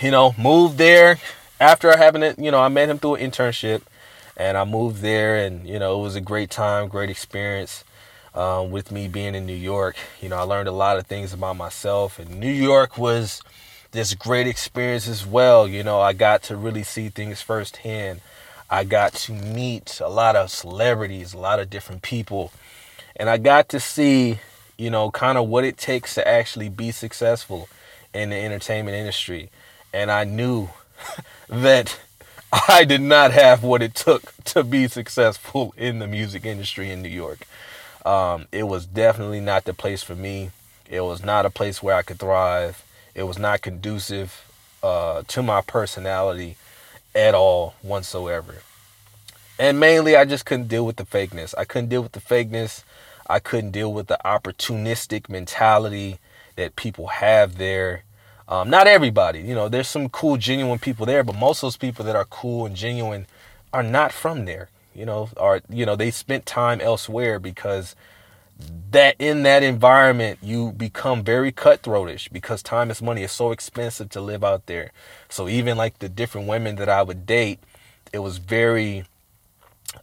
you 0.00 0.12
know, 0.12 0.36
moved 0.38 0.78
there 0.78 1.18
after 1.58 1.96
having 1.96 2.22
it, 2.22 2.38
you 2.38 2.52
know, 2.52 2.60
I 2.60 2.68
met 2.68 2.88
him 2.88 3.00
through 3.00 3.16
an 3.16 3.28
internship 3.28 3.82
and 4.36 4.56
I 4.56 4.64
moved 4.64 5.02
there 5.02 5.36
and, 5.36 5.66
you 5.66 5.80
know, 5.80 5.98
it 5.98 6.02
was 6.02 6.14
a 6.14 6.20
great 6.20 6.50
time, 6.50 6.86
great 6.86 7.10
experience 7.10 7.82
um, 8.36 8.70
with 8.70 8.92
me 8.92 9.08
being 9.08 9.34
in 9.34 9.46
New 9.46 9.54
York. 9.54 9.96
You 10.20 10.28
know, 10.28 10.36
I 10.36 10.42
learned 10.42 10.68
a 10.68 10.72
lot 10.72 10.98
of 10.98 11.06
things 11.06 11.32
about 11.32 11.56
myself, 11.56 12.18
and 12.18 12.38
New 12.38 12.52
York 12.52 12.98
was 12.98 13.42
this 13.92 14.14
great 14.14 14.46
experience 14.46 15.08
as 15.08 15.26
well. 15.26 15.66
You 15.66 15.82
know, 15.82 16.00
I 16.00 16.12
got 16.12 16.42
to 16.44 16.56
really 16.56 16.82
see 16.82 17.08
things 17.08 17.40
firsthand. 17.40 18.20
I 18.68 18.84
got 18.84 19.14
to 19.14 19.32
meet 19.32 20.00
a 20.00 20.08
lot 20.08 20.36
of 20.36 20.50
celebrities, 20.50 21.32
a 21.32 21.38
lot 21.38 21.60
of 21.60 21.70
different 21.70 22.02
people, 22.02 22.52
and 23.16 23.30
I 23.30 23.38
got 23.38 23.68
to 23.70 23.80
see, 23.80 24.40
you 24.76 24.90
know, 24.90 25.10
kind 25.10 25.38
of 25.38 25.48
what 25.48 25.64
it 25.64 25.78
takes 25.78 26.14
to 26.14 26.28
actually 26.28 26.68
be 26.68 26.90
successful 26.90 27.68
in 28.12 28.30
the 28.30 28.36
entertainment 28.36 28.96
industry. 28.96 29.50
And 29.94 30.10
I 30.10 30.24
knew 30.24 30.68
that 31.48 31.98
I 32.68 32.84
did 32.84 33.00
not 33.00 33.32
have 33.32 33.62
what 33.62 33.82
it 33.82 33.94
took 33.94 34.34
to 34.44 34.62
be 34.62 34.88
successful 34.88 35.72
in 35.76 36.00
the 36.00 36.06
music 36.06 36.44
industry 36.44 36.90
in 36.90 37.02
New 37.02 37.08
York. 37.08 37.46
Um, 38.06 38.46
it 38.52 38.62
was 38.62 38.86
definitely 38.86 39.40
not 39.40 39.64
the 39.64 39.74
place 39.74 40.00
for 40.00 40.14
me. 40.14 40.52
It 40.88 41.00
was 41.00 41.24
not 41.24 41.44
a 41.44 41.50
place 41.50 41.82
where 41.82 41.96
I 41.96 42.02
could 42.02 42.20
thrive. 42.20 42.84
It 43.16 43.24
was 43.24 43.36
not 43.36 43.62
conducive 43.62 44.46
uh, 44.80 45.24
to 45.26 45.42
my 45.42 45.60
personality 45.60 46.56
at 47.16 47.34
all 47.34 47.74
whatsoever. 47.82 48.62
And 49.58 49.80
mainly, 49.80 50.14
I 50.14 50.24
just 50.24 50.46
couldn't 50.46 50.68
deal 50.68 50.86
with 50.86 50.96
the 50.96 51.04
fakeness. 51.04 51.52
I 51.58 51.64
couldn't 51.64 51.88
deal 51.88 52.02
with 52.02 52.12
the 52.12 52.20
fakeness. 52.20 52.84
I 53.26 53.40
couldn't 53.40 53.72
deal 53.72 53.92
with 53.92 54.06
the 54.06 54.18
opportunistic 54.24 55.28
mentality 55.28 56.20
that 56.54 56.76
people 56.76 57.08
have 57.08 57.58
there. 57.58 58.04
Um, 58.48 58.70
not 58.70 58.86
everybody, 58.86 59.40
you 59.40 59.56
know, 59.56 59.68
there's 59.68 59.88
some 59.88 60.08
cool, 60.08 60.36
genuine 60.36 60.78
people 60.78 61.04
there, 61.06 61.24
but 61.24 61.34
most 61.34 61.58
of 61.58 61.62
those 61.62 61.76
people 61.76 62.04
that 62.04 62.14
are 62.14 62.26
cool 62.26 62.64
and 62.64 62.76
genuine 62.76 63.26
are 63.72 63.82
not 63.82 64.12
from 64.12 64.44
there 64.44 64.68
you 64.96 65.04
know, 65.04 65.28
or 65.36 65.60
you 65.68 65.84
know, 65.84 65.94
they 65.96 66.10
spent 66.10 66.46
time 66.46 66.80
elsewhere 66.80 67.38
because 67.38 67.94
that 68.90 69.14
in 69.18 69.42
that 69.42 69.62
environment 69.62 70.38
you 70.42 70.72
become 70.72 71.22
very 71.22 71.52
cutthroatish 71.52 72.32
because 72.32 72.62
time 72.62 72.90
is 72.90 73.02
money. 73.02 73.22
It's 73.22 73.32
so 73.32 73.52
expensive 73.52 74.08
to 74.10 74.20
live 74.20 74.42
out 74.42 74.66
there. 74.66 74.92
So 75.28 75.48
even 75.48 75.76
like 75.76 75.98
the 75.98 76.08
different 76.08 76.48
women 76.48 76.76
that 76.76 76.88
I 76.88 77.02
would 77.02 77.26
date, 77.26 77.60
it 78.12 78.20
was 78.20 78.38
very 78.38 79.04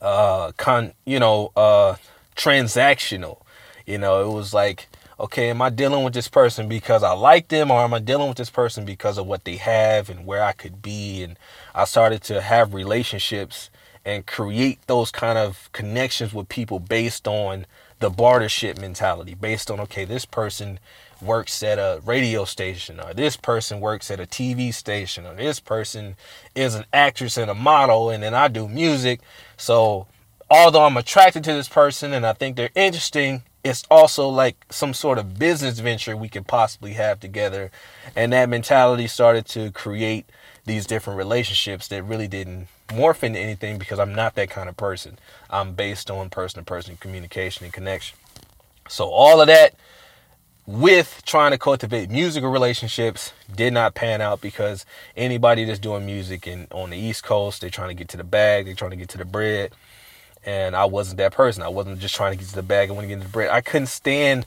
uh 0.02 0.52
con 0.58 0.94
you 1.06 1.20
know 1.20 1.52
uh 1.56 1.96
transactional. 2.36 3.42
You 3.88 3.98
know, 3.98 4.30
it 4.30 4.34
was 4.34 4.54
like 4.54 4.88
okay, 5.20 5.50
am 5.50 5.62
I 5.62 5.70
dealing 5.70 6.04
with 6.04 6.14
this 6.14 6.28
person 6.28 6.68
because 6.68 7.02
I 7.02 7.14
like 7.14 7.48
them 7.48 7.72
or 7.72 7.82
am 7.82 7.94
I 7.94 8.00
dealing 8.00 8.28
with 8.28 8.38
this 8.38 8.50
person 8.50 8.84
because 8.84 9.18
of 9.18 9.26
what 9.26 9.46
they 9.46 9.56
have 9.58 10.10
and 10.10 10.26
where 10.26 10.44
I 10.44 10.52
could 10.52 10.82
be? 10.82 11.24
And 11.24 11.38
I 11.74 11.86
started 11.86 12.22
to 12.24 12.42
have 12.42 12.74
relationships 12.74 13.70
and 14.06 14.26
create 14.26 14.80
those 14.88 15.12
kind 15.12 15.38
of 15.38 15.70
connections 15.72 16.34
with 16.34 16.50
people 16.50 16.80
based 16.80 17.28
on 17.28 17.66
the 18.00 18.12
bartership 18.12 18.80
mentality, 18.80 19.34
based 19.34 19.72
on, 19.72 19.80
okay, 19.80 20.04
this 20.04 20.26
person 20.26 20.80
works 21.22 21.64
at 21.64 21.80
a 21.80 22.02
radio 22.06 22.44
station, 22.44 23.00
or 23.00 23.14
this 23.14 23.38
person 23.38 23.80
works 23.80 24.12
at 24.12 24.20
a 24.20 24.26
TV 24.26 24.74
station, 24.74 25.26
or 25.26 25.34
this 25.36 25.60
person 25.60 26.16
is 26.54 26.76
an 26.76 26.86
actress 26.92 27.38
and 27.38 27.50
a 27.50 27.56
model, 27.56 28.10
and 28.10 28.22
then 28.22 28.34
I 28.34 28.50
do 28.50 28.68
music. 28.68 29.22
So, 29.56 30.08
although 30.50 30.84
I'm 30.84 30.98
attracted 30.98 31.46
to 31.46 31.54
this 31.54 31.70
person 31.70 32.12
and 32.12 32.26
I 32.26 32.34
think 32.34 32.58
they're 32.58 32.70
interesting, 32.76 33.44
it's 33.64 33.86
also 33.90 34.28
like 34.28 34.66
some 34.70 34.94
sort 34.94 35.18
of 35.18 35.40
business 35.40 35.80
venture 35.80 36.18
we 36.18 36.28
could 36.28 36.48
possibly 36.48 36.94
have 36.94 37.20
together. 37.20 37.72
And 38.16 38.34
that 38.34 38.50
mentality 38.50 39.08
started 39.08 39.46
to 39.48 39.72
create 39.72 40.26
these 40.66 40.86
different 40.86 41.18
relationships 41.18 41.88
that 41.88 42.04
really 42.04 42.28
didn't 42.28 42.68
morph 42.90 43.24
into 43.24 43.40
anything 43.40 43.78
because 43.78 44.00
I'm 44.00 44.14
not 44.14 44.36
that 44.36 44.50
kind 44.50 44.70
of 44.70 44.78
person. 44.78 45.18
I'm 45.50 45.74
based 45.74 46.12
on 46.12 46.30
person 46.30 46.60
to 46.62 46.66
person 46.66 46.98
communication 46.98 47.64
and 47.64 47.74
connection. 47.74 48.18
So 48.88 49.10
all 49.10 49.42
of 49.42 49.48
that 49.48 49.76
with 50.66 51.22
trying 51.26 51.52
to 51.52 51.58
cultivate 51.58 52.10
musical 52.10 52.50
relationships 52.50 53.34
did 53.54 53.74
not 53.74 53.96
pan 53.96 54.22
out 54.22 54.40
because 54.40 54.86
anybody 55.18 55.66
that's 55.66 55.80
doing 55.80 56.06
music 56.06 56.48
and 56.48 56.68
on 56.72 56.90
the 56.90 56.98
East 56.98 57.24
Coast, 57.24 57.62
they're 57.62 57.70
trying 57.70 57.90
to 57.90 57.94
get 57.94 58.08
to 58.10 58.18
the 58.18 58.24
bag, 58.24 58.66
they're 58.66 58.76
trying 58.76 58.92
to 58.92 58.98
get 58.98 59.10
to 59.10 59.18
the 59.18 59.26
bread. 59.26 59.74
And 60.46 60.76
I 60.76 60.86
wasn't 60.86 61.18
that 61.18 61.34
person. 61.34 61.64
I 61.64 61.70
wasn't 61.70 62.00
just 62.00 62.16
trying 62.16 62.34
to 62.34 62.38
get 62.38 62.50
to 62.50 62.56
the 62.56 62.64
bag 62.64 62.90
and 62.90 62.98
want 62.98 63.08
to 63.08 63.16
get 63.16 63.22
to 63.22 63.28
the 63.28 63.32
bread. 63.32 63.50
I 63.50 63.62
couldn't 63.62 63.88
stand, 63.88 64.46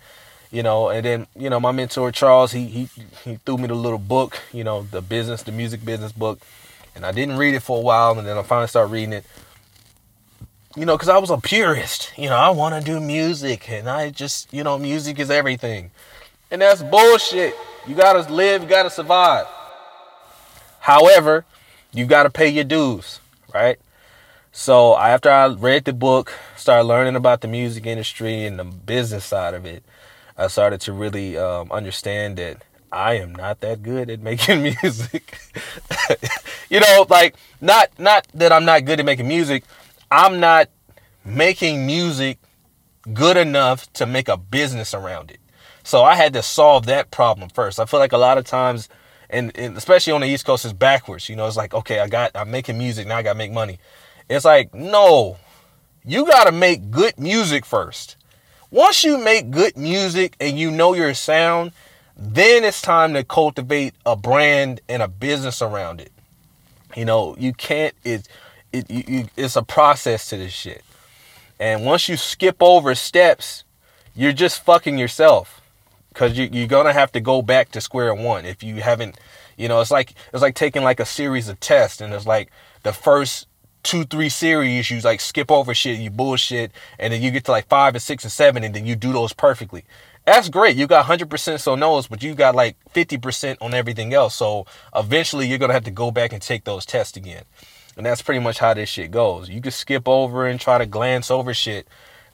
you 0.50 0.62
know, 0.62 0.90
and 0.90 1.04
then, 1.04 1.26
you 1.34 1.48
know, 1.48 1.58
my 1.58 1.72
mentor 1.72 2.12
Charles, 2.12 2.52
he 2.52 2.66
he 2.66 2.88
he 3.24 3.36
threw 3.46 3.56
me 3.56 3.66
the 3.66 3.74
little 3.74 3.98
book, 3.98 4.38
you 4.52 4.62
know, 4.62 4.82
the 4.82 5.00
business, 5.00 5.42
the 5.42 5.52
music 5.52 5.84
business 5.84 6.12
book. 6.12 6.40
And 6.96 7.06
I 7.06 7.12
didn't 7.12 7.36
read 7.36 7.54
it 7.54 7.60
for 7.60 7.78
a 7.78 7.80
while 7.80 8.18
and 8.18 8.26
then 8.26 8.36
I 8.36 8.42
finally 8.42 8.66
started 8.66 8.90
reading 8.90 9.12
it 9.12 9.24
you 10.76 10.84
know, 10.84 10.94
because 10.94 11.08
I 11.08 11.16
was 11.18 11.30
a 11.30 11.38
purist. 11.38 12.12
You 12.16 12.28
know, 12.28 12.36
I 12.36 12.50
want 12.50 12.74
to 12.74 12.84
do 12.84 13.00
music, 13.00 13.70
and 13.70 13.88
I 13.88 14.10
just, 14.10 14.52
you 14.52 14.62
know, 14.62 14.78
music 14.78 15.18
is 15.18 15.30
everything. 15.30 15.90
And 16.50 16.60
that's 16.60 16.82
bullshit. 16.82 17.54
You 17.88 17.94
got 17.94 18.12
to 18.12 18.32
live, 18.32 18.62
you 18.62 18.68
got 18.68 18.82
to 18.82 18.90
survive. 18.90 19.46
However, 20.80 21.44
you 21.92 22.04
got 22.04 22.24
to 22.24 22.30
pay 22.30 22.48
your 22.48 22.64
dues, 22.64 23.20
right? 23.52 23.78
So 24.52 24.96
after 24.96 25.30
I 25.30 25.46
read 25.46 25.86
the 25.86 25.92
book, 25.92 26.32
started 26.56 26.84
learning 26.84 27.16
about 27.16 27.40
the 27.40 27.48
music 27.48 27.86
industry 27.86 28.44
and 28.44 28.58
the 28.58 28.64
business 28.64 29.24
side 29.24 29.54
of 29.54 29.64
it, 29.64 29.82
I 30.36 30.48
started 30.48 30.80
to 30.82 30.92
really 30.92 31.38
um, 31.38 31.72
understand 31.72 32.36
that 32.36 32.62
I 32.92 33.14
am 33.14 33.34
not 33.34 33.60
that 33.60 33.82
good 33.82 34.10
at 34.10 34.20
making 34.30 34.62
music. 34.62 35.38
you 36.70 36.80
know, 36.80 37.06
like 37.08 37.36
not 37.60 37.90
not 37.98 38.26
that 38.34 38.52
I'm 38.52 38.64
not 38.64 38.84
good 38.84 39.00
at 39.00 39.06
making 39.06 39.28
music, 39.28 39.64
I'm 40.10 40.40
not 40.40 40.68
making 41.24 41.86
music 41.86 42.38
good 43.12 43.36
enough 43.36 43.92
to 43.94 44.06
make 44.06 44.28
a 44.28 44.36
business 44.36 44.94
around 44.94 45.30
it. 45.30 45.40
So 45.82 46.02
I 46.02 46.16
had 46.16 46.32
to 46.32 46.42
solve 46.42 46.86
that 46.86 47.10
problem 47.10 47.48
first. 47.48 47.78
I 47.78 47.84
feel 47.84 48.00
like 48.00 48.12
a 48.12 48.18
lot 48.18 48.38
of 48.38 48.44
times, 48.44 48.88
and, 49.30 49.56
and, 49.56 49.76
especially 49.76 50.12
on 50.12 50.20
the 50.20 50.26
East 50.26 50.44
Coast, 50.44 50.64
is 50.64 50.72
backwards. 50.72 51.28
You 51.28 51.36
know, 51.36 51.46
it's 51.46 51.56
like, 51.56 51.74
okay, 51.74 52.00
I 52.00 52.08
got, 52.08 52.32
I'm 52.34 52.50
making 52.50 52.76
music 52.76 53.06
now. 53.06 53.18
I 53.18 53.22
got 53.22 53.34
to 53.34 53.38
make 53.38 53.52
money. 53.52 53.78
It's 54.28 54.44
like, 54.44 54.74
no, 54.74 55.36
you 56.04 56.26
got 56.26 56.44
to 56.44 56.52
make 56.52 56.90
good 56.90 57.18
music 57.20 57.64
first. 57.64 58.16
Once 58.72 59.04
you 59.04 59.16
make 59.16 59.52
good 59.52 59.76
music 59.76 60.34
and 60.40 60.58
you 60.58 60.72
know 60.72 60.92
your 60.92 61.14
sound, 61.14 61.70
then 62.16 62.64
it's 62.64 62.82
time 62.82 63.14
to 63.14 63.22
cultivate 63.22 63.94
a 64.04 64.16
brand 64.16 64.80
and 64.88 65.02
a 65.02 65.08
business 65.08 65.62
around 65.62 66.00
it. 66.00 66.10
You 66.96 67.04
know, 67.04 67.36
you 67.38 67.52
can't. 67.52 67.94
It 68.02 68.26
it, 68.72 68.90
you, 68.90 69.28
it's 69.36 69.54
a 69.54 69.62
process 69.62 70.28
to 70.30 70.36
this 70.36 70.52
shit. 70.52 70.82
And 71.60 71.84
once 71.84 72.08
you 72.08 72.16
skip 72.16 72.56
over 72.60 72.94
steps, 72.94 73.64
you're 74.14 74.32
just 74.32 74.64
fucking 74.64 74.98
yourself. 74.98 75.60
Cause 76.14 76.36
you, 76.36 76.48
you're 76.50 76.66
gonna 76.66 76.94
have 76.94 77.12
to 77.12 77.20
go 77.20 77.42
back 77.42 77.70
to 77.72 77.80
square 77.82 78.14
one 78.14 78.46
if 78.46 78.62
you 78.62 78.76
haven't, 78.76 79.20
you 79.58 79.68
know. 79.68 79.82
It's 79.82 79.90
like 79.90 80.14
it's 80.32 80.40
like 80.40 80.54
taking 80.54 80.82
like 80.82 80.98
a 80.98 81.04
series 81.04 81.50
of 81.50 81.60
tests, 81.60 82.00
and 82.00 82.14
it's 82.14 82.26
like 82.26 82.50
the 82.84 82.94
first 82.94 83.46
two, 83.82 84.04
three 84.04 84.30
series, 84.30 84.90
you 84.90 84.98
like 85.00 85.20
skip 85.20 85.50
over 85.50 85.74
shit, 85.74 85.98
you 85.98 86.08
bullshit, 86.10 86.72
and 86.98 87.12
then 87.12 87.20
you 87.20 87.30
get 87.30 87.44
to 87.44 87.50
like 87.50 87.68
five 87.68 87.94
and 87.94 88.02
six 88.02 88.24
and 88.24 88.32
seven, 88.32 88.64
and 88.64 88.74
then 88.74 88.86
you 88.86 88.96
do 88.96 89.12
those 89.12 89.34
perfectly. 89.34 89.84
That's 90.26 90.48
great. 90.48 90.76
You 90.76 90.88
got 90.88 91.06
100% 91.06 91.60
so 91.60 91.76
knows, 91.76 92.08
but 92.08 92.20
you 92.20 92.34
got 92.34 92.56
like 92.56 92.76
50% 92.92 93.58
on 93.60 93.72
everything 93.74 94.12
else. 94.12 94.34
So 94.34 94.66
eventually 94.94 95.46
you're 95.46 95.58
going 95.58 95.68
to 95.68 95.74
have 95.74 95.84
to 95.84 95.92
go 95.92 96.10
back 96.10 96.32
and 96.32 96.42
take 96.42 96.64
those 96.64 96.84
tests 96.84 97.16
again. 97.16 97.44
And 97.96 98.04
that's 98.04 98.22
pretty 98.22 98.40
much 98.40 98.58
how 98.58 98.74
this 98.74 98.88
shit 98.88 99.12
goes. 99.12 99.48
You 99.48 99.60
can 99.60 99.70
skip 99.70 100.08
over 100.08 100.46
and 100.46 100.60
try 100.60 100.78
to 100.78 100.84
glance 100.84 101.30
over 101.30 101.54
shit, 101.54 101.86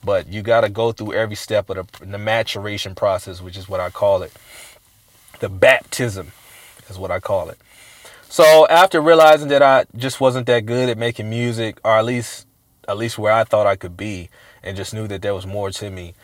but 0.03 0.27
you 0.27 0.41
got 0.41 0.63
to 0.63 0.71
go 0.71 0.93
through 0.93 1.13
every 1.13 1.37
step 1.37 1.69
of 1.69 1.91
the, 1.93 2.07
the 2.07 2.19
maturation 2.19 2.95
process, 2.95 3.43
which 3.43 3.59
is 3.59 3.69
what 3.69 3.79
I 3.79 3.91
call 3.91 4.23
it. 4.23 4.33
The 5.41 5.51
baptism 5.51 6.33
is 6.89 6.99
what 6.99 7.11
I 7.11 7.21
call 7.21 7.51
it. 7.51 7.59
So 8.31 8.67
after 8.69 9.03
realizing 9.03 9.49
that 9.49 9.63
I 9.63 9.85
just 9.95 10.19
wasn't 10.19 10.47
that 10.47 10.65
good 10.65 10.89
at 10.89 10.97
making 10.97 11.29
music, 11.29 11.79
or 11.85 11.93
at 11.99 12.07
least 12.07 12.47
at 12.89 12.97
least 12.97 13.19
where 13.19 13.33
I 13.33 13.45
thought 13.45 13.67
I 13.67 13.77
could 13.77 13.97
be, 13.97 14.31
and 14.63 14.77
just 14.77 14.95
knew 14.95 15.07
that 15.07 15.23
there 15.23 15.35
was 15.35 15.47
more 15.47 15.71
to 15.71 15.91
me, 15.91 16.15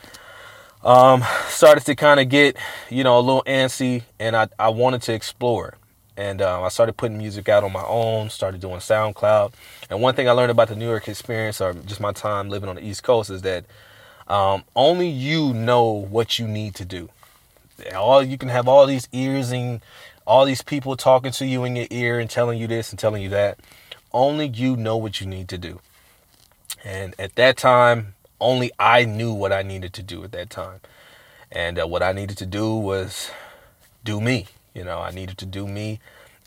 um, 0.84 1.24
started 1.48 1.84
to 1.86 1.94
kind 1.94 2.20
of 2.20 2.28
get, 2.28 2.56
you 2.90 3.04
know, 3.04 3.18
a 3.18 3.20
little 3.20 3.42
antsy, 3.44 4.02
and 4.18 4.36
I, 4.36 4.48
I 4.58 4.68
wanted 4.68 5.02
to 5.02 5.12
explore 5.12 5.78
and 6.18 6.42
um, 6.42 6.64
I 6.64 6.68
started 6.68 6.96
putting 6.96 7.16
music 7.16 7.48
out 7.48 7.62
on 7.62 7.72
my 7.72 7.84
own. 7.86 8.28
Started 8.28 8.60
doing 8.60 8.80
SoundCloud. 8.80 9.52
And 9.88 10.02
one 10.02 10.16
thing 10.16 10.28
I 10.28 10.32
learned 10.32 10.50
about 10.50 10.66
the 10.66 10.74
New 10.74 10.88
York 10.88 11.06
experience, 11.06 11.60
or 11.60 11.72
just 11.74 12.00
my 12.00 12.10
time 12.10 12.48
living 12.48 12.68
on 12.68 12.74
the 12.74 12.84
East 12.84 13.04
Coast, 13.04 13.30
is 13.30 13.42
that 13.42 13.64
um, 14.26 14.64
only 14.74 15.08
you 15.08 15.54
know 15.54 15.92
what 15.92 16.40
you 16.40 16.48
need 16.48 16.74
to 16.74 16.84
do. 16.84 17.08
All 17.94 18.20
you 18.20 18.36
can 18.36 18.48
have 18.48 18.66
all 18.66 18.84
these 18.84 19.08
ears 19.12 19.52
and 19.52 19.80
all 20.26 20.44
these 20.44 20.60
people 20.60 20.96
talking 20.96 21.30
to 21.30 21.46
you 21.46 21.62
in 21.62 21.76
your 21.76 21.86
ear 21.90 22.18
and 22.18 22.28
telling 22.28 22.58
you 22.58 22.66
this 22.66 22.90
and 22.90 22.98
telling 22.98 23.22
you 23.22 23.28
that. 23.28 23.60
Only 24.12 24.48
you 24.48 24.76
know 24.76 24.96
what 24.96 25.20
you 25.20 25.26
need 25.28 25.48
to 25.50 25.58
do. 25.58 25.78
And 26.84 27.14
at 27.16 27.36
that 27.36 27.56
time, 27.56 28.14
only 28.40 28.70
I 28.78 29.04
knew 29.04 29.32
what 29.32 29.52
I 29.52 29.62
needed 29.62 29.92
to 29.94 30.02
do 30.02 30.24
at 30.24 30.32
that 30.32 30.50
time. 30.50 30.80
And 31.50 31.80
uh, 31.80 31.86
what 31.86 32.02
I 32.02 32.12
needed 32.12 32.36
to 32.38 32.46
do 32.46 32.74
was 32.74 33.30
do 34.04 34.20
me 34.20 34.48
you 34.78 34.84
know, 34.84 35.00
I 35.00 35.10
needed 35.10 35.38
to 35.38 35.46
do 35.46 35.66
me. 35.66 35.98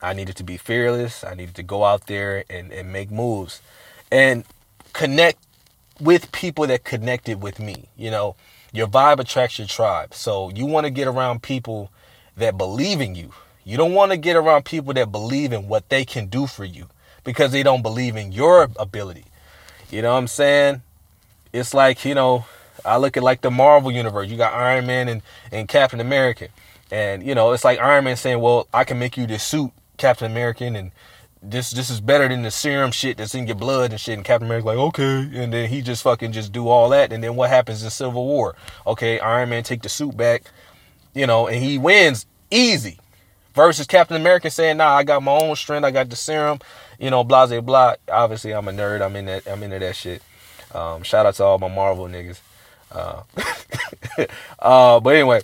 I 0.02 0.14
needed 0.14 0.38
to 0.38 0.44
be 0.44 0.56
fearless. 0.56 1.26
I 1.26 1.34
needed 1.34 1.54
to 1.56 1.64
go 1.64 1.84
out 1.84 2.08
there 2.08 2.46
and, 2.50 2.72
and 2.72 2.94
make 2.94 3.12
moves 3.12 3.62
and 4.10 4.46
connect 4.94 5.38
with 6.00 6.32
people 6.32 6.66
that 6.68 6.86
connected 6.86 7.42
with 7.42 7.60
me. 7.60 7.89
You 7.98 8.10
know, 8.10 8.38
your 8.72 8.88
vibe 8.88 9.20
attracts 9.20 9.60
your 9.60 9.68
tribe. 9.68 10.14
So 10.14 10.50
you 10.52 10.66
want 10.66 10.86
to 10.86 10.92
get 10.92 11.10
around 11.10 11.44
people 11.44 11.92
that 12.38 12.58
believe 12.58 13.02
in 13.02 13.16
you. 13.16 13.34
You 13.66 13.76
don't 13.76 13.94
want 13.94 14.12
to 14.12 14.18
get 14.18 14.38
around 14.38 14.64
people 14.64 14.94
that 14.94 15.12
believe 15.12 15.52
in 15.52 15.68
what 15.68 15.89
they 15.89 16.06
can 16.06 16.28
do 16.28 16.48
for 16.48 16.64
you 16.64 16.88
because 17.26 17.52
they 17.52 17.64
don't 17.64 17.82
believe 17.82 18.16
in 18.16 18.32
your 18.32 18.70
ability. 18.80 19.26
You 19.92 20.02
know 20.02 20.14
what 20.14 20.20
I'm 20.20 20.28
saying? 20.28 20.84
It's 21.54 21.74
like, 21.74 22.06
you 22.06 22.16
know, 22.16 22.45
I 22.86 22.97
look 22.97 23.18
at 23.18 23.24
like 23.24 23.41
the 23.41 23.52
Marvel 23.52 23.91
universe. 23.91 24.30
You 24.30 24.38
got 24.38 24.54
Iron 24.54 24.86
Man 24.86 25.08
and, 25.08 25.22
and 25.52 25.68
Captain 25.68 25.99
America. 25.99 26.47
And 26.91 27.24
you 27.24 27.34
know, 27.34 27.54
it's 27.54 27.64
like 27.64 27.80
Iron 27.80 28.04
Man 28.04 28.18
saying, 28.18 28.41
"Well, 28.41 28.68
I 28.74 28.84
can 28.84 28.99
make 28.99 29.16
you 29.16 29.26
this 29.26 29.43
suit, 29.43 29.72
Captain 29.97 30.30
American, 30.30 30.76
and 30.76 30.91
this 31.41 31.72
this 31.72 31.89
is 31.89 32.02
better 32.02 32.28
than 32.28 32.41
the 32.41 32.52
serum 32.52 32.91
shit 32.91 33.18
that's 33.18 33.34
in 33.34 33.47
your 33.47 33.56
blood 33.56 33.91
and 33.91 33.99
shit." 33.99 34.16
And 34.16 34.26
Captain 34.26 34.45
America's 34.47 34.66
like, 34.66 34.78
"Okay," 34.78 35.30
and 35.41 35.54
then 35.54 35.70
he 35.70 35.82
just 35.82 36.04
fucking 36.04 36.34
just 36.34 36.52
do 36.52 36.68
all 36.68 36.89
that, 36.89 37.14
and 37.14 37.24
then 37.24 37.36
what 37.36 37.49
happens 37.49 37.82
in 37.82 37.89
Civil 37.89 38.26
War? 38.26 38.56
Okay, 38.86 39.20
Iron 39.22 39.49
Man 39.49 39.64
take 39.64 39.84
the 39.84 39.89
suit 39.89 40.18
back, 40.18 40.43
you 41.14 41.26
know, 41.26 41.47
and 41.47 41.64
he 41.64 41.78
wins 41.78 42.26
easy. 42.52 42.97
Versus 43.54 43.86
Captain 43.86 44.16
America 44.16 44.49
saying, 44.49 44.78
"Nah, 44.78 44.95
I 44.95 45.04
got 45.04 45.24
my 45.24 45.34
own 45.34 45.56
strength. 45.56 45.86
I 45.86 45.91
got 45.91 46.10
the 46.10 46.16
serum." 46.16 46.60
You 46.99 47.10
know, 47.10 47.24
blah 47.24 47.45
blah 47.47 47.62
blah. 47.62 47.95
Obviously, 48.10 48.52
I'm 48.52 48.68
a 48.68 48.72
nerd. 48.72 49.02
I'm 49.02 49.16
in 49.16 49.26
that. 49.26 49.47
I'm 49.47 49.64
into 49.64 49.80
that 49.80 49.95
shit. 49.95 50.22
Um, 50.74 51.03
shout 51.03 51.26
out 51.26 51.36
to 51.36 51.43
all 51.43 51.57
my 51.57 51.67
Marvel 51.67 52.05
niggas. 52.07 52.39
Uh, 52.91 53.24
uh, 54.59 54.99
but 54.99 55.15
anyway, 55.15 55.41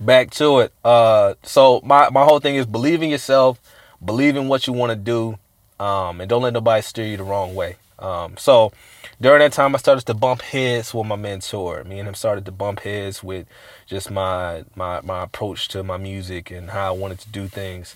back 0.00 0.30
to 0.32 0.60
it. 0.60 0.72
Uh, 0.84 1.34
so 1.42 1.80
my 1.84 2.10
my 2.10 2.24
whole 2.24 2.40
thing 2.40 2.56
is 2.56 2.66
believe 2.66 3.02
in 3.02 3.10
yourself, 3.10 3.60
believe 4.04 4.36
in 4.36 4.48
what 4.48 4.66
you 4.66 4.72
want 4.72 4.90
to 4.90 4.96
do, 4.96 5.38
um, 5.84 6.20
and 6.20 6.28
don't 6.28 6.42
let 6.42 6.52
nobody 6.52 6.82
steer 6.82 7.06
you 7.06 7.16
the 7.16 7.24
wrong 7.24 7.54
way. 7.54 7.76
Um, 7.98 8.36
so 8.36 8.72
during 9.20 9.38
that 9.40 9.52
time, 9.52 9.74
I 9.74 9.78
started 9.78 10.04
to 10.06 10.14
bump 10.14 10.42
heads 10.42 10.92
with 10.92 11.06
my 11.06 11.16
mentor. 11.16 11.84
Me 11.84 11.98
and 12.00 12.08
him 12.08 12.14
started 12.14 12.44
to 12.46 12.52
bump 12.52 12.80
heads 12.80 13.22
with 13.22 13.46
just 13.86 14.10
my 14.10 14.64
my 14.74 15.00
my 15.02 15.22
approach 15.22 15.68
to 15.68 15.82
my 15.82 15.96
music 15.96 16.50
and 16.50 16.70
how 16.70 16.88
I 16.88 16.96
wanted 16.96 17.20
to 17.20 17.28
do 17.28 17.46
things. 17.46 17.94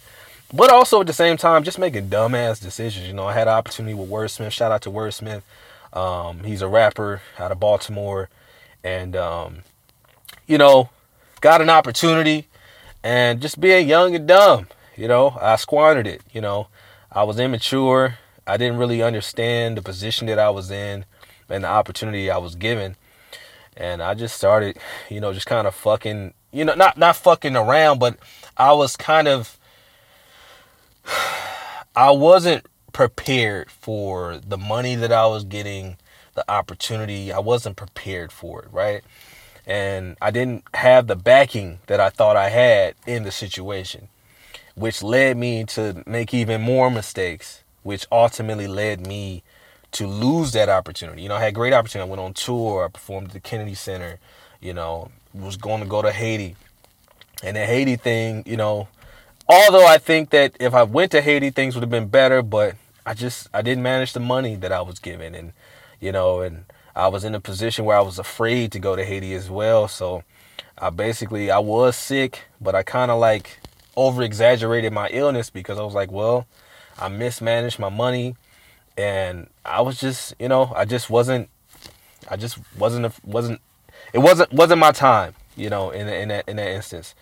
But 0.54 0.70
also 0.70 1.00
at 1.00 1.08
the 1.08 1.12
same 1.12 1.36
time, 1.36 1.64
just 1.64 1.78
making 1.78 2.08
dumbass 2.08 2.62
decisions. 2.62 3.08
You 3.08 3.14
know, 3.14 3.26
I 3.26 3.32
had 3.32 3.48
an 3.48 3.54
opportunity 3.54 3.94
with 3.94 4.08
Wordsmith. 4.08 4.52
Shout 4.52 4.70
out 4.70 4.82
to 4.82 4.90
Wordsmith. 4.90 5.42
Um, 5.92 6.44
he's 6.44 6.62
a 6.62 6.68
rapper 6.68 7.22
out 7.38 7.52
of 7.52 7.60
Baltimore, 7.60 8.28
and 8.84 9.16
um, 9.16 9.58
you 10.46 10.58
know, 10.58 10.90
got 11.40 11.60
an 11.60 11.70
opportunity 11.70 12.48
and 13.06 13.40
just 13.40 13.60
being 13.60 13.86
young 13.88 14.16
and 14.16 14.26
dumb, 14.26 14.66
you 14.96 15.06
know, 15.06 15.38
I 15.40 15.54
squandered 15.54 16.08
it, 16.08 16.22
you 16.32 16.40
know. 16.40 16.66
I 17.12 17.22
was 17.22 17.38
immature. 17.38 18.18
I 18.48 18.56
didn't 18.56 18.78
really 18.78 19.00
understand 19.00 19.76
the 19.76 19.82
position 19.82 20.26
that 20.26 20.40
I 20.40 20.50
was 20.50 20.72
in 20.72 21.04
and 21.48 21.62
the 21.62 21.68
opportunity 21.68 22.30
I 22.30 22.38
was 22.38 22.56
given. 22.56 22.96
And 23.76 24.02
I 24.02 24.14
just 24.14 24.36
started, 24.36 24.78
you 25.08 25.20
know, 25.20 25.32
just 25.32 25.46
kind 25.46 25.68
of 25.68 25.74
fucking, 25.76 26.34
you 26.50 26.64
know, 26.64 26.74
not 26.74 26.98
not 26.98 27.14
fucking 27.14 27.54
around, 27.54 28.00
but 28.00 28.18
I 28.56 28.72
was 28.72 28.96
kind 28.96 29.28
of 29.28 29.56
I 31.94 32.10
wasn't 32.10 32.66
prepared 32.96 33.70
for 33.70 34.38
the 34.38 34.56
money 34.56 34.94
that 34.94 35.12
I 35.12 35.26
was 35.26 35.44
getting, 35.44 35.98
the 36.32 36.50
opportunity. 36.50 37.30
I 37.30 37.38
wasn't 37.38 37.76
prepared 37.76 38.32
for 38.32 38.62
it, 38.62 38.68
right? 38.72 39.04
And 39.66 40.16
I 40.22 40.30
didn't 40.30 40.64
have 40.72 41.06
the 41.06 41.14
backing 41.14 41.80
that 41.88 42.00
I 42.00 42.08
thought 42.08 42.38
I 42.38 42.48
had 42.48 42.94
in 43.06 43.24
the 43.24 43.30
situation, 43.30 44.08
which 44.76 45.02
led 45.02 45.36
me 45.36 45.64
to 45.64 46.04
make 46.06 46.32
even 46.32 46.62
more 46.62 46.90
mistakes, 46.90 47.62
which 47.82 48.06
ultimately 48.10 48.66
led 48.66 49.06
me 49.06 49.42
to 49.92 50.06
lose 50.06 50.52
that 50.52 50.70
opportunity. 50.70 51.20
You 51.20 51.28
know, 51.28 51.36
I 51.36 51.40
had 51.40 51.54
great 51.54 51.74
opportunity. 51.74 52.08
I 52.08 52.10
went 52.10 52.22
on 52.22 52.32
tour, 52.32 52.86
I 52.86 52.88
performed 52.88 53.26
at 53.26 53.32
the 53.34 53.40
Kennedy 53.40 53.74
Center, 53.74 54.18
you 54.58 54.72
know, 54.72 55.10
was 55.34 55.58
going 55.58 55.82
to 55.82 55.86
go 55.86 56.00
to 56.00 56.12
Haiti. 56.12 56.56
And 57.42 57.58
the 57.58 57.66
Haiti 57.66 57.96
thing, 57.96 58.42
you 58.46 58.56
know, 58.56 58.88
although 59.46 59.86
I 59.86 59.98
think 59.98 60.30
that 60.30 60.56
if 60.58 60.72
I 60.72 60.84
went 60.84 61.12
to 61.12 61.20
Haiti, 61.20 61.50
things 61.50 61.74
would 61.74 61.82
have 61.82 61.90
been 61.90 62.08
better, 62.08 62.40
but 62.40 62.74
I 63.06 63.14
just 63.14 63.48
I 63.54 63.62
didn't 63.62 63.84
manage 63.84 64.12
the 64.12 64.20
money 64.20 64.56
that 64.56 64.72
I 64.72 64.82
was 64.82 64.98
given, 64.98 65.34
and 65.34 65.52
you 66.00 66.10
know, 66.10 66.40
and 66.40 66.64
I 66.96 67.06
was 67.06 67.22
in 67.24 67.34
a 67.36 67.40
position 67.40 67.84
where 67.84 67.96
I 67.96 68.00
was 68.02 68.18
afraid 68.18 68.72
to 68.72 68.80
go 68.80 68.96
to 68.96 69.04
Haiti 69.04 69.32
as 69.34 69.48
well. 69.48 69.86
So 69.86 70.24
I 70.76 70.90
basically 70.90 71.50
I 71.50 71.60
was 71.60 71.96
sick, 71.96 72.44
but 72.60 72.74
I 72.74 72.82
kind 72.82 73.12
of 73.12 73.20
like 73.20 73.60
over 73.96 74.22
exaggerated 74.22 74.92
my 74.92 75.08
illness 75.08 75.50
because 75.50 75.78
I 75.78 75.82
was 75.84 75.94
like, 75.94 76.10
well, 76.10 76.46
I 76.98 77.08
mismanaged 77.08 77.78
my 77.78 77.88
money, 77.88 78.34
and 78.98 79.46
I 79.64 79.82
was 79.82 80.00
just 80.00 80.34
you 80.40 80.48
know 80.48 80.72
I 80.74 80.84
just 80.84 81.08
wasn't 81.08 81.48
I 82.28 82.36
just 82.36 82.58
wasn't 82.76 83.14
wasn't 83.24 83.60
it 84.12 84.18
wasn't 84.18 84.52
wasn't 84.52 84.80
my 84.80 84.90
time 84.90 85.34
you 85.54 85.70
know 85.70 85.90
in 85.90 86.08
in 86.08 86.28
that 86.28 86.48
in 86.48 86.56
that 86.56 86.70
instance. 86.70 87.14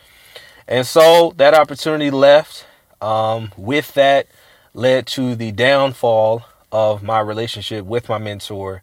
And 0.66 0.87
so 0.87 1.35
that 1.37 1.53
opportunity 1.53 2.11
left. 2.11 2.64
Um, 3.03 3.53
with 3.59 3.93
that 3.95 4.28
led 4.75 5.07
to 5.07 5.35
the 5.37 5.53
downfall 5.53 6.45
of 6.72 7.03
my 7.03 7.20
relationship 7.20 7.85
with 7.87 8.09
my 8.09 8.18
mentor. 8.18 8.83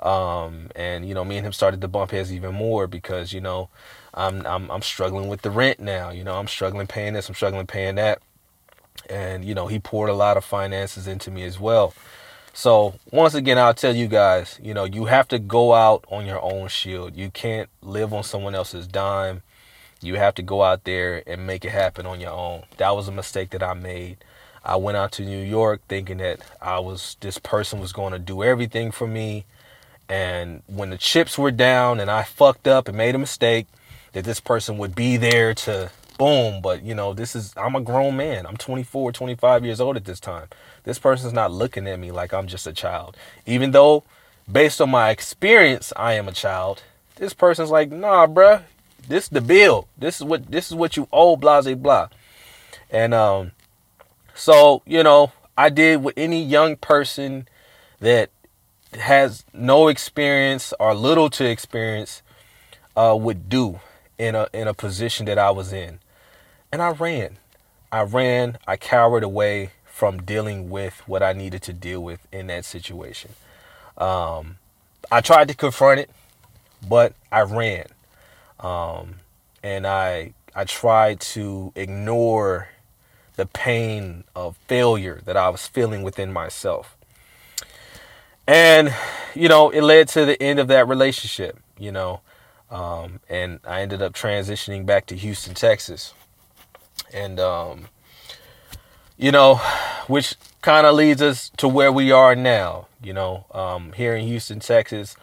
Um, 0.00 0.70
and 0.76 1.08
you 1.08 1.14
know, 1.14 1.24
me 1.24 1.38
and 1.38 1.46
him 1.46 1.52
started 1.52 1.80
to 1.80 1.88
bump 1.88 2.10
heads 2.10 2.32
even 2.32 2.54
more 2.54 2.86
because 2.86 3.32
you 3.32 3.40
know, 3.40 3.68
I'm 4.14 4.44
I'm 4.46 4.70
I'm 4.70 4.82
struggling 4.82 5.28
with 5.28 5.42
the 5.42 5.50
rent 5.50 5.80
now. 5.80 6.10
You 6.10 6.24
know, 6.24 6.36
I'm 6.36 6.48
struggling 6.48 6.86
paying 6.86 7.14
this, 7.14 7.28
I'm 7.28 7.34
struggling 7.34 7.66
paying 7.66 7.94
that, 7.94 8.20
and 9.08 9.44
you 9.44 9.54
know, 9.54 9.66
he 9.66 9.78
poured 9.78 10.10
a 10.10 10.14
lot 10.14 10.36
of 10.36 10.44
finances 10.44 11.06
into 11.06 11.30
me 11.30 11.44
as 11.44 11.58
well. 11.58 11.94
So 12.52 12.94
once 13.12 13.34
again, 13.34 13.56
I'll 13.56 13.74
tell 13.74 13.94
you 13.94 14.08
guys, 14.08 14.58
you 14.60 14.74
know, 14.74 14.84
you 14.84 15.04
have 15.04 15.28
to 15.28 15.38
go 15.38 15.74
out 15.74 16.04
on 16.10 16.26
your 16.26 16.42
own 16.42 16.66
shield. 16.66 17.16
You 17.16 17.30
can't 17.30 17.68
live 17.82 18.12
on 18.12 18.24
someone 18.24 18.56
else's 18.56 18.88
dime. 18.88 19.42
You 20.00 20.16
have 20.16 20.34
to 20.36 20.42
go 20.42 20.62
out 20.62 20.82
there 20.84 21.22
and 21.26 21.46
make 21.46 21.64
it 21.64 21.70
happen 21.70 22.06
on 22.06 22.18
your 22.20 22.32
own. 22.32 22.64
That 22.78 22.96
was 22.96 23.06
a 23.06 23.12
mistake 23.12 23.50
that 23.50 23.62
I 23.62 23.74
made. 23.74 24.18
I 24.64 24.76
went 24.76 24.96
out 24.96 25.12
to 25.12 25.22
New 25.22 25.42
York 25.42 25.80
thinking 25.88 26.18
that 26.18 26.40
I 26.60 26.78
was 26.78 27.16
this 27.20 27.38
person 27.38 27.80
was 27.80 27.92
going 27.92 28.12
to 28.12 28.18
do 28.18 28.42
everything 28.42 28.90
for 28.90 29.06
me. 29.06 29.44
And 30.08 30.62
when 30.66 30.90
the 30.90 30.98
chips 30.98 31.38
were 31.38 31.50
down 31.50 32.00
and 32.00 32.10
I 32.10 32.22
fucked 32.22 32.66
up 32.66 32.88
and 32.88 32.96
made 32.96 33.14
a 33.14 33.18
mistake, 33.18 33.66
that 34.12 34.24
this 34.24 34.40
person 34.40 34.78
would 34.78 34.94
be 34.94 35.16
there 35.16 35.54
to 35.54 35.90
boom. 36.18 36.60
But 36.60 36.82
you 36.82 36.94
know, 36.94 37.14
this 37.14 37.34
is 37.34 37.54
I'm 37.56 37.76
a 37.76 37.80
grown 37.80 38.16
man. 38.16 38.46
I'm 38.46 38.56
24, 38.56 39.12
25 39.12 39.64
years 39.64 39.80
old 39.80 39.96
at 39.96 40.04
this 40.04 40.20
time. 40.20 40.48
This 40.84 40.98
person's 40.98 41.32
not 41.32 41.52
looking 41.52 41.86
at 41.86 41.98
me 41.98 42.10
like 42.10 42.34
I'm 42.34 42.46
just 42.46 42.66
a 42.66 42.72
child. 42.72 43.16
Even 43.46 43.70
though 43.70 44.04
based 44.50 44.80
on 44.80 44.90
my 44.90 45.10
experience 45.10 45.92
I 45.96 46.14
am 46.14 46.28
a 46.28 46.32
child, 46.32 46.82
this 47.16 47.34
person's 47.34 47.70
like, 47.70 47.90
nah, 47.90 48.26
bruh, 48.26 48.62
this 49.06 49.24
is 49.24 49.30
the 49.30 49.40
bill. 49.40 49.88
This 49.96 50.16
is 50.16 50.24
what 50.24 50.50
this 50.50 50.68
is 50.68 50.74
what 50.74 50.96
you 50.96 51.08
owe, 51.12 51.36
blah 51.36 51.62
blah 51.62 51.74
blah. 51.74 52.08
And 52.90 53.14
um, 53.14 53.52
so 54.38 54.82
you 54.86 55.02
know, 55.02 55.32
I 55.56 55.68
did 55.68 56.02
what 56.02 56.14
any 56.16 56.42
young 56.42 56.76
person 56.76 57.48
that 58.00 58.30
has 58.94 59.44
no 59.52 59.88
experience 59.88 60.72
or 60.80 60.94
little 60.94 61.28
to 61.30 61.44
experience 61.44 62.22
uh, 62.96 63.16
would 63.18 63.48
do 63.48 63.80
in 64.18 64.34
a 64.34 64.48
in 64.52 64.68
a 64.68 64.74
position 64.74 65.26
that 65.26 65.38
I 65.38 65.50
was 65.50 65.72
in. 65.72 65.98
And 66.72 66.82
I 66.82 66.90
ran. 66.90 67.36
I 67.90 68.02
ran, 68.02 68.58
I 68.66 68.76
cowered 68.76 69.22
away 69.22 69.70
from 69.84 70.22
dealing 70.22 70.68
with 70.68 71.02
what 71.08 71.22
I 71.22 71.32
needed 71.32 71.62
to 71.62 71.72
deal 71.72 72.02
with 72.02 72.26
in 72.30 72.48
that 72.48 72.66
situation. 72.66 73.32
Um, 73.96 74.58
I 75.10 75.22
tried 75.22 75.48
to 75.48 75.54
confront 75.54 76.00
it, 76.00 76.10
but 76.86 77.14
I 77.32 77.40
ran 77.40 77.86
um, 78.60 79.20
and 79.62 79.86
I 79.86 80.32
I 80.54 80.64
tried 80.64 81.20
to 81.20 81.72
ignore 81.74 82.68
the 83.38 83.46
pain 83.46 84.24
of 84.34 84.56
failure 84.66 85.20
that 85.24 85.36
I 85.36 85.48
was 85.48 85.64
feeling 85.68 86.02
within 86.02 86.32
myself. 86.32 86.96
And 88.48 88.92
you 89.32 89.48
know, 89.48 89.70
it 89.70 89.82
led 89.82 90.08
to 90.08 90.24
the 90.24 90.42
end 90.42 90.58
of 90.58 90.66
that 90.68 90.88
relationship. 90.88 91.56
You 91.78 91.92
know, 91.92 92.20
um, 92.68 93.20
and 93.28 93.60
I 93.64 93.82
ended 93.82 94.02
up 94.02 94.12
transitioning 94.12 94.84
back 94.84 95.06
to 95.06 95.14
Houston, 95.14 95.54
Texas, 95.54 96.14
and 97.14 97.38
um, 97.38 97.86
you 99.16 99.30
know, 99.30 99.54
which 100.08 100.34
kind 100.60 100.84
of 100.84 100.96
leads 100.96 101.22
us 101.22 101.50
to 101.58 101.68
where 101.68 101.92
we 101.92 102.10
are 102.10 102.34
now. 102.34 102.88
You 103.00 103.12
know, 103.12 103.46
um, 103.52 103.92
here 103.92 104.16
in 104.16 104.26
Houston, 104.26 104.58
Texas, 104.58 105.16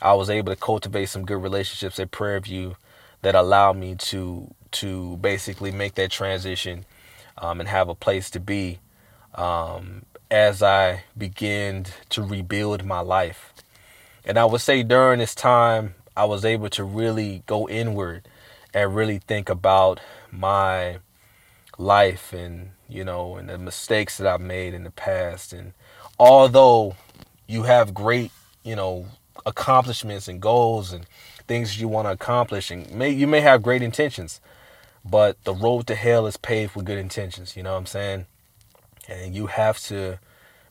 I 0.00 0.12
was 0.14 0.30
able 0.30 0.52
to 0.52 0.60
cultivate 0.60 1.08
some 1.08 1.24
good 1.24 1.42
relationships 1.42 1.98
at 1.98 2.12
Prairie 2.12 2.40
View 2.40 2.76
that 3.22 3.34
allowed 3.34 3.76
me 3.76 3.96
to 3.96 4.54
to 4.70 5.16
basically 5.16 5.72
make 5.72 5.96
that 5.96 6.12
transition 6.12 6.84
um, 7.38 7.60
and 7.60 7.68
have 7.68 7.88
a 7.88 7.94
place 7.94 8.30
to 8.30 8.40
be 8.40 8.78
um, 9.34 10.02
as 10.30 10.62
I 10.62 11.04
began 11.16 11.86
to 12.10 12.22
rebuild 12.22 12.84
my 12.84 13.00
life. 13.00 13.52
And 14.24 14.38
I 14.38 14.44
would 14.44 14.60
say 14.60 14.82
during 14.82 15.20
this 15.20 15.34
time, 15.34 15.94
I 16.16 16.24
was 16.24 16.44
able 16.44 16.68
to 16.70 16.82
really 16.82 17.42
go 17.46 17.68
inward 17.68 18.26
and 18.72 18.94
really 18.94 19.18
think 19.18 19.48
about 19.48 20.00
my 20.30 20.98
life 21.78 22.32
and 22.32 22.70
you 22.88 23.04
know 23.04 23.36
and 23.36 23.48
the 23.48 23.58
mistakes 23.58 24.16
that 24.16 24.26
I've 24.26 24.40
made 24.40 24.72
in 24.72 24.84
the 24.84 24.90
past 24.90 25.52
and 25.52 25.72
although 26.18 26.96
you 27.46 27.64
have 27.64 27.92
great 27.92 28.30
you 28.64 28.74
know 28.74 29.06
accomplishments 29.44 30.26
and 30.26 30.40
goals 30.40 30.92
and 30.92 31.06
things 31.46 31.78
you 31.80 31.86
want 31.86 32.06
to 32.06 32.12
accomplish 32.12 32.70
and 32.70 32.90
may 32.92 33.10
you 33.10 33.26
may 33.26 33.40
have 33.40 33.62
great 33.62 33.82
intentions 33.82 34.40
but 35.08 35.42
the 35.44 35.54
road 35.54 35.86
to 35.86 35.94
hell 35.94 36.26
is 36.26 36.36
paved 36.36 36.74
with 36.74 36.84
good 36.84 36.98
intentions 36.98 37.56
you 37.56 37.62
know 37.62 37.72
what 37.72 37.78
i'm 37.78 37.86
saying? 37.86 38.26
And 39.08 39.34
you 39.34 39.46
have 39.46 39.78
to 39.84 40.18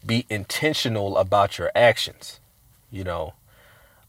be 0.05 0.25
intentional 0.29 1.17
about 1.17 1.57
your 1.57 1.71
actions 1.75 2.39
you 2.91 3.03
know? 3.03 3.33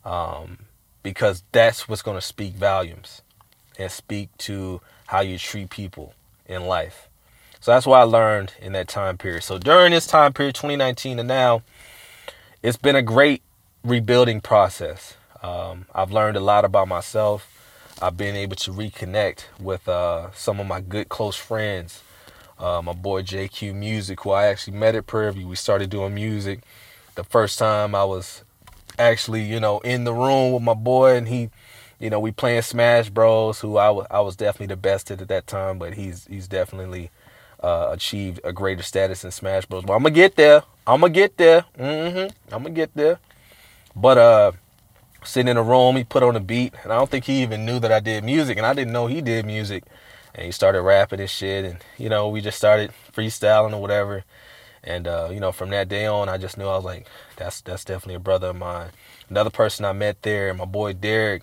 Um, 0.05 0.59
because 1.03 1.43
that's 1.53 1.89
what's 1.89 2.03
going 2.03 2.17
to 2.17 2.21
speak 2.23 2.55
volumes 2.55 3.23
and 3.79 3.91
speak 3.91 4.29
to 4.39 4.81
how 5.07 5.21
you 5.21 5.39
treat 5.39 5.71
people 5.71 6.15
in 6.47 6.67
life. 6.67 7.09
So 7.61 7.73
that's 7.73 7.87
what 7.87 7.99
i 7.99 8.03
learned 8.03 8.55
in 8.61 8.73
that 8.73 8.87
time 8.87 9.19
period. 9.19 9.43
So 9.43 9.59
during 9.59 9.91
this 9.91 10.07
time 10.07 10.33
period 10.33 10.55
2019 10.55 11.19
and 11.19 11.29
now 11.29 11.63
it's 12.63 12.77
been 12.77 12.97
a 12.97 13.03
great 13.03 13.43
rebuilding 13.85 14.41
process. 14.41 15.17
Um, 15.43 15.87
I've 15.95 16.13
learned 16.13 16.37
a 16.37 16.41
lot 16.41 16.65
about 16.65 16.89
myself. 16.89 17.56
I've 18.01 18.17
been 18.17 18.37
able 18.37 18.57
to 18.57 18.73
reconnect 18.73 19.45
with 19.59 19.89
uh, 19.89 20.31
some 20.33 20.61
of 20.61 20.67
my 20.67 20.81
good 20.81 21.09
close 21.09 21.37
friends. 21.37 22.03
Uh, 22.59 22.83
my 22.83 22.93
boy 22.93 23.23
JQ 23.23 23.75
Music, 23.75 24.21
who 24.21 24.31
I 24.31 24.47
actually 24.47 24.77
met 24.77 24.95
at 24.95 25.07
Prairie 25.07 25.33
View. 25.33 25.49
We 25.49 25.57
started 25.57 25.89
doing 25.91 26.15
music. 26.15 26.61
The 27.15 27.25
first 27.25 27.59
time 27.59 27.95
I 27.95 28.05
was 28.05 28.45
actually, 28.99 29.43
you 29.43 29.61
know, 29.61 29.79
in 29.81 30.05
the 30.05 30.13
room 30.13 30.53
with 30.53 30.63
my 30.63 30.75
boy, 30.75 31.17
and 31.17 31.29
he, 31.29 31.51
you 31.99 32.11
know, 32.11 32.21
we 32.21 32.33
playing 32.33 32.63
Smash 32.63 33.09
Bros. 33.09 33.61
Who 33.61 33.79
I, 33.79 33.87
w- 33.87 34.07
I 34.11 34.21
was 34.21 34.37
definitely 34.37 34.75
the 34.75 34.77
best 34.77 35.11
at 35.11 35.23
at 35.23 35.29
that 35.29 35.47
time, 35.47 35.79
but 35.79 35.95
he's 35.95 36.27
he's 36.27 36.49
definitely 36.49 37.11
uh, 37.63 37.89
achieved 37.93 38.41
a 38.45 38.53
greater 38.53 38.83
status 38.83 39.25
in 39.25 39.31
Smash 39.31 39.65
Bros. 39.67 39.85
But 39.85 39.95
I'm 39.95 40.03
gonna 40.03 40.15
get 40.15 40.37
there. 40.37 40.63
I'm 40.87 41.01
gonna 41.01 41.13
get 41.13 41.37
there. 41.39 41.65
Mm-hmm. 41.79 42.55
I'm 42.55 42.63
gonna 42.63 42.75
get 42.75 42.95
there. 42.95 43.19
But 43.95 44.19
uh, 44.19 44.53
sitting 45.27 45.49
in 45.49 45.57
a 45.57 45.63
room. 45.63 45.97
He 45.97 46.05
put 46.05 46.23
on 46.23 46.37
a 46.37 46.41
beat, 46.41 46.75
and 46.83 46.93
I 46.93 46.97
don't 46.97 47.11
think 47.11 47.25
he 47.25 47.43
even 47.43 47.67
knew 47.67 47.79
that 47.81 47.93
I 47.93 48.01
did 48.01 48.25
music, 48.25 48.57
and 48.57 48.67
I 48.67 48.75
didn't 48.75 48.93
know 48.93 49.07
he 49.07 49.21
did 49.21 49.47
music. 49.47 49.85
And 50.35 50.45
he 50.45 50.53
started 50.53 50.83
rapping 50.83 51.21
and 51.21 51.31
shit, 51.31 51.65
and 51.65 51.79
you 51.99 52.09
know, 52.09 52.29
we 52.29 52.41
just 52.41 52.59
started 52.59 52.93
freestyling 53.13 53.73
or 53.73 53.81
whatever. 53.81 54.25
And 54.85 55.09
uh, 55.09 55.31
you 55.33 55.41
know, 55.41 55.53
from 55.53 55.71
that 55.71 55.89
day 55.89 56.07
on, 56.07 56.29
I 56.29 56.39
just 56.39 56.57
knew 56.57 56.67
I 56.67 56.77
was 56.77 56.85
like, 56.85 57.09
that's 57.37 57.61
that's 57.61 57.85
definitely 57.85 58.15
a 58.15 58.21
brother 58.21 58.49
of 58.49 58.57
mine. 58.57 58.91
Another 59.29 59.51
person 59.51 59.85
I 59.85 59.93
met 59.93 60.23
there, 60.23 60.55
my 60.55 60.65
boy 60.65 60.93
Derek, 60.93 61.43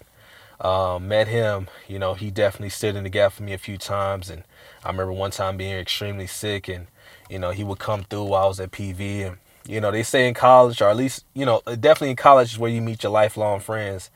um, 0.61 1.07
met 1.07 1.27
him. 1.27 1.67
You 1.87 1.99
know, 1.99 2.13
he 2.13 2.31
definitely 2.31 2.69
stood 2.69 2.95
in 2.95 3.03
the 3.03 3.09
gap 3.09 3.33
for 3.33 3.43
me 3.43 3.53
a 3.53 3.57
few 3.57 3.77
times, 3.77 4.29
and 4.29 4.43
I 4.83 4.89
remember 4.89 5.11
one 5.11 5.31
time 5.31 5.57
being 5.57 5.77
extremely 5.77 6.27
sick, 6.27 6.69
and 6.69 6.87
you 7.29 7.39
know, 7.39 7.51
he 7.51 7.63
would 7.63 7.79
come 7.79 8.03
through 8.05 8.25
while 8.25 8.45
I 8.45 8.47
was 8.47 8.59
at 8.59 8.71
PV, 8.71 9.27
and 9.27 9.37
you 9.67 9.79
know, 9.79 9.91
they 9.91 10.03
say 10.03 10.27
in 10.27 10.33
college, 10.33 10.81
or 10.81 10.89
at 10.89 10.97
least, 10.97 11.25
you 11.33 11.45
know, 11.45 11.61
definitely 11.65 12.11
in 12.11 12.15
college 12.15 12.51
is 12.51 12.59
where 12.59 12.71
you 12.71 12.81
meet 12.81 13.03
your 13.03 13.11
lifelong 13.11 13.59
friends. 13.59 14.09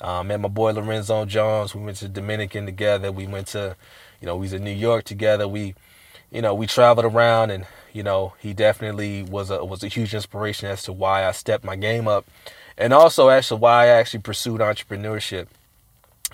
Uh, 0.00 0.22
met 0.22 0.40
my 0.40 0.48
boy 0.48 0.72
Lorenzo 0.72 1.24
Jones. 1.24 1.74
We 1.74 1.82
went 1.82 1.96
to 1.98 2.08
Dominican 2.08 2.66
together. 2.66 3.10
We 3.10 3.26
went 3.26 3.48
to, 3.48 3.76
you 4.20 4.26
know, 4.26 4.36
we 4.36 4.42
was 4.42 4.52
in 4.52 4.64
New 4.64 4.70
York 4.70 5.04
together. 5.04 5.48
We, 5.48 5.74
you 6.30 6.42
know, 6.42 6.54
we 6.54 6.66
traveled 6.66 7.06
around, 7.06 7.50
and 7.50 7.66
you 7.92 8.02
know, 8.02 8.34
he 8.38 8.52
definitely 8.52 9.24
was 9.24 9.50
a 9.50 9.64
was 9.64 9.82
a 9.82 9.88
huge 9.88 10.14
inspiration 10.14 10.68
as 10.68 10.82
to 10.84 10.92
why 10.92 11.26
I 11.26 11.32
stepped 11.32 11.64
my 11.64 11.74
game 11.74 12.06
up, 12.06 12.26
and 12.76 12.92
also 12.92 13.28
actually 13.28 13.60
why 13.60 13.84
I 13.84 13.88
actually 13.88 14.20
pursued 14.20 14.60
entrepreneurship. 14.60 15.48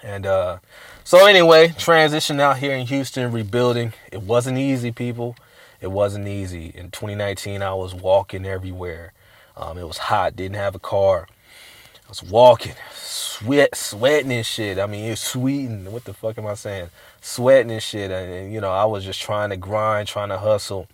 And 0.02 0.26
uh, 0.26 0.58
so 1.04 1.26
anyway, 1.26 1.68
transition 1.78 2.40
out 2.40 2.58
here 2.58 2.74
in 2.74 2.86
Houston, 2.86 3.32
rebuilding. 3.32 3.94
It 4.12 4.22
wasn't 4.22 4.58
easy, 4.58 4.92
people. 4.92 5.36
It 5.84 5.90
wasn't 5.90 6.26
easy. 6.26 6.72
In 6.74 6.90
2019, 6.90 7.60
I 7.60 7.74
was 7.74 7.94
walking 7.94 8.46
everywhere. 8.46 9.12
Um, 9.54 9.76
it 9.76 9.86
was 9.86 9.98
hot. 9.98 10.34
Didn't 10.34 10.56
have 10.56 10.74
a 10.74 10.78
car. 10.78 11.28
I 11.28 12.08
was 12.08 12.22
walking, 12.22 12.72
sweat, 12.94 13.76
sweating 13.76 14.32
and 14.32 14.46
shit. 14.46 14.78
I 14.78 14.86
mean, 14.86 15.04
it's 15.12 15.20
sweating. 15.32 15.92
What 15.92 16.04
the 16.04 16.14
fuck 16.14 16.38
am 16.38 16.46
I 16.46 16.54
saying? 16.54 16.88
Sweating 17.20 17.70
and 17.70 17.82
shit. 17.82 18.10
And, 18.10 18.50
you 18.50 18.62
know, 18.62 18.72
I 18.72 18.86
was 18.86 19.04
just 19.04 19.20
trying 19.20 19.50
to 19.50 19.58
grind, 19.58 20.08
trying 20.08 20.30
to 20.30 20.38
hustle, 20.38 20.88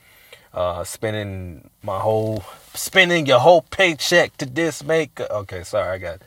uh, 0.53 0.83
spending 0.83 1.71
my 1.85 2.01
whole, 2.01 2.43
spending 2.75 3.27
your 3.27 3.39
whole 3.39 3.63
paycheck 3.63 4.37
to 4.39 4.45
this 4.45 4.83
make. 4.83 5.21
Okay, 5.21 5.63
sorry, 5.63 5.89
I 5.89 5.99
got, 5.99 6.23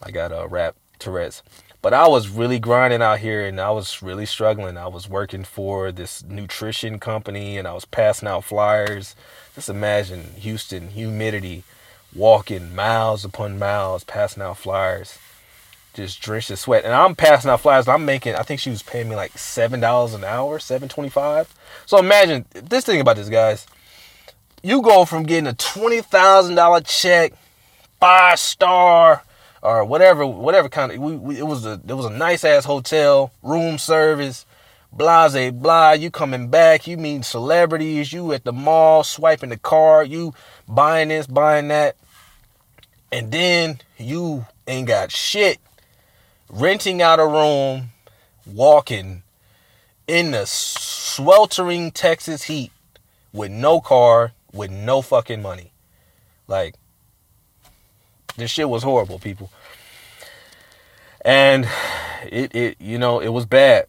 I 0.00 0.12
got 0.12 0.30
a 0.30 0.42
uh, 0.42 0.46
rap 0.46 0.76
Tourette's. 1.00 1.42
But 1.86 1.94
I 1.94 2.08
was 2.08 2.28
really 2.28 2.58
grinding 2.58 3.00
out 3.00 3.20
here 3.20 3.46
and 3.46 3.60
I 3.60 3.70
was 3.70 4.02
really 4.02 4.26
struggling. 4.26 4.76
I 4.76 4.88
was 4.88 5.08
working 5.08 5.44
for 5.44 5.92
this 5.92 6.24
nutrition 6.24 6.98
company 6.98 7.58
and 7.58 7.68
I 7.68 7.74
was 7.74 7.84
passing 7.84 8.26
out 8.26 8.42
flyers. 8.42 9.14
Just 9.54 9.68
imagine 9.68 10.32
Houston, 10.34 10.88
humidity, 10.88 11.62
walking 12.12 12.74
miles 12.74 13.24
upon 13.24 13.60
miles, 13.60 14.02
passing 14.02 14.42
out 14.42 14.58
flyers, 14.58 15.16
just 15.94 16.20
drenched 16.20 16.50
in 16.50 16.56
sweat. 16.56 16.84
And 16.84 16.92
I'm 16.92 17.14
passing 17.14 17.52
out 17.52 17.60
flyers. 17.60 17.86
I'm 17.86 18.04
making, 18.04 18.34
I 18.34 18.42
think 18.42 18.58
she 18.58 18.70
was 18.70 18.82
paying 18.82 19.08
me 19.08 19.14
like 19.14 19.38
seven 19.38 19.78
dollars 19.78 20.12
an 20.12 20.24
hour, 20.24 20.58
seven 20.58 20.88
twenty-five. 20.88 21.54
So 21.86 21.98
imagine 21.98 22.46
this 22.50 22.84
thing 22.84 23.00
about 23.00 23.14
this, 23.14 23.28
guys. 23.28 23.64
You 24.60 24.82
go 24.82 25.04
from 25.04 25.22
getting 25.22 25.46
a 25.46 25.54
twenty 25.54 26.00
thousand 26.00 26.56
dollar 26.56 26.80
check, 26.80 27.32
five 28.00 28.40
star 28.40 29.22
or 29.62 29.84
whatever, 29.84 30.26
whatever 30.26 30.68
kind 30.68 30.92
of. 30.92 30.98
We, 30.98 31.16
we, 31.16 31.38
it 31.38 31.46
was 31.46 31.66
a 31.66 31.80
it 31.86 31.94
was 31.94 32.06
a 32.06 32.10
nice 32.10 32.44
ass 32.44 32.64
hotel, 32.64 33.32
room 33.42 33.78
service, 33.78 34.46
blase 34.92 35.52
blah. 35.52 35.92
You 35.92 36.10
coming 36.10 36.48
back? 36.48 36.86
You 36.86 36.96
meet 36.96 37.24
celebrities. 37.24 38.12
You 38.12 38.32
at 38.32 38.44
the 38.44 38.52
mall 38.52 39.04
swiping 39.04 39.50
the 39.50 39.58
card. 39.58 40.08
You 40.08 40.34
buying 40.68 41.08
this, 41.08 41.26
buying 41.26 41.68
that, 41.68 41.96
and 43.10 43.32
then 43.32 43.80
you 43.98 44.46
ain't 44.66 44.88
got 44.88 45.10
shit. 45.10 45.58
Renting 46.48 47.02
out 47.02 47.18
a 47.18 47.26
room, 47.26 47.90
walking 48.46 49.22
in 50.06 50.30
the 50.30 50.46
sweltering 50.46 51.90
Texas 51.90 52.44
heat 52.44 52.70
with 53.32 53.50
no 53.50 53.80
car, 53.80 54.32
with 54.52 54.70
no 54.70 55.02
fucking 55.02 55.42
money. 55.42 55.72
Like, 56.46 56.76
this 58.36 58.50
shit 58.50 58.68
was 58.68 58.82
horrible, 58.82 59.18
people. 59.18 59.50
And 61.24 61.68
it, 62.24 62.54
it 62.54 62.76
you 62.80 62.98
know, 62.98 63.20
it 63.20 63.28
was 63.28 63.46
bad. 63.46 63.86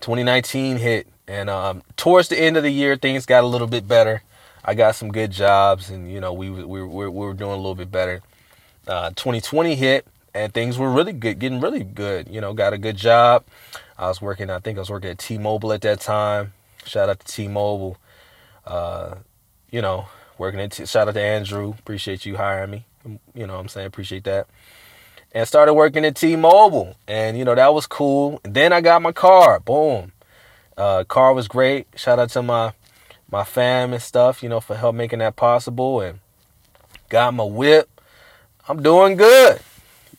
2019 0.00 0.78
hit, 0.78 1.06
and 1.28 1.50
um, 1.50 1.82
towards 1.96 2.28
the 2.28 2.40
end 2.40 2.56
of 2.56 2.62
the 2.62 2.70
year, 2.70 2.96
things 2.96 3.26
got 3.26 3.44
a 3.44 3.46
little 3.46 3.66
bit 3.66 3.86
better. 3.86 4.22
I 4.64 4.74
got 4.74 4.94
some 4.94 5.10
good 5.10 5.30
jobs, 5.30 5.90
and 5.90 6.10
you 6.10 6.20
know, 6.20 6.32
we 6.32 6.50
we, 6.50 6.64
we, 6.64 6.82
we 6.84 7.08
were 7.08 7.34
doing 7.34 7.52
a 7.52 7.56
little 7.56 7.74
bit 7.74 7.90
better. 7.90 8.22
Uh, 8.86 9.10
2020 9.10 9.74
hit, 9.74 10.06
and 10.34 10.52
things 10.52 10.78
were 10.78 10.90
really 10.90 11.12
good, 11.12 11.38
getting 11.38 11.60
really 11.60 11.84
good. 11.84 12.28
You 12.28 12.40
know, 12.40 12.52
got 12.54 12.72
a 12.72 12.78
good 12.78 12.96
job. 12.96 13.44
I 13.98 14.08
was 14.08 14.22
working, 14.22 14.48
I 14.48 14.58
think 14.58 14.78
I 14.78 14.80
was 14.80 14.90
working 14.90 15.10
at 15.10 15.18
T-Mobile 15.18 15.72
at 15.74 15.82
that 15.82 16.00
time. 16.00 16.54
Shout 16.86 17.10
out 17.10 17.20
to 17.20 17.26
T-Mobile. 17.26 17.98
Uh, 18.66 19.16
you 19.70 19.82
know, 19.82 20.06
working 20.38 20.60
at 20.60 20.72
T- 20.72 20.86
shout 20.86 21.08
out 21.08 21.14
to 21.14 21.20
Andrew. 21.20 21.74
Appreciate 21.78 22.24
you 22.24 22.36
hiring 22.36 22.70
me. 22.70 22.84
You 23.34 23.46
know, 23.46 23.58
I'm 23.58 23.68
saying 23.68 23.86
appreciate 23.86 24.24
that 24.24 24.46
and 25.32 25.46
started 25.46 25.74
working 25.74 26.04
at 26.04 26.16
T-Mobile, 26.16 26.96
and 27.06 27.38
you 27.38 27.44
know 27.44 27.54
that 27.54 27.72
was 27.72 27.86
cool. 27.86 28.40
And 28.44 28.54
then 28.54 28.72
I 28.72 28.80
got 28.80 29.02
my 29.02 29.12
car. 29.12 29.60
Boom, 29.60 30.12
uh, 30.76 31.04
car 31.04 31.34
was 31.34 31.48
great. 31.48 31.86
Shout 31.96 32.18
out 32.18 32.30
to 32.30 32.42
my 32.42 32.72
my 33.30 33.44
fam 33.44 33.92
and 33.92 34.02
stuff, 34.02 34.42
you 34.42 34.48
know, 34.48 34.60
for 34.60 34.74
help 34.74 34.94
making 34.94 35.20
that 35.20 35.36
possible. 35.36 36.00
And 36.00 36.18
got 37.08 37.34
my 37.34 37.44
whip. 37.44 37.88
I'm 38.68 38.82
doing 38.82 39.16
good, 39.16 39.60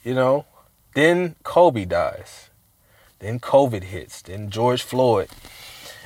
you 0.03 0.13
know. 0.13 0.45
Then 0.93 1.35
Kobe 1.43 1.85
dies. 1.85 2.49
Then 3.19 3.39
COVID 3.39 3.83
hits. 3.83 4.21
Then 4.21 4.49
George 4.49 4.81
Floyd, 4.81 5.29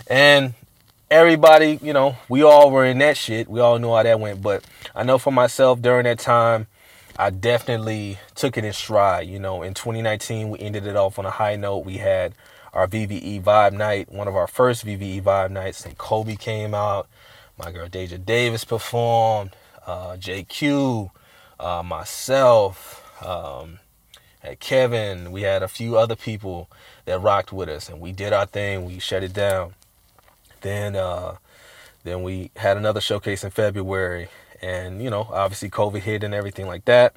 and 0.07 0.53
everybody, 1.09 1.79
you 1.81 1.93
know, 1.93 2.15
we 2.29 2.43
all 2.43 2.71
were 2.71 2.85
in 2.85 2.97
that 2.99 3.17
shit. 3.17 3.47
We 3.47 3.59
all 3.59 3.79
knew 3.79 3.93
how 3.93 4.03
that 4.03 4.19
went. 4.19 4.41
But 4.41 4.63
I 4.95 5.03
know 5.03 5.17
for 5.17 5.31
myself 5.31 5.81
during 5.81 6.05
that 6.05 6.19
time 6.19 6.67
I 7.17 7.29
definitely 7.29 8.19
took 8.35 8.57
it 8.57 8.65
in 8.65 8.73
stride. 8.73 9.27
You 9.27 9.39
know, 9.39 9.63
in 9.63 9.73
2019, 9.73 10.49
we 10.49 10.59
ended 10.59 10.85
it 10.85 10.97
off 10.97 11.17
on 11.17 11.25
a 11.25 11.31
high 11.31 11.55
note. 11.55 11.85
We 11.85 11.97
had 11.97 12.33
our 12.73 12.87
VVE 12.87 13.41
Vibe 13.41 13.71
Night, 13.71 14.11
one 14.11 14.27
of 14.27 14.35
our 14.35 14.47
first 14.47 14.85
VVE 14.85 15.21
Vibe 15.21 15.51
Nights, 15.51 15.85
and 15.85 15.97
Kobe 15.97 16.35
came 16.35 16.73
out. 16.73 17.07
My 17.57 17.71
girl 17.71 17.87
Deja 17.87 18.17
Davis 18.17 18.65
performed. 18.65 19.55
Uh, 19.87 20.17
JQ, 20.17 21.09
uh, 21.57 21.83
myself, 21.83 23.23
um, 23.25 23.79
had 24.39 24.59
Kevin. 24.59 25.31
We 25.31 25.43
had 25.43 25.63
a 25.63 25.69
few 25.69 25.97
other 25.97 26.17
people 26.17 26.69
that 27.05 27.19
rocked 27.19 27.53
with 27.53 27.69
us, 27.69 27.87
and 27.87 28.01
we 28.01 28.11
did 28.11 28.33
our 28.33 28.45
thing. 28.45 28.83
We 28.83 28.99
shut 28.99 29.23
it 29.23 29.31
down. 29.31 29.75
Then, 30.65 30.95
uh, 30.95 31.35
then 32.03 32.23
we 32.23 32.49
had 32.55 32.75
another 32.75 32.99
showcase 32.99 33.43
in 33.43 33.51
February. 33.51 34.29
And 34.63 34.99
you 34.99 35.11
know 35.11 35.27
obviously 35.31 35.69
covid 35.69 35.99
hit 35.99 36.23
and 36.23 36.33
everything 36.33 36.65
like 36.65 36.85
that. 36.85 37.15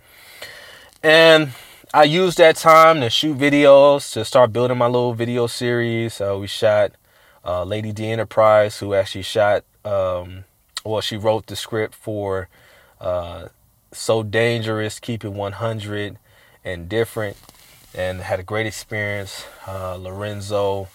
And 1.02 1.52
i 1.94 2.04
used 2.04 2.36
that 2.36 2.56
time 2.56 3.00
to 3.00 3.08
shoot 3.08 3.38
videos 3.38 4.12
to 4.12 4.22
start 4.26 4.52
building 4.52 4.76
my 4.76 4.84
little 4.86 5.14
video 5.14 5.46
series. 5.46 6.20
Uh, 6.20 6.36
we 6.38 6.46
shot 6.46 6.92
uh, 7.42 7.64
lady 7.64 7.90
d 7.90 8.10
enterprise 8.10 8.80
who 8.80 8.92
actually 8.92 9.22
shot 9.22 9.64
um, 9.82 10.44
well 10.84 11.00
she 11.00 11.16
wrote 11.16 11.46
the 11.46 11.56
script 11.56 11.94
for 11.94 12.50
uh, 13.00 13.48
so 13.92 14.22
dangerous 14.22 15.00
Keeping 15.00 15.36
100 15.36 16.18
and 16.66 16.86
different 16.86 17.38
and 17.94 18.20
had 18.20 18.40
a 18.40 18.42
great 18.42 18.66
experience. 18.66 19.46
Uh, 19.66 19.94
lorenzo 19.94 20.88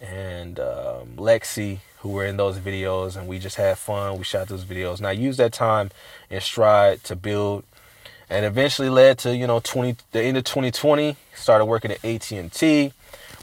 and 0.00 0.58
um, 0.58 1.16
lexi 1.16 1.80
who 2.00 2.10
were 2.10 2.24
in 2.24 2.36
those 2.36 2.58
videos 2.58 3.16
and 3.16 3.28
we 3.28 3.38
just 3.38 3.56
had 3.56 3.78
fun. 3.78 4.18
We 4.18 4.24
shot 4.24 4.48
those 4.48 4.64
videos. 4.64 4.98
And 4.98 5.06
I 5.06 5.12
used 5.12 5.38
that 5.38 5.52
time 5.52 5.90
in 6.28 6.40
stride 6.40 7.04
to 7.04 7.16
build 7.16 7.64
and 8.28 8.44
eventually 8.44 8.88
led 8.88 9.18
to, 9.18 9.36
you 9.36 9.46
know, 9.46 9.60
20 9.60 9.96
the 10.12 10.22
end 10.22 10.36
of 10.36 10.44
2020, 10.44 11.16
started 11.34 11.64
working 11.64 11.90
at 11.90 12.04
AT&T 12.04 12.92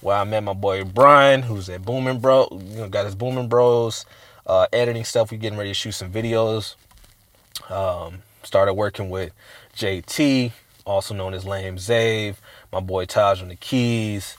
where 0.02 0.18
I 0.18 0.24
met 0.24 0.44
my 0.44 0.54
boy 0.54 0.84
Brian, 0.84 1.42
who's 1.42 1.70
at 1.70 1.84
Booming 1.84 2.20
Bro, 2.20 2.50
you 2.52 2.78
know, 2.78 2.90
got 2.90 3.06
his 3.06 3.16
Booming 3.16 3.48
Bros 3.48 4.06
uh, 4.46 4.68
editing 4.72 5.04
stuff. 5.04 5.32
We 5.32 5.38
getting 5.38 5.58
ready 5.58 5.72
to 5.72 5.74
shoot 5.74 5.94
some 5.94 6.12
videos. 6.12 6.76
Um, 7.70 8.20
started 8.44 8.74
working 8.74 9.10
with 9.10 9.34
JT, 9.76 10.52
also 10.86 11.14
known 11.14 11.34
as 11.34 11.46
Lame 11.46 11.78
Zave, 11.78 12.36
my 12.72 12.80
boy 12.80 13.06
Taj 13.06 13.42
on 13.42 13.50
the 13.50 13.56
keys. 13.56 14.38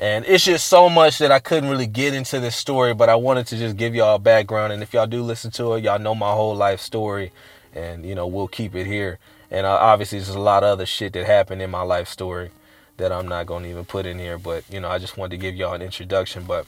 And 0.00 0.24
it's 0.24 0.42
just 0.42 0.66
so 0.66 0.88
much 0.88 1.18
that 1.18 1.30
I 1.30 1.40
couldn't 1.40 1.68
really 1.68 1.86
get 1.86 2.14
into 2.14 2.40
this 2.40 2.56
story, 2.56 2.94
but 2.94 3.10
I 3.10 3.16
wanted 3.16 3.46
to 3.48 3.58
just 3.58 3.76
give 3.76 3.94
y'all 3.94 4.16
a 4.16 4.18
background. 4.18 4.72
And 4.72 4.82
if 4.82 4.94
y'all 4.94 5.06
do 5.06 5.22
listen 5.22 5.50
to 5.52 5.74
it, 5.74 5.84
y'all 5.84 5.98
know 5.98 6.14
my 6.14 6.32
whole 6.32 6.56
life 6.56 6.80
story. 6.80 7.32
And, 7.74 8.06
you 8.06 8.14
know, 8.14 8.26
we'll 8.26 8.48
keep 8.48 8.74
it 8.74 8.86
here. 8.86 9.18
And 9.50 9.66
uh, 9.66 9.76
obviously, 9.78 10.18
there's 10.18 10.30
a 10.30 10.38
lot 10.38 10.64
of 10.64 10.70
other 10.70 10.86
shit 10.86 11.12
that 11.12 11.26
happened 11.26 11.60
in 11.60 11.70
my 11.70 11.82
life 11.82 12.08
story 12.08 12.50
that 12.96 13.12
I'm 13.12 13.28
not 13.28 13.44
going 13.44 13.64
to 13.64 13.68
even 13.68 13.84
put 13.84 14.06
in 14.06 14.18
here. 14.18 14.38
But, 14.38 14.64
you 14.72 14.80
know, 14.80 14.88
I 14.88 14.98
just 14.98 15.18
wanted 15.18 15.32
to 15.32 15.36
give 15.36 15.54
y'all 15.54 15.74
an 15.74 15.82
introduction. 15.82 16.44
But 16.44 16.66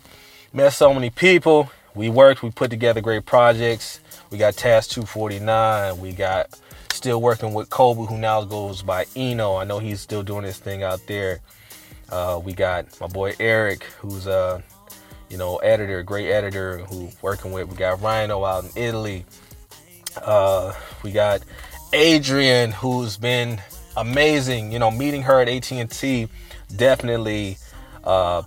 met 0.53 0.75
so 0.75 0.93
many 0.93 1.09
people. 1.09 1.71
We 1.95 2.11
worked, 2.11 2.43
we 2.43 2.51
put 2.51 2.71
together 2.71 3.01
great 3.01 3.25
projects. 3.25 4.01
We 4.31 4.37
got 4.37 4.57
Task 4.57 4.91
249. 4.91 5.99
We 5.99 6.13
got 6.13 6.61
still 6.93 7.23
working 7.23 7.55
with 7.55 7.71
Kobe, 7.71 8.05
who 8.05 8.19
now 8.19 8.45
goes 8.45 8.83
by 8.83 9.07
Eno. 9.17 9.57
I 9.57 9.65
know 9.65 9.79
he's 9.79 10.03
still 10.03 10.23
doing 10.23 10.45
his 10.45 10.59
thing 10.59 10.83
out 10.83 11.01
there. 11.07 11.41
Uh, 12.13 12.39
we 12.45 12.53
got 12.53 12.85
my 13.01 13.07
boy 13.07 13.35
Eric, 13.41 13.85
who's 13.99 14.27
a 14.27 14.63
you 15.31 15.39
know 15.39 15.57
editor, 15.57 16.03
great 16.03 16.31
editor 16.31 16.79
who 16.81 17.09
working 17.23 17.53
with. 17.53 17.69
We 17.69 17.75
got 17.75 18.03
Rhino 18.03 18.45
out 18.45 18.65
in 18.65 18.71
Italy. 18.77 19.25
Uh, 20.23 20.75
we 21.03 21.11
got 21.11 21.41
Adrian, 21.95 22.71
who's 22.71 23.17
been 23.17 23.63
amazing. 23.97 24.73
You 24.73 24.79
know, 24.79 24.91
meeting 24.91 25.23
her 25.23 25.41
at 25.41 25.49
AT&T 25.49 26.29
definitely 26.77 27.57
uh, 28.05 28.43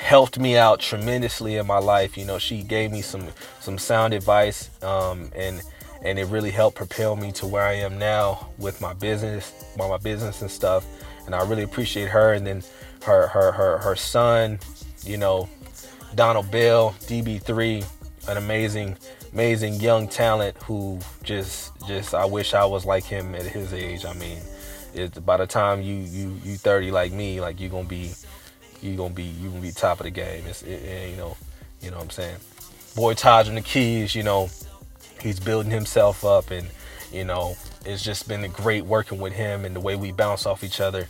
helped 0.00 0.38
me 0.38 0.56
out 0.56 0.78
tremendously 0.78 1.56
in 1.56 1.66
my 1.66 1.78
life. 1.78 2.16
You 2.16 2.24
know, 2.24 2.38
she 2.38 2.62
gave 2.62 2.92
me 2.92 3.02
some 3.02 3.26
some 3.58 3.78
sound 3.78 4.14
advice, 4.14 4.70
um, 4.84 5.28
and 5.34 5.60
and 6.02 6.20
it 6.20 6.26
really 6.26 6.52
helped 6.52 6.76
propel 6.76 7.16
me 7.16 7.32
to 7.32 7.48
where 7.48 7.64
I 7.64 7.72
am 7.72 7.98
now 7.98 8.46
with 8.58 8.80
my 8.80 8.92
business, 8.92 9.52
my 9.76 9.96
business 9.96 10.40
and 10.40 10.48
stuff 10.48 10.86
and 11.26 11.34
I 11.34 11.46
really 11.46 11.62
appreciate 11.62 12.08
her. 12.08 12.32
And 12.32 12.46
then 12.46 12.62
her 13.04 13.26
her 13.28 13.52
her 13.52 13.78
her 13.78 13.96
son, 13.96 14.58
you 15.04 15.16
know, 15.16 15.48
Donald 16.14 16.50
Bell, 16.50 16.94
DB3, 17.02 17.84
an 18.28 18.36
amazing 18.36 18.96
amazing 19.32 19.74
young 19.74 20.08
talent 20.08 20.56
who 20.62 20.98
just 21.22 21.72
just 21.86 22.14
I 22.14 22.24
wish 22.24 22.54
I 22.54 22.64
was 22.64 22.84
like 22.84 23.04
him 23.04 23.34
at 23.34 23.42
his 23.42 23.72
age. 23.72 24.04
I 24.04 24.12
mean, 24.14 24.38
it's 24.94 25.18
by 25.18 25.36
the 25.36 25.46
time 25.46 25.82
you 25.82 25.94
you 25.94 26.38
you 26.44 26.56
30 26.56 26.90
like 26.90 27.12
me, 27.12 27.40
like 27.40 27.60
you're 27.60 27.70
gonna 27.70 27.88
be 27.88 28.12
you're 28.80 28.96
gonna 28.96 29.14
be 29.14 29.24
you 29.24 29.50
gonna 29.50 29.60
be 29.60 29.72
top 29.72 30.00
of 30.00 30.04
the 30.04 30.10
game. 30.10 30.44
It's 30.46 30.62
it, 30.62 30.82
it, 30.82 31.10
you 31.10 31.16
know 31.16 31.36
you 31.80 31.90
know 31.90 31.96
what 31.96 32.04
I'm 32.04 32.10
saying. 32.10 32.36
Boy 32.94 33.14
Taj 33.14 33.48
on 33.48 33.54
the 33.54 33.62
keys, 33.62 34.14
you 34.14 34.22
know, 34.22 34.50
he's 35.20 35.40
building 35.40 35.70
himself 35.70 36.24
up 36.24 36.50
and 36.50 36.68
you 37.12 37.24
know 37.24 37.56
it's 37.84 38.02
just 38.02 38.28
been 38.28 38.48
great 38.50 38.84
working 38.84 39.18
with 39.18 39.32
him 39.32 39.64
and 39.64 39.74
the 39.74 39.80
way 39.80 39.96
we 39.96 40.12
bounce 40.12 40.46
off 40.46 40.62
each 40.62 40.80
other. 40.80 41.08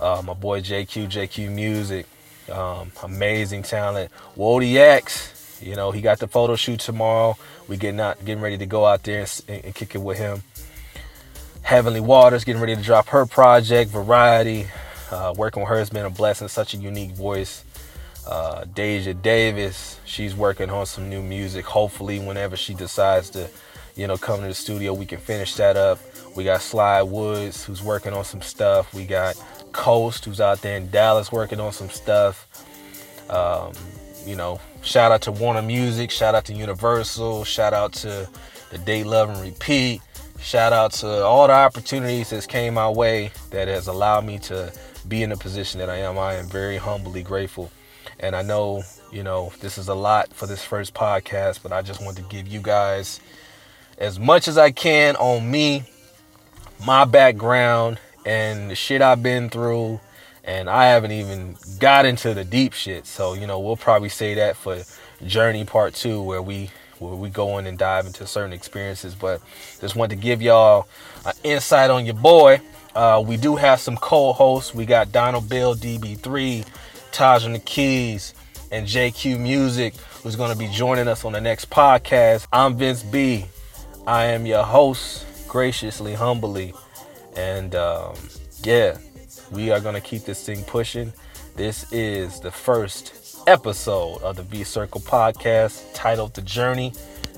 Uh, 0.00 0.22
my 0.24 0.34
boy 0.34 0.60
JQ, 0.60 1.10
JQ 1.10 1.50
Music, 1.50 2.06
um, 2.52 2.92
amazing 3.02 3.62
talent. 3.62 4.10
Wody 4.36 4.76
X, 4.76 5.60
you 5.62 5.74
know, 5.74 5.90
he 5.90 6.00
got 6.00 6.18
the 6.18 6.28
photo 6.28 6.56
shoot 6.56 6.80
tomorrow. 6.80 7.36
We 7.68 7.76
getting 7.76 8.00
out, 8.00 8.24
getting 8.24 8.42
ready 8.42 8.58
to 8.58 8.66
go 8.66 8.84
out 8.84 9.02
there 9.02 9.26
and, 9.48 9.64
and 9.64 9.74
kick 9.74 9.94
it 9.94 9.98
with 9.98 10.18
him. 10.18 10.42
Heavenly 11.62 12.00
Waters 12.00 12.44
getting 12.44 12.60
ready 12.60 12.76
to 12.76 12.82
drop 12.82 13.08
her 13.08 13.26
project, 13.26 13.90
Variety. 13.90 14.66
Uh, 15.10 15.34
working 15.36 15.62
with 15.62 15.68
her 15.68 15.78
has 15.78 15.90
been 15.90 16.04
a 16.04 16.10
blessing, 16.10 16.48
such 16.48 16.74
a 16.74 16.76
unique 16.76 17.12
voice. 17.12 17.64
Uh, 18.26 18.64
Deja 18.64 19.12
Davis, 19.14 19.98
she's 20.04 20.34
working 20.34 20.68
on 20.68 20.86
some 20.86 21.08
new 21.08 21.22
music. 21.22 21.64
Hopefully, 21.64 22.18
whenever 22.18 22.56
she 22.56 22.74
decides 22.74 23.30
to, 23.30 23.48
you 23.96 24.06
know, 24.06 24.16
come 24.16 24.40
to 24.40 24.46
the 24.46 24.54
studio, 24.54 24.92
we 24.92 25.06
can 25.06 25.18
finish 25.18 25.54
that 25.54 25.76
up. 25.76 25.98
We 26.36 26.44
got 26.44 26.60
Sly 26.60 27.02
Woods, 27.02 27.64
who's 27.64 27.82
working 27.82 28.12
on 28.12 28.24
some 28.24 28.42
stuff. 28.42 28.92
We 28.92 29.06
got 29.06 29.42
Coast, 29.72 30.26
who's 30.26 30.40
out 30.40 30.60
there 30.62 30.76
in 30.76 30.90
Dallas 30.90 31.32
working 31.32 31.60
on 31.60 31.72
some 31.72 31.88
stuff. 31.88 32.46
Um, 33.30 33.72
you 34.26 34.36
know, 34.36 34.60
shout 34.82 35.12
out 35.12 35.22
to 35.22 35.32
Warner 35.32 35.62
Music, 35.62 36.10
shout 36.10 36.34
out 36.34 36.44
to 36.46 36.52
Universal, 36.52 37.44
shout 37.44 37.72
out 37.72 37.92
to 37.94 38.28
the 38.70 38.78
Day 38.78 39.02
Love 39.02 39.30
and 39.30 39.40
Repeat. 39.40 40.02
Shout 40.38 40.72
out 40.72 40.92
to 40.94 41.24
all 41.24 41.46
the 41.46 41.54
opportunities 41.54 42.30
that 42.30 42.46
came 42.46 42.74
my 42.74 42.90
way 42.90 43.30
that 43.50 43.68
has 43.68 43.88
allowed 43.88 44.26
me 44.26 44.38
to 44.40 44.72
be 45.08 45.22
in 45.22 45.30
the 45.30 45.36
position 45.36 45.80
that 45.80 45.88
I 45.88 45.96
am. 45.98 46.18
I 46.18 46.34
am 46.34 46.46
very 46.46 46.76
humbly 46.76 47.22
grateful. 47.22 47.70
And 48.20 48.36
I 48.36 48.42
know, 48.42 48.82
you 49.10 49.22
know, 49.22 49.52
this 49.60 49.78
is 49.78 49.88
a 49.88 49.94
lot 49.94 50.32
for 50.32 50.46
this 50.46 50.62
first 50.64 50.94
podcast, 50.94 51.62
but 51.62 51.72
I 51.72 51.82
just 51.82 52.02
want 52.02 52.16
to 52.18 52.22
give 52.24 52.46
you 52.46 52.60
guys 52.60 53.20
as 53.98 54.18
much 54.18 54.48
as 54.48 54.58
I 54.58 54.70
can 54.70 55.16
on 55.16 55.50
me, 55.50 55.84
my 56.84 57.04
background, 57.04 57.98
and 58.24 58.70
the 58.70 58.74
shit 58.74 59.02
I've 59.02 59.22
been 59.22 59.48
through. 59.48 60.00
And 60.44 60.70
I 60.70 60.86
haven't 60.86 61.10
even 61.10 61.56
got 61.80 62.06
into 62.06 62.32
the 62.32 62.44
deep 62.44 62.72
shit. 62.72 63.06
So, 63.06 63.34
you 63.34 63.46
know, 63.46 63.58
we'll 63.58 63.76
probably 63.76 64.08
say 64.08 64.34
that 64.34 64.56
for 64.56 64.82
Journey 65.26 65.64
Part 65.64 65.94
2, 65.94 66.22
where 66.22 66.42
we 66.42 66.70
where 66.98 67.14
we 67.14 67.28
go 67.28 67.58
in 67.58 67.66
and 67.66 67.76
dive 67.76 68.06
into 68.06 68.26
certain 68.26 68.52
experiences. 68.52 69.14
But 69.14 69.42
just 69.80 69.96
want 69.96 70.10
to 70.10 70.16
give 70.16 70.40
y'all 70.40 70.86
an 71.24 71.34
insight 71.44 71.90
on 71.90 72.06
your 72.06 72.14
boy. 72.14 72.60
Uh, 72.94 73.22
we 73.26 73.36
do 73.36 73.56
have 73.56 73.80
some 73.80 73.96
co-hosts. 73.96 74.74
We 74.74 74.86
got 74.86 75.12
Donald 75.12 75.48
Bell 75.48 75.74
DB3, 75.74 76.64
Taj 77.12 77.44
and 77.44 77.54
the 77.54 77.58
keys, 77.58 78.32
and 78.72 78.86
JQ 78.86 79.38
Music, 79.38 79.94
who's 80.22 80.36
going 80.36 80.52
to 80.52 80.58
be 80.58 80.68
joining 80.68 81.06
us 81.08 81.24
on 81.24 81.32
the 81.32 81.40
next 81.40 81.68
podcast. 81.68 82.46
I'm 82.52 82.76
Vince 82.76 83.02
B. 83.02 83.44
I 84.06 84.26
am 84.26 84.46
your 84.46 84.62
host, 84.62 85.26
graciously, 85.48 86.14
humbly, 86.14 86.72
and 87.36 87.74
um, 87.74 88.14
yeah, 88.62 88.98
we 89.50 89.72
are 89.72 89.80
going 89.80 89.96
to 89.96 90.00
keep 90.00 90.22
this 90.22 90.46
thing 90.46 90.62
pushing. 90.62 91.12
This 91.56 91.92
is 91.92 92.38
the 92.38 92.52
first 92.52 93.42
episode 93.48 94.22
of 94.22 94.36
the 94.36 94.44
V 94.44 94.62
Circle 94.62 95.00
podcast 95.00 95.82
titled 95.92 96.34
The 96.34 96.42
Journey. 96.42 96.92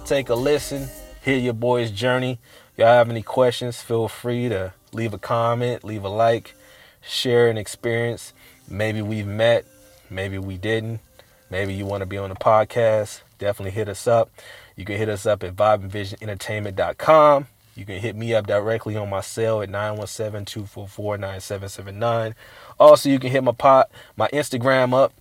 Take 0.05 0.29
a 0.29 0.35
listen, 0.35 0.91
hear 1.25 1.39
your 1.39 1.55
boy's 1.55 1.91
journey. 1.91 2.39
If 2.75 2.81
y'all 2.81 2.89
have 2.89 3.09
any 3.09 3.23
questions, 3.23 3.81
feel 3.81 4.07
free 4.07 4.51
to 4.51 4.75
leave 4.93 5.14
a 5.14 5.19
comment, 5.19 5.85
leave 5.85 6.05
a 6.05 6.11
like, 6.11 6.55
share 7.01 7.49
an 7.49 7.57
experience. 7.57 8.35
Maybe 8.69 9.01
we've 9.01 9.27
met, 9.27 9.64
maybe 10.11 10.37
we 10.37 10.59
didn't. 10.59 11.01
Maybe 11.51 11.73
you 11.73 11.87
want 11.87 12.03
to 12.03 12.07
be 12.07 12.19
on 12.19 12.29
the 12.29 12.37
podcast, 12.37 13.23
definitely 13.39 13.71
hit 13.71 13.89
us 13.89 14.07
up. 14.07 14.31
You 14.79 14.85
can 14.85 14.97
hit 14.97 15.09
us 15.09 15.26
up 15.26 15.43
at 15.43 15.57
vibeandvisionentertainment.com. 15.57 17.49
You 17.74 17.85
can 17.85 17.99
hit 17.99 18.14
me 18.14 18.33
up 18.33 18.47
directly 18.47 18.97
on 18.97 19.11
my 19.11 19.22
cell 19.22 19.61
at 19.61 19.70
917-244-9779. 19.70 22.35
Also, 22.79 23.09
you 23.09 23.18
can 23.18 23.33
hit 23.33 23.43
my 23.43 23.51
pop 23.51 23.91
my 24.16 24.29
Instagram 24.29 24.95
up 24.95 25.12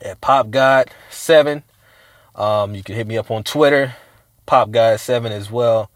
at 0.00 0.20
popgod7. 0.20 1.64
Um, 2.36 2.76
you 2.76 2.84
can 2.84 2.94
hit 2.94 3.08
me 3.08 3.18
up 3.18 3.32
on 3.32 3.42
Twitter, 3.42 3.96
popgod7 4.46 5.32
as 5.32 5.50
well. 5.50 5.90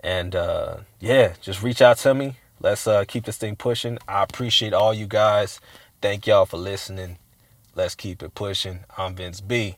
And 0.00 0.34
uh, 0.34 0.78
yeah, 0.98 1.34
just 1.40 1.62
reach 1.62 1.80
out 1.80 1.98
to 1.98 2.12
me. 2.12 2.38
Let's 2.60 2.88
uh, 2.88 3.04
keep 3.06 3.26
this 3.26 3.36
thing 3.36 3.54
pushing. 3.54 3.98
I 4.08 4.24
appreciate 4.24 4.72
all 4.72 4.92
you 4.92 5.06
guys. 5.06 5.60
Thank 6.02 6.26
y'all 6.26 6.46
for 6.46 6.56
listening. 6.56 7.18
Let's 7.76 7.94
keep 7.94 8.20
it 8.20 8.34
pushing. 8.34 8.80
I'm 8.98 9.14
Vince 9.14 9.40
B, 9.40 9.76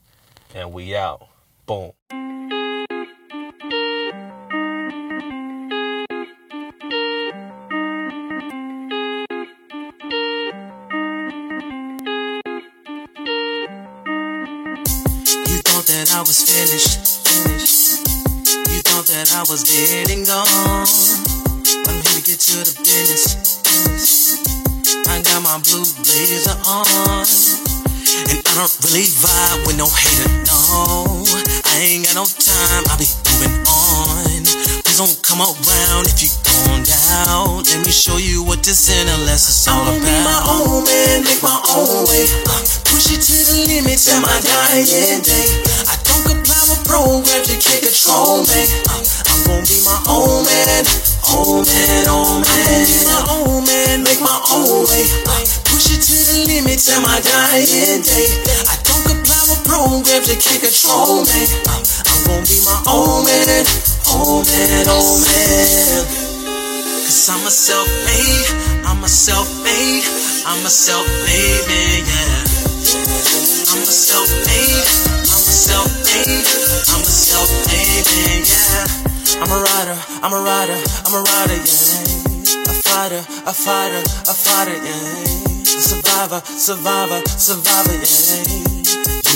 and 0.55 0.73
we 0.73 0.97
out. 0.97 1.29
Boom. 1.67 1.93
Was 16.29 16.45
finished, 16.45 17.25
finished. 17.25 18.05
You 18.69 18.85
thought 18.85 19.09
that 19.09 19.33
I 19.33 19.49
was 19.49 19.65
dead 19.65 20.13
and 20.13 20.29
gone. 20.29 20.85
But 21.89 21.95
let 21.97 22.11
me 22.13 22.21
get 22.21 22.37
to 22.53 22.69
the 22.69 22.77
business, 22.85 23.65
business. 23.65 24.37
I 25.09 25.25
got 25.25 25.41
my 25.41 25.57
blue 25.65 25.89
blazer 26.05 26.53
on. 26.69 27.25
And 28.29 28.45
I 28.45 28.53
don't 28.61 28.77
really 28.85 29.09
vibe 29.09 29.73
with 29.73 29.81
no 29.81 29.89
hater, 29.89 30.29
no. 30.53 31.25
I 31.65 31.81
ain't 31.81 32.05
got 32.05 32.21
no 32.21 32.29
time, 32.29 32.85
I 32.93 33.01
be 33.01 33.09
moving 33.33 33.57
on. 33.65 34.45
Please 34.85 35.01
don't 35.01 35.17
come 35.25 35.41
around 35.41 36.13
if 36.13 36.21
you 36.21 36.29
going 36.45 36.85
down. 36.85 37.65
Let 37.73 37.89
me 37.89 37.93
show 37.93 38.21
you 38.21 38.45
what 38.45 38.61
this 38.61 38.93
NLS 38.93 39.49
is 39.49 39.65
all 39.65 39.81
about. 39.81 39.97
I'm 39.97 40.05
be 40.05 40.13
my 40.29 40.41
own 40.45 40.85
man, 40.85 41.25
make 41.25 41.41
my 41.41 41.57
own 41.73 42.05
way. 42.05 42.29
Uh, 42.45 42.61
push 42.85 43.17
it 43.17 43.25
to 43.25 43.37
the 43.49 43.65
limit 43.65 43.97
till 43.97 44.21
my 44.21 44.37
dying 44.45 45.25
day. 45.25 45.69
Comply 46.25 46.63
with 46.71 46.83
programs 46.87 47.47
that 47.49 47.61
can't 47.61 47.83
control 47.85 48.43
me. 48.49 48.63
Uh, 48.89 49.03
I'm 49.29 49.41
gonna 49.47 49.67
be 49.67 49.79
my 49.85 49.99
own 50.09 50.45
man, 50.45 50.85
own 51.31 51.63
man, 51.65 52.09
own 52.09 52.43
man. 52.43 52.49
I'm 52.49 52.67
gonna 52.67 52.87
be 52.87 52.99
my 53.05 53.23
own 53.31 53.61
man, 53.65 53.97
make 54.03 54.21
my 54.21 54.39
own 54.51 54.87
way. 54.89 55.05
I 55.29 55.45
push 55.69 55.93
it 55.93 56.03
to 56.03 56.17
the 56.33 56.39
limit 56.49 56.79
till 56.81 57.01
my 57.01 57.21
dying 57.21 58.03
day. 58.03 58.29
I 58.67 58.77
don't 58.85 59.05
comply 59.05 59.43
with 59.53 59.63
programs 59.65 60.27
that 60.27 60.41
can't 60.41 60.63
control 60.63 61.23
me. 61.29 61.41
Uh, 61.69 61.83
I'm 61.83 62.21
gonna 62.27 62.47
be 62.47 62.59
my 62.65 62.79
own 62.89 63.25
man, 63.25 63.65
own 64.11 64.45
man, 64.45 64.89
own 64.89 65.21
man. 65.23 66.28
Cause 67.09 67.31
I'm 67.31 67.47
a 67.47 67.51
self-made, 67.51 68.85
I'm 68.85 69.03
a 69.03 69.09
self-made, 69.09 70.05
I'm 70.45 70.61
a 70.67 70.69
self-made 70.69 71.65
man, 71.65 72.05
yeah. 72.05 72.45
I'm 73.73 73.81
a 73.81 73.97
self-made, 73.97 74.85
I'm 75.17 75.41
a 75.41 75.57
self-made, 75.57 76.45
I'm 76.93 77.01
a 77.01 77.09
self-made 77.09 78.05
man, 78.13 78.45
yeah. 78.45 79.41
I'm 79.41 79.49
a 79.49 79.57
rider, 79.57 79.99
I'm 80.23 80.35
a 80.35 80.41
rider, 80.45 80.77
I'm 81.07 81.15
a 81.15 81.23
rider, 81.25 81.57
yeah. 81.57 82.69
A 82.69 82.77
fighter, 82.77 83.25
a 83.47 83.55
fighter, 83.55 84.05
a 84.29 84.35
fighter, 84.37 84.77
yeah. 84.77 85.65
A 85.65 85.81
survivor, 85.81 86.43
survivor, 86.45 87.23
survivor, 87.27 87.95
yeah. 87.95 88.78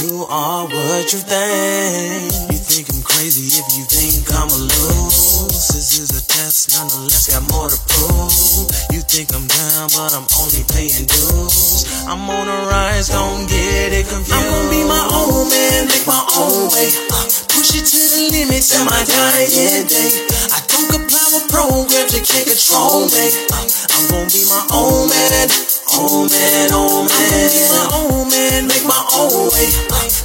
You 0.03 0.27
are 0.27 0.67
what 0.67 1.13
you 1.15 1.23
think. 1.23 2.27
You 2.51 2.59
think 2.59 2.91
I'm 2.91 3.07
crazy 3.07 3.55
if 3.55 3.67
you 3.79 3.87
think 3.87 4.27
I'm 4.35 4.51
a 4.51 4.59
lose. 4.59 5.71
This 5.71 5.95
is 5.95 6.11
a 6.19 6.27
test, 6.27 6.75
nonetheless, 6.75 7.31
got 7.31 7.47
more 7.55 7.71
to 7.71 7.79
prove. 7.87 8.67
You 8.91 8.99
think 9.07 9.31
I'm 9.31 9.47
down, 9.47 9.95
but 9.95 10.11
I'm 10.11 10.27
only 10.43 10.67
paying 10.75 11.07
dues. 11.07 11.87
I'm 12.11 12.19
on 12.27 12.51
a 12.51 12.59
rise, 12.67 13.15
don't 13.15 13.47
get 13.47 13.95
it 13.95 14.11
confused. 14.11 14.35
I'm 14.35 14.43
gonna 14.51 14.75
be 14.75 14.83
my 14.83 15.07
own 15.15 15.47
man, 15.47 15.87
make 15.87 16.03
my 16.03 16.27
own 16.35 16.67
way. 16.75 16.91
Uh, 17.07 17.23
push 17.55 17.79
it 17.79 17.87
to 17.87 18.01
the 18.03 18.23
limits, 18.35 18.75
till 18.75 18.83
my 18.83 19.07
dying 19.07 19.87
day. 19.87 20.11
I 20.51 20.59
don't 20.67 20.91
comply 20.91 21.27
with 21.31 21.47
programs 21.47 22.11
that 22.11 22.27
can't 22.27 22.51
control 22.51 23.07
me. 23.07 23.31
Uh, 23.55 23.71
I'm 23.95 24.03
gonna 24.11 24.27
be 24.35 24.43
my 24.51 24.67
own 24.75 25.07
man, 25.15 25.47
own 25.99 26.29
man, 26.29 26.73
own 26.73 27.05
man. 27.07 27.51
I'm 27.53 27.69
my 27.69 27.87
own 27.93 28.29
man, 28.29 28.67
make 28.67 28.85
my 28.85 29.03
own 29.13 29.53
way. 29.53 29.69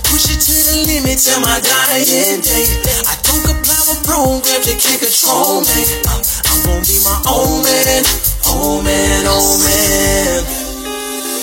Push 0.08 0.32
it 0.32 0.40
to 0.40 0.56
the 0.56 0.76
limit 0.88 1.20
till 1.20 1.40
my 1.42 1.60
dying 1.60 2.42
day. 2.42 2.68
I 3.04 3.16
don't 3.28 3.44
comply 3.44 3.82
with 3.92 4.02
programs 4.08 4.66
that 4.66 4.78
can't 4.80 5.02
control 5.02 5.62
me. 5.68 5.82
I'm 6.08 6.60
gonna 6.64 6.84
be 6.88 6.98
my 7.04 7.20
own 7.28 7.64
man, 7.64 8.04
oh 8.48 8.82
man, 8.82 9.24
oh 9.28 9.60
man. 9.64 10.44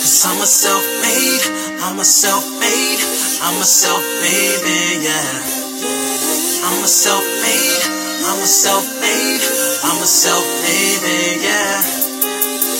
Cause 0.00 0.24
I'm 0.24 0.40
a 0.40 0.46
self-made, 0.46 1.44
I'm 1.84 2.00
a 2.00 2.04
self-made, 2.04 3.00
I'm 3.44 3.60
a 3.60 3.64
self-made 3.64 4.60
man, 4.64 4.96
yeah. 5.04 5.64
I'm 6.64 6.82
a 6.82 6.88
self-made, 6.88 7.82
I'm 8.24 8.40
a 8.40 8.46
self-made, 8.46 9.42
I'm 9.84 10.02
a 10.02 10.06
self-made 10.06 11.00
man, 11.02 11.42
yeah. 11.44 12.03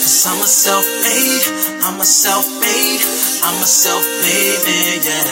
Cause 0.05 0.29
I'm 0.29 0.37
a 0.37 0.45
self-made, 0.45 1.81
I'm 1.81 1.97
a 1.97 2.05
self-made, 2.05 3.01
I'm 3.41 3.57
a 3.57 3.65
self-made 3.65 4.61
man, 4.61 5.01
yeah. 5.01 5.25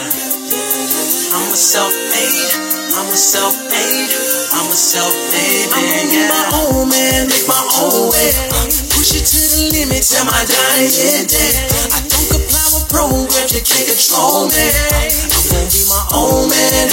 I'm 1.30 1.46
a 1.46 1.60
self-made, 1.62 2.58
I'm 2.98 3.06
a 3.06 3.14
self-made, 3.14 4.10
I'm 4.50 4.66
a 4.66 4.74
self-made 4.74 5.70
man, 5.78 6.10
yeah. 6.10 6.26
I'm 6.26 6.50
my 6.50 6.58
own 6.58 6.90
man, 6.90 7.30
make 7.30 7.46
my 7.46 7.62
own 7.86 8.18
way. 8.18 8.34
Push 8.98 9.14
it 9.14 9.30
to 9.30 9.38
the 9.46 9.78
limit 9.78 10.02
till 10.10 10.26
my 10.26 10.42
dying 10.42 11.30
day. 11.30 11.54
I 11.94 12.02
don't 12.10 12.26
comply 12.34 12.66
with 12.74 12.90
programs, 12.90 13.54
you 13.54 13.62
can't 13.62 13.86
control 13.86 14.50
me. 14.50 14.58
I'm 14.58 15.44
gonna 15.54 15.70
be 15.70 15.86
my 15.86 16.02
own 16.18 16.50
man, 16.50 16.90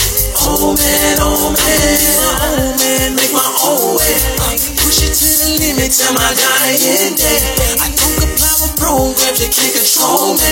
own 0.53 0.77
man, 0.77 1.17
own 1.25 1.57
man. 1.57 1.97
I'm 1.97 2.29
on 2.29 2.29
my 2.29 2.45
Own 2.45 2.77
man, 2.77 3.17
make 3.17 3.33
my 3.33 3.49
own 3.65 3.97
way. 3.97 4.80
Push 4.91 5.07
it 5.07 5.15
to 5.15 5.25
the 5.39 5.51
limit 5.63 5.93
till 5.93 6.13
my 6.15 6.35
dying 6.35 7.15
day. 7.15 7.79
I 7.79 7.95
don't 7.95 8.17
comply 8.19 8.51
with 8.59 8.75
programs, 8.75 9.39
you 9.39 9.47
can't 9.47 9.71
control 9.71 10.35
me. 10.35 10.51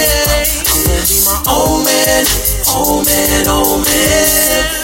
I'm 0.62 0.78
gonna 0.86 1.02
be 1.10 1.18
my 1.26 1.42
own 1.50 1.82
man, 1.82 2.24
own 2.70 3.04
man, 3.04 3.48
own 3.48 3.82
man. 3.82 4.77